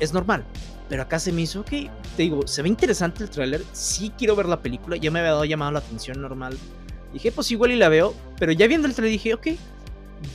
Es 0.00 0.12
normal, 0.12 0.44
pero 0.88 1.02
acá 1.02 1.20
se 1.20 1.30
me 1.30 1.42
hizo, 1.42 1.60
ok, 1.60 1.70
te 1.70 2.22
digo, 2.22 2.44
se 2.48 2.62
ve 2.62 2.68
interesante 2.68 3.22
el 3.22 3.30
tráiler, 3.30 3.62
sí 3.72 4.12
quiero 4.18 4.34
ver 4.34 4.46
la 4.46 4.62
película, 4.62 4.96
ya 4.96 5.12
me 5.12 5.20
había 5.20 5.30
dado 5.30 5.44
llamado 5.44 5.70
la 5.70 5.78
atención 5.78 6.20
normal. 6.20 6.58
Dije, 7.12 7.30
pues 7.30 7.52
igual 7.52 7.70
y 7.70 7.76
la 7.76 7.88
veo, 7.88 8.14
pero 8.36 8.50
ya 8.50 8.66
viendo 8.66 8.88
el 8.88 8.94
trailer 8.94 9.12
dije, 9.12 9.34
ok, 9.34 9.46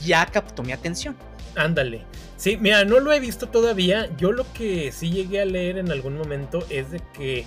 ya 0.06 0.24
captó 0.24 0.62
mi 0.62 0.72
atención. 0.72 1.14
Ándale. 1.58 2.02
Sí, 2.36 2.56
mira, 2.56 2.84
no 2.84 3.00
lo 3.00 3.12
he 3.12 3.18
visto 3.18 3.48
todavía. 3.48 4.08
Yo 4.16 4.30
lo 4.30 4.50
que 4.52 4.92
sí 4.92 5.10
llegué 5.10 5.40
a 5.40 5.44
leer 5.44 5.76
en 5.78 5.90
algún 5.90 6.16
momento 6.16 6.64
es 6.70 6.92
de 6.92 7.02
que, 7.12 7.44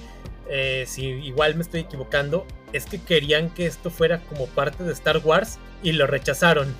eh, 0.49 0.83
si 0.85 1.05
igual 1.05 1.55
me 1.55 1.61
estoy 1.61 1.79
equivocando, 1.79 2.45
es 2.73 2.85
que 2.85 3.01
querían 3.01 3.49
que 3.49 3.65
esto 3.65 3.89
fuera 3.89 4.19
como 4.19 4.47
parte 4.47 4.83
de 4.83 4.91
Star 4.91 5.19
Wars 5.19 5.59
y 5.81 5.93
lo 5.93 6.07
rechazaron. 6.07 6.75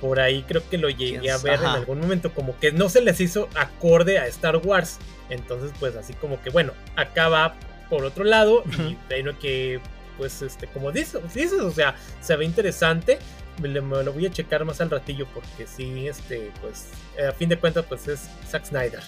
Por 0.00 0.18
ahí 0.18 0.44
creo 0.48 0.62
que 0.68 0.78
lo 0.78 0.88
llegué 0.88 1.30
a 1.30 1.36
ver 1.36 1.60
en 1.60 1.66
algún 1.66 2.00
momento, 2.00 2.32
como 2.32 2.58
que 2.58 2.72
no 2.72 2.88
se 2.88 3.02
les 3.02 3.20
hizo 3.20 3.48
acorde 3.54 4.18
a 4.18 4.26
Star 4.28 4.56
Wars. 4.56 4.98
Entonces, 5.28 5.72
pues 5.78 5.94
así 5.94 6.14
como 6.14 6.40
que, 6.40 6.48
bueno, 6.48 6.72
acá 6.96 7.28
va 7.28 7.54
por 7.90 8.04
otro 8.04 8.24
lado 8.24 8.64
y 8.78 8.96
bueno, 9.08 9.38
que, 9.38 9.78
pues, 10.16 10.40
este, 10.40 10.66
como 10.68 10.90
dices, 10.90 11.20
dices, 11.34 11.60
o 11.60 11.70
sea, 11.70 11.96
se 12.22 12.34
ve 12.34 12.46
interesante. 12.46 13.18
Me, 13.60 13.68
lo 13.68 14.12
voy 14.12 14.26
a 14.26 14.30
checar 14.30 14.64
más 14.64 14.80
al 14.80 14.90
ratillo 14.90 15.26
porque 15.32 15.66
sí, 15.66 16.06
este, 16.06 16.50
pues, 16.60 16.88
a 17.26 17.32
fin 17.32 17.48
de 17.48 17.58
cuentas, 17.58 17.84
pues 17.88 18.08
es 18.08 18.28
Zack 18.48 18.66
Snyder. 18.66 19.00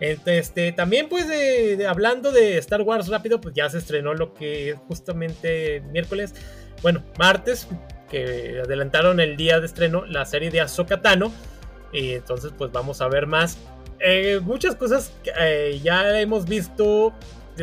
Este, 0.00 0.72
también 0.72 1.08
pues 1.08 1.26
hablando 1.86 2.32
de 2.32 2.58
Star 2.58 2.82
Wars 2.82 3.06
rápido, 3.06 3.40
pues 3.40 3.54
ya 3.54 3.70
se 3.70 3.78
estrenó 3.78 4.14
lo 4.14 4.34
que 4.34 4.70
es 4.70 4.76
justamente 4.88 5.80
miércoles, 5.92 6.34
bueno, 6.82 7.04
martes, 7.18 7.68
que 8.12 8.60
adelantaron 8.64 9.20
el 9.20 9.36
día 9.36 9.58
de 9.58 9.66
estreno 9.66 10.04
la 10.04 10.24
serie 10.26 10.50
de 10.50 10.60
Ahsoka 10.60 11.00
Tano. 11.00 11.32
Y 11.92 12.12
entonces 12.12 12.52
pues 12.56 12.70
vamos 12.70 13.00
a 13.00 13.08
ver 13.08 13.26
más. 13.26 13.58
Eh, 14.00 14.40
muchas 14.42 14.74
cosas 14.74 15.12
que 15.22 15.32
eh, 15.38 15.80
ya 15.82 16.20
hemos 16.20 16.46
visto, 16.46 17.14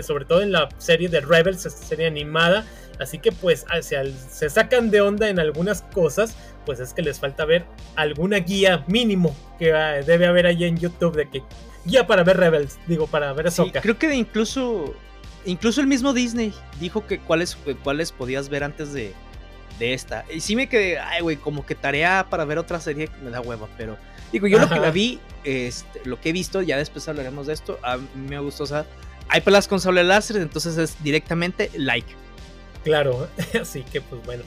sobre 0.01 0.25
todo 0.25 0.41
en 0.41 0.51
la 0.51 0.69
serie 0.77 1.09
de 1.09 1.21
Rebels, 1.21 1.65
esta 1.65 1.85
serie 1.85 2.07
animada. 2.07 2.65
Así 2.99 3.19
que 3.19 3.31
pues 3.31 3.65
se 3.81 4.49
sacan 4.49 4.91
de 4.91 5.01
onda 5.01 5.29
en 5.29 5.39
algunas 5.39 5.81
cosas, 5.81 6.35
pues 6.65 6.79
es 6.79 6.93
que 6.93 7.01
les 7.01 7.19
falta 7.19 7.45
ver 7.45 7.65
alguna 7.95 8.37
guía 8.39 8.83
mínimo 8.87 9.35
que 9.57 9.73
ah, 9.73 10.01
debe 10.03 10.27
haber 10.27 10.45
ahí 10.45 10.65
en 10.65 10.77
YouTube 10.77 11.15
de 11.15 11.29
que 11.29 11.43
guía 11.85 12.05
para 12.05 12.23
ver 12.23 12.37
Rebels, 12.37 12.77
digo, 12.87 13.07
para 13.07 13.31
ver 13.33 13.47
Ahsoka. 13.47 13.81
creo 13.81 13.97
que 13.97 14.13
incluso 14.13 14.93
incluso 15.45 15.79
el 15.79 15.87
mismo 15.87 16.13
Disney 16.13 16.53
dijo 16.79 17.07
que 17.07 17.19
cuáles 17.19 17.57
cuáles 17.83 18.11
podías 18.11 18.49
ver 18.49 18.63
antes 18.65 18.91
de, 18.91 19.13
de 19.79 19.93
esta. 19.93 20.25
Y 20.33 20.41
sí 20.41 20.55
me 20.55 20.67
quedé, 20.67 20.99
ay, 20.99 21.21
güey, 21.21 21.37
como 21.37 21.65
que 21.65 21.75
tarea 21.75 22.27
para 22.29 22.45
ver 22.45 22.57
otra 22.57 22.79
serie 22.79 23.09
me 23.23 23.31
da 23.31 23.41
hueva, 23.41 23.67
pero 23.77 23.97
digo, 24.31 24.47
yo 24.47 24.59
lo 24.59 24.69
que 24.69 24.79
la 24.79 24.91
vi, 24.91 25.19
este, 25.43 26.01
lo 26.03 26.19
que 26.19 26.29
he 26.29 26.33
visto, 26.33 26.61
ya 26.61 26.77
después 26.77 27.07
hablaremos 27.07 27.47
de 27.47 27.53
esto, 27.53 27.79
a 27.81 27.97
mí 27.97 28.07
me 28.15 28.39
gustó, 28.39 28.65
o 28.65 28.67
sea, 28.67 28.85
hay 29.29 29.41
pelas 29.41 29.67
con 29.67 29.79
sable 29.79 30.03
láser, 30.03 30.37
entonces 30.37 30.77
es 30.77 31.01
directamente 31.03 31.71
like. 31.75 32.13
Claro, 32.83 33.27
así 33.61 33.83
que 33.83 34.01
pues 34.01 34.23
bueno, 34.25 34.43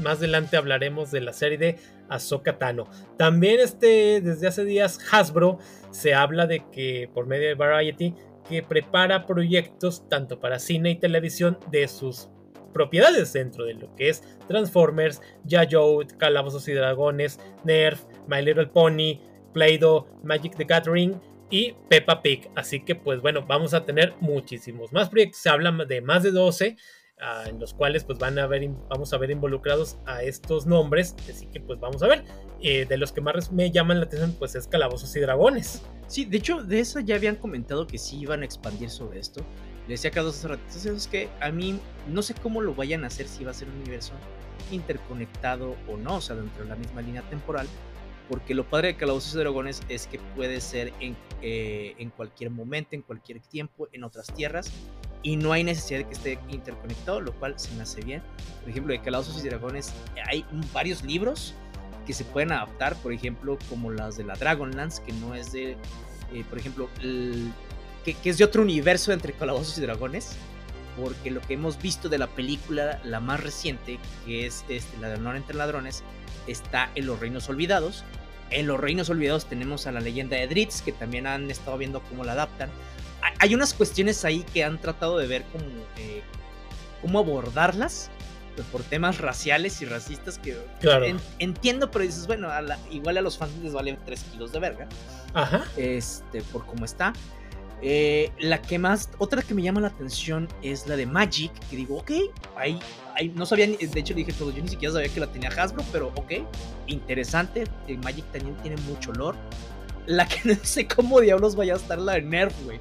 más 0.00 0.18
adelante 0.18 0.56
hablaremos 0.56 1.10
de 1.10 1.20
la 1.20 1.32
serie 1.32 1.58
de 1.58 1.76
Ahsoka 2.08 2.58
Tano. 2.58 2.88
También 3.16 3.60
este, 3.60 4.20
desde 4.20 4.46
hace 4.48 4.64
días 4.64 4.98
Hasbro 5.10 5.58
se 5.90 6.14
habla 6.14 6.46
de 6.46 6.64
que 6.70 7.10
por 7.12 7.26
medio 7.26 7.48
de 7.48 7.54
Variety 7.54 8.14
que 8.48 8.62
prepara 8.62 9.26
proyectos 9.26 10.08
tanto 10.08 10.40
para 10.40 10.58
cine 10.58 10.90
y 10.90 10.96
televisión 10.96 11.58
de 11.70 11.86
sus 11.88 12.30
propiedades 12.72 13.32
dentro 13.32 13.64
de 13.64 13.74
lo 13.74 13.94
que 13.94 14.08
es 14.08 14.22
Transformers, 14.46 15.20
Yayo, 15.44 15.98
Calabozos 16.18 16.68
y 16.68 16.72
Dragones, 16.72 17.38
Nerf, 17.64 18.04
My 18.26 18.40
Little 18.42 18.68
Pony, 18.68 19.20
Play-Doh, 19.52 20.06
Magic 20.22 20.56
the 20.56 20.64
Gathering 20.64 21.20
y 21.50 21.74
Peppa 21.88 22.22
Pig. 22.22 22.50
Así 22.54 22.84
que 22.84 22.94
pues 22.94 23.20
bueno, 23.20 23.44
vamos 23.46 23.74
a 23.74 23.84
tener 23.84 24.14
muchísimos 24.20 24.92
más 24.92 25.08
proyectos. 25.10 25.40
Se 25.40 25.50
habla 25.50 25.72
de 25.84 26.00
más 26.00 26.22
de 26.22 26.30
12 26.30 26.76
ah, 27.20 27.44
en 27.46 27.58
los 27.58 27.74
cuales 27.74 28.04
pues 28.04 28.18
van 28.18 28.38
a 28.38 28.46
ver, 28.46 28.68
vamos 28.88 29.12
a 29.12 29.18
ver 29.18 29.30
involucrados 29.30 29.98
a 30.06 30.22
estos 30.22 30.66
nombres. 30.66 31.14
Así 31.28 31.46
que 31.46 31.60
pues 31.60 31.78
vamos 31.80 32.02
a 32.02 32.08
ver. 32.08 32.24
Eh, 32.60 32.86
de 32.86 32.96
los 32.96 33.12
que 33.12 33.20
más 33.20 33.52
me 33.52 33.70
llaman 33.70 34.00
la 34.00 34.06
atención 34.06 34.34
pues 34.38 34.54
es 34.54 34.66
Calabozos 34.66 35.14
y 35.16 35.20
Dragones. 35.20 35.82
Sí, 36.08 36.24
de 36.24 36.38
hecho 36.38 36.62
de 36.62 36.80
eso 36.80 37.00
ya 37.00 37.16
habían 37.16 37.36
comentado 37.36 37.86
que 37.86 37.98
sí 37.98 38.18
iban 38.18 38.42
a 38.42 38.44
expandir 38.44 38.90
sobre 38.90 39.20
esto. 39.20 39.42
Le 39.86 39.94
decía 39.94 40.10
a 40.10 40.12
Carlos 40.12 40.36
hace 40.36 40.48
ratitos, 40.48 40.84
es 40.84 41.06
que 41.06 41.28
a 41.40 41.50
mí 41.50 41.80
no 42.08 42.20
sé 42.20 42.34
cómo 42.34 42.60
lo 42.60 42.74
vayan 42.74 43.04
a 43.04 43.06
hacer, 43.06 43.26
si 43.26 43.44
va 43.44 43.52
a 43.52 43.54
ser 43.54 43.68
un 43.68 43.76
universo 43.76 44.12
interconectado 44.70 45.76
o 45.88 45.96
no, 45.96 46.16
o 46.16 46.20
sea, 46.20 46.36
dentro 46.36 46.64
de 46.64 46.68
la 46.68 46.76
misma 46.76 47.00
línea 47.00 47.22
temporal, 47.30 47.66
porque 48.28 48.54
lo 48.54 48.68
padre 48.68 48.88
de 48.88 48.96
Calabozos 48.96 49.34
y 49.34 49.38
Dragones 49.38 49.80
es 49.88 50.06
que 50.06 50.18
puede 50.36 50.60
ser 50.60 50.92
en, 51.00 51.16
eh, 51.40 51.94
en 51.96 52.10
cualquier 52.10 52.50
momento, 52.50 52.90
en 52.92 53.02
cualquier 53.02 53.40
tiempo, 53.40 53.88
en 53.92 54.04
otras 54.04 54.26
tierras, 54.34 54.70
y 55.22 55.36
no 55.36 55.52
hay 55.52 55.64
necesidad 55.64 56.00
de 56.00 56.06
que 56.06 56.14
esté 56.14 56.38
interconectado, 56.48 57.20
lo 57.20 57.32
cual 57.34 57.58
se 57.58 57.72
me 57.74 57.82
hace 57.82 58.00
bien. 58.00 58.22
Por 58.60 58.70
ejemplo, 58.70 58.92
de 58.92 59.00
Calabozos 59.00 59.44
y 59.44 59.48
Dragones 59.48 59.92
hay 60.26 60.44
varios 60.72 61.02
libros 61.02 61.54
que 62.06 62.12
se 62.14 62.24
pueden 62.24 62.52
adaptar, 62.52 62.96
por 62.96 63.12
ejemplo, 63.12 63.58
como 63.68 63.90
las 63.90 64.16
de 64.16 64.24
la 64.24 64.34
Dragonlance, 64.34 65.02
que 65.02 65.12
no 65.12 65.34
es 65.34 65.52
de, 65.52 65.72
eh, 66.32 66.44
por 66.48 66.58
ejemplo, 66.58 66.88
el 67.02 67.52
que, 68.04 68.30
es 68.30 68.38
de 68.38 68.44
otro 68.44 68.62
universo 68.62 69.12
entre 69.12 69.32
calabozos 69.32 69.76
y 69.78 69.82
dragones. 69.82 70.36
Porque 71.00 71.30
lo 71.30 71.40
que 71.40 71.54
hemos 71.54 71.80
visto 71.80 72.08
de 72.08 72.18
la 72.18 72.26
película, 72.26 73.00
la 73.04 73.20
más 73.20 73.40
reciente, 73.40 73.98
que 74.26 74.46
es 74.46 74.64
este, 74.68 74.96
la 74.98 75.08
de 75.08 75.14
Honor 75.14 75.36
entre 75.36 75.54
Ladrones, 75.54 76.02
está 76.48 76.90
en 76.96 77.06
los 77.06 77.20
Reinos 77.20 77.48
Olvidados. 77.48 78.04
En 78.50 78.66
los 78.66 78.80
Reinos 78.80 79.08
Olvidados 79.08 79.46
tenemos 79.46 79.86
a 79.86 79.92
la 79.92 80.00
leyenda 80.00 80.36
de 80.36 80.48
Dritz, 80.48 80.82
que 80.82 80.92
también 80.92 81.26
han 81.26 81.50
estado 81.50 81.78
viendo 81.78 82.00
cómo 82.00 82.24
la 82.24 82.32
adaptan. 82.32 82.70
Hay 83.40 83.54
unas 83.54 83.74
cuestiones 83.74 84.24
ahí 84.24 84.44
que 84.52 84.64
han 84.64 84.80
tratado 84.80 85.18
de 85.18 85.26
ver 85.26 85.44
cómo, 85.52 85.64
eh, 85.96 86.22
cómo 87.02 87.18
abordarlas 87.18 88.10
por 88.64 88.82
temas 88.82 89.18
raciales 89.18 89.80
y 89.82 89.86
racistas 89.86 90.38
que 90.38 90.56
entiendo, 91.38 91.90
pero 91.90 92.04
dices, 92.04 92.26
bueno, 92.26 92.48
igual 92.90 93.18
a 93.18 93.22
los 93.22 93.38
fans 93.38 93.52
les 93.62 93.72
valen 93.72 93.98
3 94.04 94.24
kilos 94.32 94.52
de 94.52 94.58
verga. 94.58 94.88
Ajá. 95.34 95.64
Este, 95.76 96.42
por 96.42 96.66
cómo 96.66 96.84
está. 96.84 97.12
Eh, 97.80 98.32
la 98.40 98.60
que 98.60 98.78
más, 98.78 99.10
otra 99.18 99.42
que 99.42 99.54
me 99.54 99.62
llama 99.62 99.80
la 99.80 99.88
atención 99.88 100.48
es 100.62 100.88
la 100.88 100.96
de 100.96 101.06
Magic, 101.06 101.52
que 101.70 101.76
digo, 101.76 101.98
ok, 101.98 102.10
ahí, 102.56 102.80
ahí 103.14 103.28
no 103.28 103.46
sabía, 103.46 103.68
de 103.68 104.00
hecho 104.00 104.14
le 104.14 104.24
dije 104.24 104.32
todo, 104.32 104.50
yo 104.50 104.60
ni 104.62 104.68
siquiera 104.68 104.94
sabía 104.94 105.08
que 105.08 105.20
la 105.20 105.28
tenía 105.28 105.48
Hasbro, 105.50 105.84
pero 105.92 106.08
ok, 106.16 106.32
interesante, 106.88 107.64
eh, 107.86 107.96
Magic 107.98 108.24
también 108.32 108.56
tiene 108.62 108.76
mucho 108.82 109.10
olor. 109.10 109.36
La 110.06 110.26
que 110.26 110.40
no 110.44 110.56
sé 110.62 110.88
cómo 110.88 111.20
diablos 111.20 111.54
vaya 111.54 111.74
a 111.74 111.76
estar 111.76 111.98
la 111.98 112.14
de 112.14 112.22
Nerf, 112.22 112.54
güey. 112.64 112.80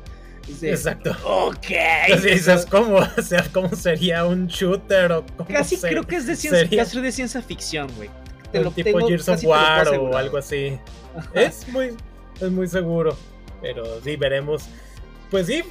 Exacto. 0.61 1.15
Ok. 1.23 1.67
dices, 2.23 2.65
¿cómo, 2.65 2.97
o 2.97 3.21
sea, 3.21 3.45
¿cómo 3.51 3.69
sería 3.75 4.25
un 4.25 4.47
shooter? 4.47 5.11
O 5.11 5.25
cómo 5.37 5.49
casi 5.49 5.77
creo 5.77 6.03
que 6.03 6.15
es 6.17 6.27
de 6.27 6.35
ciencia, 6.35 6.69
casi 6.77 7.01
de 7.01 7.11
ciencia 7.11 7.41
ficción, 7.41 7.89
güey. 7.95 8.09
Te 8.51 8.61
lo 8.61 8.71
tipo 8.71 8.97
tengo, 8.97 9.07
Gears 9.07 9.27
of 9.27 9.43
War 9.43 9.87
o 9.89 10.15
algo 10.15 10.37
así. 10.37 10.79
Es 11.33 11.67
muy, 11.69 11.95
es 12.39 12.51
muy 12.51 12.67
seguro. 12.67 13.17
Pero 13.61 14.01
sí, 14.01 14.15
veremos. 14.15 14.63
Pues 15.29 15.47
sí, 15.47 15.63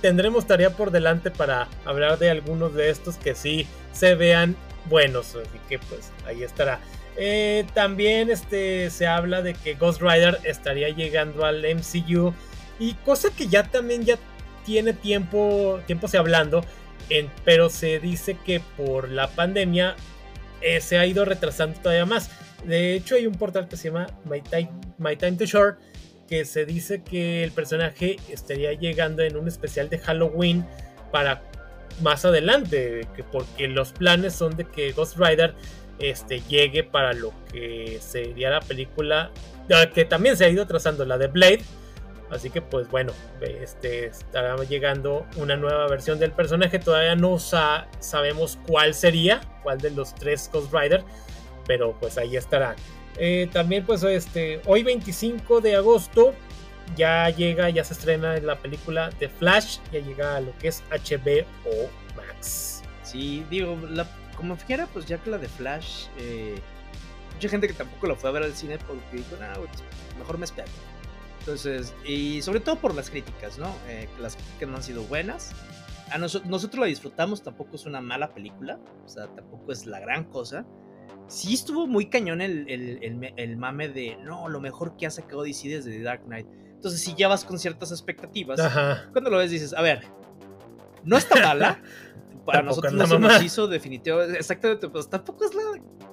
tendremos 0.00 0.46
tarea 0.46 0.70
por 0.70 0.90
delante 0.90 1.30
para 1.30 1.68
hablar 1.84 2.18
de 2.18 2.30
algunos 2.30 2.74
de 2.74 2.88
estos 2.88 3.16
que 3.16 3.34
sí 3.34 3.66
se 3.92 4.14
vean 4.14 4.56
buenos. 4.88 5.34
Así 5.34 5.58
que 5.68 5.78
pues 5.78 6.10
ahí 6.26 6.42
estará. 6.42 6.80
Eh, 7.16 7.64
también 7.74 8.30
este, 8.30 8.90
se 8.90 9.06
habla 9.06 9.42
de 9.42 9.54
que 9.54 9.74
Ghost 9.74 10.00
Rider 10.00 10.38
estaría 10.44 10.88
llegando 10.88 11.44
al 11.44 11.62
MCU. 11.62 12.32
Y 12.78 12.94
cosa 12.94 13.30
que 13.30 13.48
ya 13.48 13.64
también 13.64 14.04
ya 14.04 14.18
tiene 14.64 14.92
tiempo, 14.92 15.80
tiempo 15.86 16.08
se 16.08 16.18
hablando. 16.18 16.64
Pero 17.44 17.68
se 17.68 18.00
dice 18.00 18.36
que 18.44 18.60
por 18.76 19.10
la 19.10 19.28
pandemia 19.28 19.94
eh, 20.62 20.80
se 20.80 20.98
ha 20.98 21.06
ido 21.06 21.24
retrasando 21.24 21.78
todavía 21.80 22.06
más. 22.06 22.30
De 22.64 22.94
hecho, 22.94 23.16
hay 23.16 23.26
un 23.26 23.34
portal 23.34 23.68
que 23.68 23.76
se 23.76 23.88
llama 23.88 24.06
My 24.24 24.40
Time, 24.40 24.70
My 24.98 25.16
Time 25.16 25.32
to 25.32 25.44
Shore 25.44 25.76
que 26.28 26.44
se 26.44 26.64
dice 26.64 27.02
que 27.02 27.44
el 27.44 27.52
personaje 27.52 28.16
estaría 28.30 28.72
llegando 28.72 29.22
en 29.22 29.36
un 29.36 29.48
especial 29.48 29.88
de 29.88 29.98
Halloween 29.98 30.66
para 31.12 31.42
más 32.02 32.24
adelante, 32.24 33.06
que 33.14 33.22
porque 33.22 33.68
los 33.68 33.92
planes 33.92 34.34
son 34.34 34.56
de 34.56 34.64
que 34.64 34.92
Ghost 34.92 35.16
Rider 35.16 35.54
este, 35.98 36.40
llegue 36.48 36.82
para 36.82 37.12
lo 37.12 37.32
que 37.52 37.98
sería 38.00 38.50
la 38.50 38.60
película 38.60 39.30
que 39.94 40.04
también 40.04 40.36
se 40.36 40.44
ha 40.44 40.48
ido 40.48 40.66
trazando, 40.66 41.04
la 41.04 41.16
de 41.16 41.28
Blade. 41.28 41.62
Así 42.30 42.50
que 42.50 42.62
pues 42.62 42.88
bueno, 42.90 43.12
este, 43.40 44.06
estará 44.06 44.56
llegando 44.64 45.26
una 45.36 45.56
nueva 45.56 45.86
versión 45.88 46.18
del 46.18 46.32
personaje. 46.32 46.78
Todavía 46.78 47.14
no 47.14 47.38
sabemos 47.38 48.58
cuál 48.66 48.94
sería, 48.94 49.40
cuál 49.62 49.78
de 49.78 49.90
los 49.90 50.14
tres 50.14 50.50
Ghost 50.52 50.72
Rider, 50.72 51.04
pero 51.66 51.96
pues 52.00 52.18
ahí 52.18 52.36
estará. 52.36 52.76
Eh, 53.16 53.48
también 53.52 53.84
pues 53.84 54.02
este, 54.02 54.60
hoy 54.66 54.82
25 54.82 55.60
de 55.60 55.76
agosto 55.76 56.34
ya 56.96 57.30
llega, 57.30 57.70
ya 57.70 57.84
se 57.84 57.94
estrena 57.94 58.36
la 58.38 58.56
película 58.56 59.10
de 59.18 59.28
Flash, 59.28 59.78
ya 59.92 60.00
llega 60.00 60.36
a 60.36 60.40
lo 60.40 60.56
que 60.58 60.68
es 60.68 60.82
HBO 60.90 61.46
Max. 62.16 62.82
Sí, 63.02 63.44
digo, 63.50 63.78
la 63.88 64.06
como 64.36 64.56
fijera, 64.56 64.86
pues 64.92 65.06
ya 65.06 65.18
que 65.18 65.30
la 65.30 65.38
de 65.38 65.48
Flash, 65.48 66.06
eh, 66.18 66.56
mucha 67.34 67.48
gente 67.48 67.68
que 67.68 67.74
tampoco 67.74 68.06
lo 68.06 68.16
fue 68.16 68.30
a 68.30 68.32
ver 68.32 68.42
al 68.42 68.54
cine 68.54 68.78
porque 68.86 69.16
dijo, 69.16 69.36
no, 69.40 69.60
pues, 69.60 69.70
mejor 70.18 70.38
me 70.38 70.44
espero. 70.44 70.68
Entonces, 71.44 71.94
y 72.06 72.40
sobre 72.40 72.60
todo 72.60 72.76
por 72.76 72.94
las 72.94 73.10
críticas, 73.10 73.58
¿no? 73.58 73.66
Eh, 73.86 74.08
las 74.18 74.34
críticas 74.34 74.66
no 74.66 74.76
han 74.76 74.82
sido 74.82 75.02
buenas. 75.02 75.52
A 76.10 76.16
nosotros 76.16 76.76
la 76.78 76.86
disfrutamos, 76.86 77.42
tampoco 77.42 77.76
es 77.76 77.84
una 77.84 78.00
mala 78.00 78.32
película, 78.32 78.78
o 79.04 79.08
sea, 79.08 79.26
tampoco 79.26 79.70
es 79.70 79.84
la 79.84 80.00
gran 80.00 80.24
cosa. 80.24 80.64
Sí 81.26 81.52
estuvo 81.52 81.86
muy 81.86 82.06
cañón 82.06 82.40
el, 82.40 82.66
el, 82.70 83.32
el, 83.36 83.56
mame 83.58 83.90
de, 83.90 84.16
no, 84.22 84.48
lo 84.48 84.58
mejor 84.58 84.96
que 84.96 85.06
ha 85.06 85.10
sacado 85.10 85.42
DC 85.42 85.68
desde 85.68 85.90
The 85.90 86.02
Dark 86.02 86.24
Knight. 86.24 86.46
Entonces, 86.76 87.02
si 87.02 87.14
ya 87.14 87.28
vas 87.28 87.44
con 87.44 87.58
ciertas 87.58 87.90
expectativas, 87.90 88.58
cuando 89.12 89.28
lo 89.28 89.36
ves 89.36 89.50
dices, 89.50 89.74
a 89.74 89.82
ver, 89.82 90.06
no 91.02 91.18
está 91.18 91.40
mala, 91.42 91.82
para 92.46 92.62
nosotros 92.62 92.94
no 92.94 93.06
se 93.06 93.18
nos 93.18 93.42
hizo 93.42 93.66
definitivo. 93.66 94.22
Exactamente, 94.22 94.88
pues 94.88 95.10
tampoco 95.10 95.44
es 95.44 95.54
la. 95.54 95.62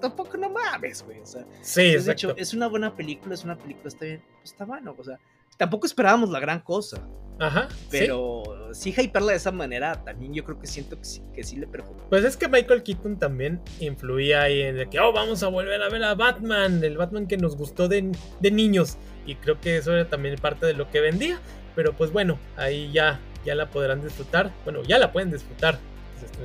Tampoco 0.02 0.36
no 0.38 0.50
mames, 0.64 1.03
güey. 1.03 1.20
O 1.20 1.26
sea, 1.26 1.45
sí, 1.62 1.95
de 1.95 2.12
hecho, 2.12 2.36
es 2.38 2.53
una 2.53 2.68
buena 2.68 2.95
película, 2.95 3.34
es 3.34 3.43
una 3.43 3.57
película, 3.57 3.88
está 3.88 4.05
bien, 4.05 4.22
pues 4.39 4.51
está 4.51 4.66
bueno. 4.66 4.95
O 4.97 5.03
sea, 5.03 5.20
tampoco 5.57 5.86
esperábamos 5.86 6.30
la 6.30 6.39
gran 6.39 6.59
cosa. 6.62 7.01
Ajá. 7.39 7.70
Pero 7.89 8.43
sí, 8.72 8.91
sí 8.91 9.01
hyperla 9.01 9.32
de 9.32 9.38
esa 9.38 9.51
manera, 9.51 10.03
también 10.03 10.34
yo 10.34 10.43
creo 10.43 10.59
que 10.59 10.68
siento 10.68 10.97
que 10.97 11.05
sí, 11.05 11.24
que 11.34 11.43
sí 11.43 11.55
le 11.55 11.66
perjudica. 11.66 12.05
Pues 12.09 12.24
es 12.24 12.38
que 12.38 12.47
Michael 12.47 12.84
Keaton 12.84 13.18
también 13.18 13.59
influía 13.80 14.43
ahí 14.43 14.62
en 14.62 14.78
el 14.78 14.89
que, 14.89 14.99
oh, 14.99 15.12
vamos 15.12 15.41
a 15.41 15.47
volver 15.47 15.82
a 15.82 15.89
ver 15.89 16.03
a 16.03 16.14
Batman, 16.14 16.84
el 16.84 16.97
Batman 16.97 17.26
que 17.26 17.38
nos 17.38 17.57
gustó 17.57 17.88
de, 17.88 18.12
de 18.39 18.51
niños. 18.51 18.97
Y 19.26 19.36
creo 19.36 19.59
que 19.59 19.78
eso 19.78 19.93
era 19.93 20.07
también 20.07 20.36
parte 20.36 20.66
de 20.68 20.74
lo 20.74 20.89
que 20.91 20.99
vendía. 20.99 21.39
Pero 21.76 21.93
pues 21.93 22.12
bueno, 22.12 22.38
ahí 22.57 22.91
ya, 22.91 23.20
ya 23.45 23.55
la 23.55 23.70
podrán 23.70 24.01
disfrutar. 24.01 24.51
Bueno, 24.64 24.84
ya 24.84 24.99
la 24.99 25.12
pueden 25.12 25.32
disfrutar 25.32 25.80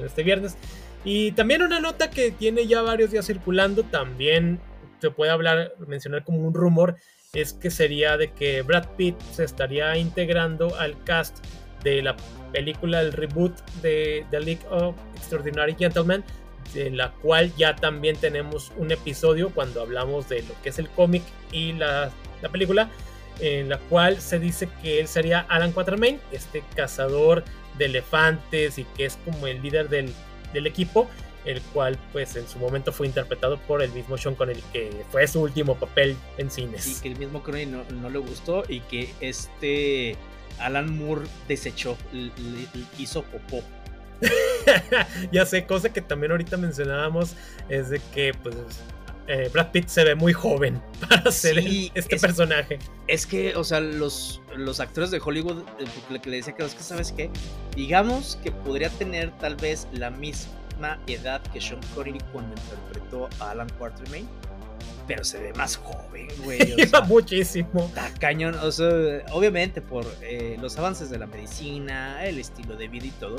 este 0.04 0.22
viernes. 0.22 0.56
Y 1.06 1.30
también 1.32 1.62
una 1.62 1.78
nota 1.78 2.10
que 2.10 2.32
tiene 2.32 2.66
ya 2.66 2.82
varios 2.82 3.12
días 3.12 3.24
circulando, 3.24 3.84
también 3.84 4.58
se 5.00 5.12
puede 5.12 5.30
hablar, 5.30 5.72
mencionar 5.86 6.24
como 6.24 6.40
un 6.40 6.52
rumor, 6.52 6.96
es 7.32 7.52
que 7.52 7.70
sería 7.70 8.16
de 8.16 8.32
que 8.32 8.62
Brad 8.62 8.88
Pitt 8.96 9.14
se 9.32 9.44
estaría 9.44 9.96
integrando 9.96 10.74
al 10.80 11.00
cast 11.04 11.46
de 11.84 12.02
la 12.02 12.16
película, 12.50 13.02
el 13.02 13.12
reboot 13.12 13.56
de 13.82 14.26
The 14.32 14.40
League 14.40 14.66
of 14.68 14.96
Extraordinary 15.14 15.76
Gentlemen, 15.78 16.24
de 16.74 16.90
la 16.90 17.12
cual 17.12 17.52
ya 17.56 17.76
también 17.76 18.16
tenemos 18.16 18.72
un 18.76 18.90
episodio 18.90 19.50
cuando 19.50 19.82
hablamos 19.82 20.28
de 20.28 20.42
lo 20.42 20.60
que 20.60 20.70
es 20.70 20.78
el 20.80 20.88
cómic 20.88 21.22
y 21.52 21.72
la, 21.74 22.10
la 22.42 22.48
película, 22.48 22.90
en 23.38 23.68
la 23.68 23.78
cual 23.78 24.20
se 24.20 24.40
dice 24.40 24.68
que 24.82 24.98
él 24.98 25.06
sería 25.06 25.46
Alan 25.48 25.70
Quatermain, 25.70 26.18
este 26.32 26.64
cazador 26.74 27.44
de 27.78 27.84
elefantes 27.84 28.76
y 28.78 28.84
que 28.96 29.04
es 29.04 29.18
como 29.24 29.46
el 29.46 29.62
líder 29.62 29.88
del, 29.88 30.12
equipo, 30.64 31.08
el 31.44 31.60
cual 31.60 31.98
pues 32.12 32.36
en 32.36 32.46
su 32.48 32.58
momento 32.58 32.92
fue 32.92 33.06
interpretado 33.06 33.58
por 33.58 33.82
el 33.82 33.90
mismo 33.90 34.16
Sean 34.16 34.34
Connery, 34.34 34.62
que 34.72 35.04
fue 35.10 35.26
su 35.26 35.40
último 35.42 35.74
papel 35.74 36.16
en 36.38 36.50
cines. 36.50 36.86
Y 36.86 37.02
que 37.02 37.08
el 37.08 37.18
mismo 37.18 37.42
Connery 37.42 37.66
no, 37.66 38.10
le 38.10 38.18
gustó 38.18 38.62
y 38.68 38.80
que 38.80 39.12
este 39.20 40.16
Alan 40.58 40.96
Moore 40.96 41.26
desechó, 41.48 41.98
le, 42.12 42.30
hizo 42.98 43.22
popó. 43.24 43.62
ya 45.32 45.44
sé, 45.44 45.66
cosa 45.66 45.92
que 45.92 46.00
también 46.00 46.32
ahorita 46.32 46.56
mencionábamos 46.56 47.34
es 47.68 47.90
de 47.90 48.00
que 48.14 48.32
pues 48.32 48.56
eh, 49.28 49.50
Brad 49.52 49.70
Pitt 49.72 49.88
se 49.88 50.04
ve 50.04 50.14
muy 50.14 50.32
joven 50.32 50.80
para 51.08 51.30
ser 51.30 51.58
este 51.58 52.18
personaje. 52.18 52.78
Es 53.08 53.26
que, 53.26 53.54
o 53.56 53.64
sea, 53.64 53.80
los, 53.80 54.40
los 54.56 54.80
actores 54.80 55.10
de 55.10 55.20
Hollywood, 55.24 55.62
eh, 55.78 56.18
que 56.20 56.30
le 56.30 56.36
decía 56.36 56.54
que 56.54 56.64
es 56.64 56.74
que, 56.74 56.82
¿sabes 56.82 57.12
qué? 57.12 57.30
Digamos 57.74 58.38
que 58.42 58.52
podría 58.52 58.90
tener 58.90 59.30
tal 59.38 59.56
vez 59.56 59.86
la 59.92 60.10
misma 60.10 60.98
edad 61.06 61.42
que 61.52 61.60
Sean 61.60 61.80
Connery 61.94 62.20
cuando 62.32 62.54
interpretó 62.60 63.28
a 63.40 63.50
Alan 63.50 63.68
Quartermain, 63.78 64.28
pero 65.06 65.24
se 65.24 65.40
ve 65.40 65.52
más 65.54 65.76
joven, 65.76 66.28
güey. 66.42 66.58
muchísimo. 67.08 67.86
Está 67.86 68.12
cañón, 68.14 68.56
o 68.62 68.70
sea, 68.70 69.24
obviamente 69.32 69.80
por 69.80 70.04
eh, 70.22 70.56
los 70.60 70.76
avances 70.78 71.10
de 71.10 71.18
la 71.18 71.26
medicina, 71.26 72.24
el 72.24 72.38
estilo 72.38 72.76
de 72.76 72.88
vida 72.88 73.06
y 73.06 73.10
todo, 73.10 73.36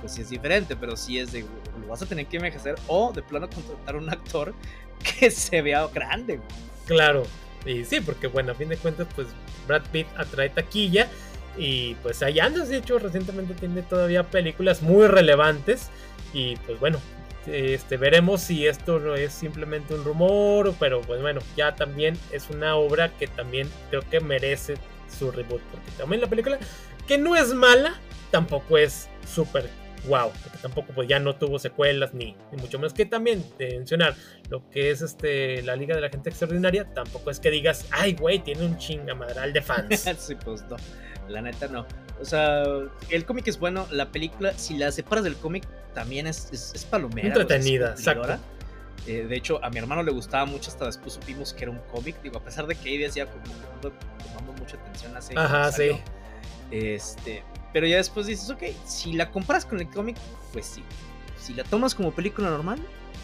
pues 0.00 0.12
sí 0.12 0.22
es 0.22 0.30
diferente, 0.30 0.76
pero 0.76 0.96
sí 0.96 1.18
es 1.18 1.32
de, 1.32 1.44
lo 1.80 1.88
vas 1.88 2.02
a 2.02 2.06
tener 2.06 2.26
que 2.26 2.36
envejecer 2.36 2.76
o 2.86 3.12
de 3.12 3.22
plano 3.22 3.48
contratar 3.48 3.94
a 3.94 3.98
un 3.98 4.08
actor 4.10 4.54
que 5.02 5.30
se 5.30 5.62
vea 5.62 5.86
grande. 5.88 6.40
Claro, 6.86 7.24
y 7.64 7.84
sí, 7.84 8.00
porque 8.00 8.26
bueno, 8.26 8.52
a 8.52 8.54
fin 8.54 8.68
de 8.68 8.76
cuentas, 8.76 9.06
pues 9.14 9.28
Brad 9.66 9.82
Pitt 9.92 10.06
atrae 10.16 10.50
taquilla 10.50 11.08
y 11.56 11.94
pues 11.96 12.22
ahí 12.22 12.40
andas, 12.40 12.68
de 12.68 12.78
hecho, 12.78 12.98
recientemente 12.98 13.54
tiene 13.54 13.82
todavía 13.82 14.24
películas 14.24 14.82
muy 14.82 15.06
relevantes 15.06 15.90
y 16.32 16.56
pues 16.56 16.80
bueno, 16.80 16.98
este, 17.46 17.96
veremos 17.96 18.40
si 18.40 18.66
esto 18.66 18.98
no 18.98 19.14
es 19.14 19.32
simplemente 19.32 19.94
un 19.94 20.04
rumor, 20.04 20.74
pero 20.78 21.00
pues 21.00 21.20
bueno, 21.20 21.40
ya 21.56 21.74
también 21.74 22.16
es 22.32 22.50
una 22.50 22.76
obra 22.76 23.10
que 23.16 23.26
también 23.26 23.68
creo 23.90 24.02
que 24.08 24.20
merece 24.20 24.74
su 25.18 25.30
reboot, 25.30 25.60
porque 25.62 25.90
también 25.98 26.20
la 26.20 26.28
película, 26.28 26.58
que 27.06 27.18
no 27.18 27.36
es 27.36 27.52
mala, 27.52 27.94
tampoco 28.30 28.78
es 28.78 29.08
súper 29.26 29.68
wow, 30.06 30.30
porque 30.42 30.58
tampoco 30.58 30.92
pues 30.94 31.08
ya 31.08 31.18
no 31.18 31.34
tuvo 31.36 31.58
secuelas 31.58 32.14
ni, 32.14 32.36
mucho 32.58 32.78
más 32.78 32.92
que 32.92 33.06
también 33.06 33.44
de 33.58 33.78
mencionar 33.78 34.14
lo 34.48 34.68
que 34.70 34.90
es 34.90 35.02
este 35.02 35.62
la 35.62 35.76
Liga 35.76 35.94
de 35.94 36.00
la 36.00 36.08
Gente 36.08 36.30
Extraordinaria, 36.30 36.84
tampoco 36.92 37.30
es 37.30 37.40
que 37.40 37.50
digas, 37.50 37.86
ay 37.90 38.14
güey, 38.14 38.38
tiene 38.38 38.64
un 38.64 38.76
chingamadral 38.76 39.52
de 39.52 39.62
fans. 39.62 40.08
sí, 40.18 40.34
pues 40.36 40.64
no, 40.68 40.76
la 41.28 41.42
neta 41.42 41.68
no. 41.68 41.86
O 42.20 42.24
sea, 42.24 42.64
el 43.08 43.24
cómic 43.24 43.48
es 43.48 43.58
bueno, 43.58 43.86
la 43.90 44.12
película, 44.12 44.52
si 44.56 44.76
la 44.76 44.92
separas 44.92 45.24
del 45.24 45.36
cómic, 45.36 45.64
también 45.94 46.26
es, 46.26 46.50
es, 46.52 46.84
palomera. 46.84 47.28
Entretenida, 47.28 47.90
exacto. 47.92 48.38
Eh, 49.06 49.26
de 49.26 49.36
hecho, 49.36 49.64
a 49.64 49.70
mi 49.70 49.78
hermano 49.78 50.02
le 50.02 50.12
gustaba 50.12 50.44
mucho, 50.44 50.70
hasta 50.70 50.84
después 50.84 51.14
supimos 51.14 51.54
que 51.54 51.64
era 51.64 51.72
un 51.72 51.80
cómic. 51.90 52.20
Digo, 52.22 52.38
a 52.38 52.44
pesar 52.44 52.66
de 52.66 52.74
que 52.74 52.90
ahí 52.90 52.98
decía 52.98 53.26
como 53.26 53.44
que 53.44 53.90
tomamos 54.34 54.60
mucha 54.60 54.76
atención 54.76 55.16
hace. 55.16 55.34
Ajá, 55.36 55.72
sí. 55.72 55.90
Este, 56.70 57.42
pero 57.72 57.86
ya 57.86 57.96
después 57.96 58.26
dices, 58.26 58.50
ok, 58.50 58.62
si 58.84 59.12
la 59.12 59.30
compras 59.30 59.64
con 59.64 59.80
el 59.80 59.88
cómic, 59.88 60.16
pues 60.52 60.66
sí. 60.66 60.82
Si 61.38 61.54
la 61.54 61.64
tomas 61.64 61.94
como 61.94 62.12
película 62.12 62.50
normal, 62.50 62.78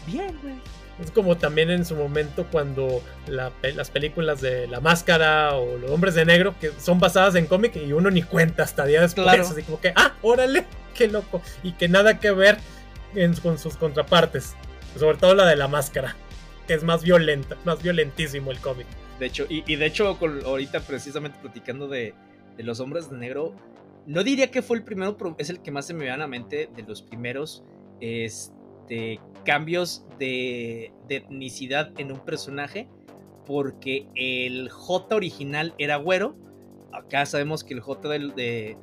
bien, 0.05 0.37
güey. 0.41 0.55
Es 1.01 1.11
como 1.11 1.37
también 1.37 1.69
en 1.69 1.85
su 1.85 1.95
momento 1.95 2.47
cuando 2.51 3.03
las 3.27 3.91
películas 3.91 4.41
de 4.41 4.67
La 4.67 4.79
Máscara 4.79 5.53
o 5.53 5.77
Los 5.77 5.91
Hombres 5.91 6.15
de 6.15 6.25
Negro, 6.25 6.55
que 6.59 6.71
son 6.79 6.99
basadas 6.99 7.35
en 7.35 7.45
cómic 7.45 7.75
y 7.75 7.93
uno 7.93 8.09
ni 8.09 8.23
cuenta 8.23 8.63
hasta 8.63 8.83
día 8.85 9.01
después. 9.01 9.23
Claro. 9.23 9.43
Así 9.43 9.61
como 9.61 9.79
que, 9.79 9.93
ah, 9.95 10.15
órale, 10.23 10.65
qué 10.95 11.07
loco. 11.07 11.41
Y 11.61 11.73
que 11.73 11.87
nada 11.87 12.19
que 12.19 12.31
ver 12.31 12.57
con 13.43 13.59
sus 13.59 13.77
contrapartes. 13.77 14.55
Sobre 14.97 15.17
todo 15.17 15.35
la 15.35 15.45
de 15.45 15.55
La 15.55 15.67
Máscara, 15.67 16.15
que 16.65 16.73
es 16.73 16.83
más 16.83 17.03
violenta, 17.03 17.57
más 17.63 17.83
violentísimo 17.83 18.51
el 18.51 18.59
cómic. 18.59 18.87
De 19.19 19.27
hecho, 19.27 19.45
y, 19.49 19.75
de 19.75 19.85
hecho, 19.85 20.17
ahorita 20.45 20.79
precisamente 20.81 21.37
platicando 21.41 21.87
de, 21.87 22.15
de 22.55 22.63
Los 22.63 22.79
Hombres 22.79 23.09
de 23.09 23.17
Negro, 23.17 23.53
No 24.07 24.23
diría 24.23 24.49
que 24.49 24.61
fue 24.61 24.77
el 24.77 24.83
primero, 24.83 25.17
pero 25.17 25.35
es 25.37 25.49
el 25.49 25.61
que 25.61 25.69
más 25.69 25.85
se 25.85 25.93
me 25.93 25.99
viene 25.99 26.15
a 26.15 26.17
la 26.17 26.27
mente 26.27 26.69
de 26.75 26.83
los 26.83 27.01
primeros 27.01 27.63
este, 27.99 29.19
cambios 29.43 30.05
de, 30.17 30.91
etnicidad 31.09 31.91
en 31.99 32.11
un 32.11 32.19
personaje. 32.19 32.87
Porque 33.45 34.07
el 34.15 34.69
J 34.69 35.15
original 35.15 35.73
era 35.77 35.97
güero. 35.97 36.35
Acá 36.91 37.25
sabemos 37.25 37.63
que 37.63 37.73
el 37.73 37.81
J 37.81 38.09
de, 38.09 38.77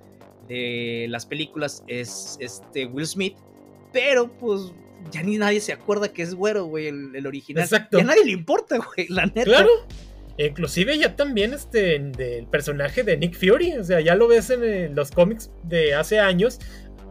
de 0.47 1.07
las 1.09 1.27
películas 1.27 1.83
es 1.87 2.37
este 2.41 2.87
Will 2.87 3.07
Smith. 3.07 3.37
Pero 3.93 4.31
pues 4.31 4.72
ya 5.11 5.22
ni 5.22 5.39
nadie 5.39 5.61
se 5.61 5.72
acuerda 5.72 6.12
que 6.12 6.22
es 6.22 6.35
güero, 6.35 6.66
güey, 6.66 6.89
el, 6.89 7.27
original. 7.27 7.64
Exacto. 7.64 7.99
Ya 7.99 8.05
a 8.05 8.07
nadie 8.07 8.25
le 8.25 8.33
importa, 8.33 8.77
güey, 8.79 9.09
la 9.09 9.27
neta. 9.27 9.45
Claro. 9.45 9.70
Inclusive 10.37 10.99
ya 10.99 11.14
también 11.14 11.55
este 11.55 11.99
del 11.99 12.47
personaje 12.47 13.05
de 13.05 13.16
Nick 13.16 13.35
Fury, 13.35 13.74
o 13.74 13.85
sea, 13.85 14.01
ya 14.01 14.14
lo 14.16 14.26
ves 14.26 14.51
en, 14.51 14.95
los 14.95 15.11
cómics 15.12 15.53
de 15.62 15.95
hace 15.95 16.18
años, 16.18 16.59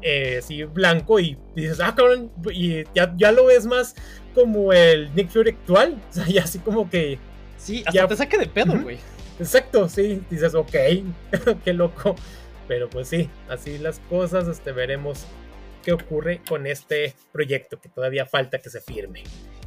eh, 0.02 0.40
así 0.40 0.64
blanco 0.64 1.20
y 1.20 1.38
dices, 1.56 1.80
ah, 1.80 1.94
cabrón, 1.96 2.32
y 2.52 2.84
ya, 2.94 3.14
ya 3.16 3.32
lo 3.32 3.46
ves 3.46 3.66
más 3.66 3.96
como 4.34 4.74
el 4.74 5.14
Nick 5.16 5.30
Fury 5.30 5.52
actual, 5.52 6.02
o 6.10 6.14
sea, 6.14 6.26
ya 6.28 6.44
así 6.44 6.60
como 6.60 6.90
que... 6.90 7.18
Sí, 7.58 7.80
hasta 7.86 7.92
ya... 8.02 8.08
te 8.08 8.18
saque 8.18 8.38
de 8.38 8.48
pedo, 8.48 8.78
güey. 8.82 8.98
Exacto, 9.40 9.88
sí, 9.88 10.22
dices, 10.30 10.54
ok, 10.54 10.76
qué 11.64 11.74
loco. 11.74 12.16
Pero 12.68 12.90
pues 12.90 13.08
sí, 13.10 13.30
así 13.50 13.78
las 13.78 14.00
cosas, 14.10 14.48
este, 14.48 14.72
veremos 14.72 15.26
qué 15.84 15.94
ocurre 15.94 16.42
con 16.48 16.66
este 16.66 17.14
proyecto 17.32 17.80
que 17.80 17.90
todavía 17.90 18.26
falta 18.26 18.60
que 18.60 18.70
se 18.70 18.82
firme. 18.82 19.24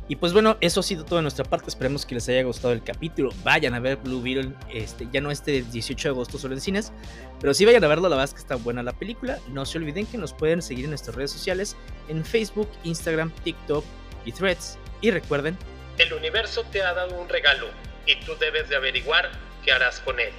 Y 0.09 0.17
pues 0.17 0.33
bueno, 0.33 0.57
eso 0.61 0.81
ha 0.81 0.83
sido 0.83 1.05
todo 1.05 1.17
de 1.17 1.23
nuestra 1.23 1.45
parte. 1.45 1.69
Esperemos 1.69 2.07
que 2.07 2.15
les 2.15 2.29
haya 2.29 2.45
gustado 2.45 2.73
el 2.73 2.83
capítulo. 2.83 3.31
Vayan 3.43 3.75
a 3.75 3.81
ver 3.81 3.97
Blue 3.97 4.23
Beetle, 4.23 4.53
este, 4.73 5.09
ya 5.13 5.21
no 5.21 5.31
este 5.31 5.63
18 5.63 6.09
de 6.09 6.13
agosto 6.13 6.39
solo 6.39 6.55
en 6.55 6.61
cines, 6.61 6.93
pero 7.41 7.53
sí 7.55 7.65
vayan 7.65 7.83
a 7.83 7.89
verlo, 7.89 8.09
la 8.09 8.17
verdad 8.17 8.25
es 8.25 8.35
que 8.35 8.41
está 8.41 8.55
buena 8.55 8.83
la 8.83 8.93
película. 8.93 9.39
No 9.49 9.67
se 9.67 9.79
olviden 9.79 10.07
que 10.07 10.17
nos 10.17 10.33
pueden 10.33 10.63
seguir 10.63 10.85
en 10.85 10.91
nuestras 10.91 11.17
redes 11.17 11.33
sociales, 11.33 11.77
en 12.09 12.25
Facebook, 12.25 12.69
Instagram, 12.85 13.33
TikTok 13.43 13.85
y 14.25 14.33
Threads. 14.33 14.79
Y 15.01 15.11
recuerden, 15.11 15.59
el 15.99 16.13
universo 16.13 16.65
te 16.71 16.83
ha 16.83 16.95
dado 16.95 17.21
un 17.21 17.29
regalo 17.29 17.67
y 18.07 18.17
tú 18.25 18.33
debes 18.39 18.69
de 18.69 18.77
averiguar 18.77 19.31
qué 19.65 19.73
harás 19.73 19.99
con 20.01 20.21
él. 20.21 20.33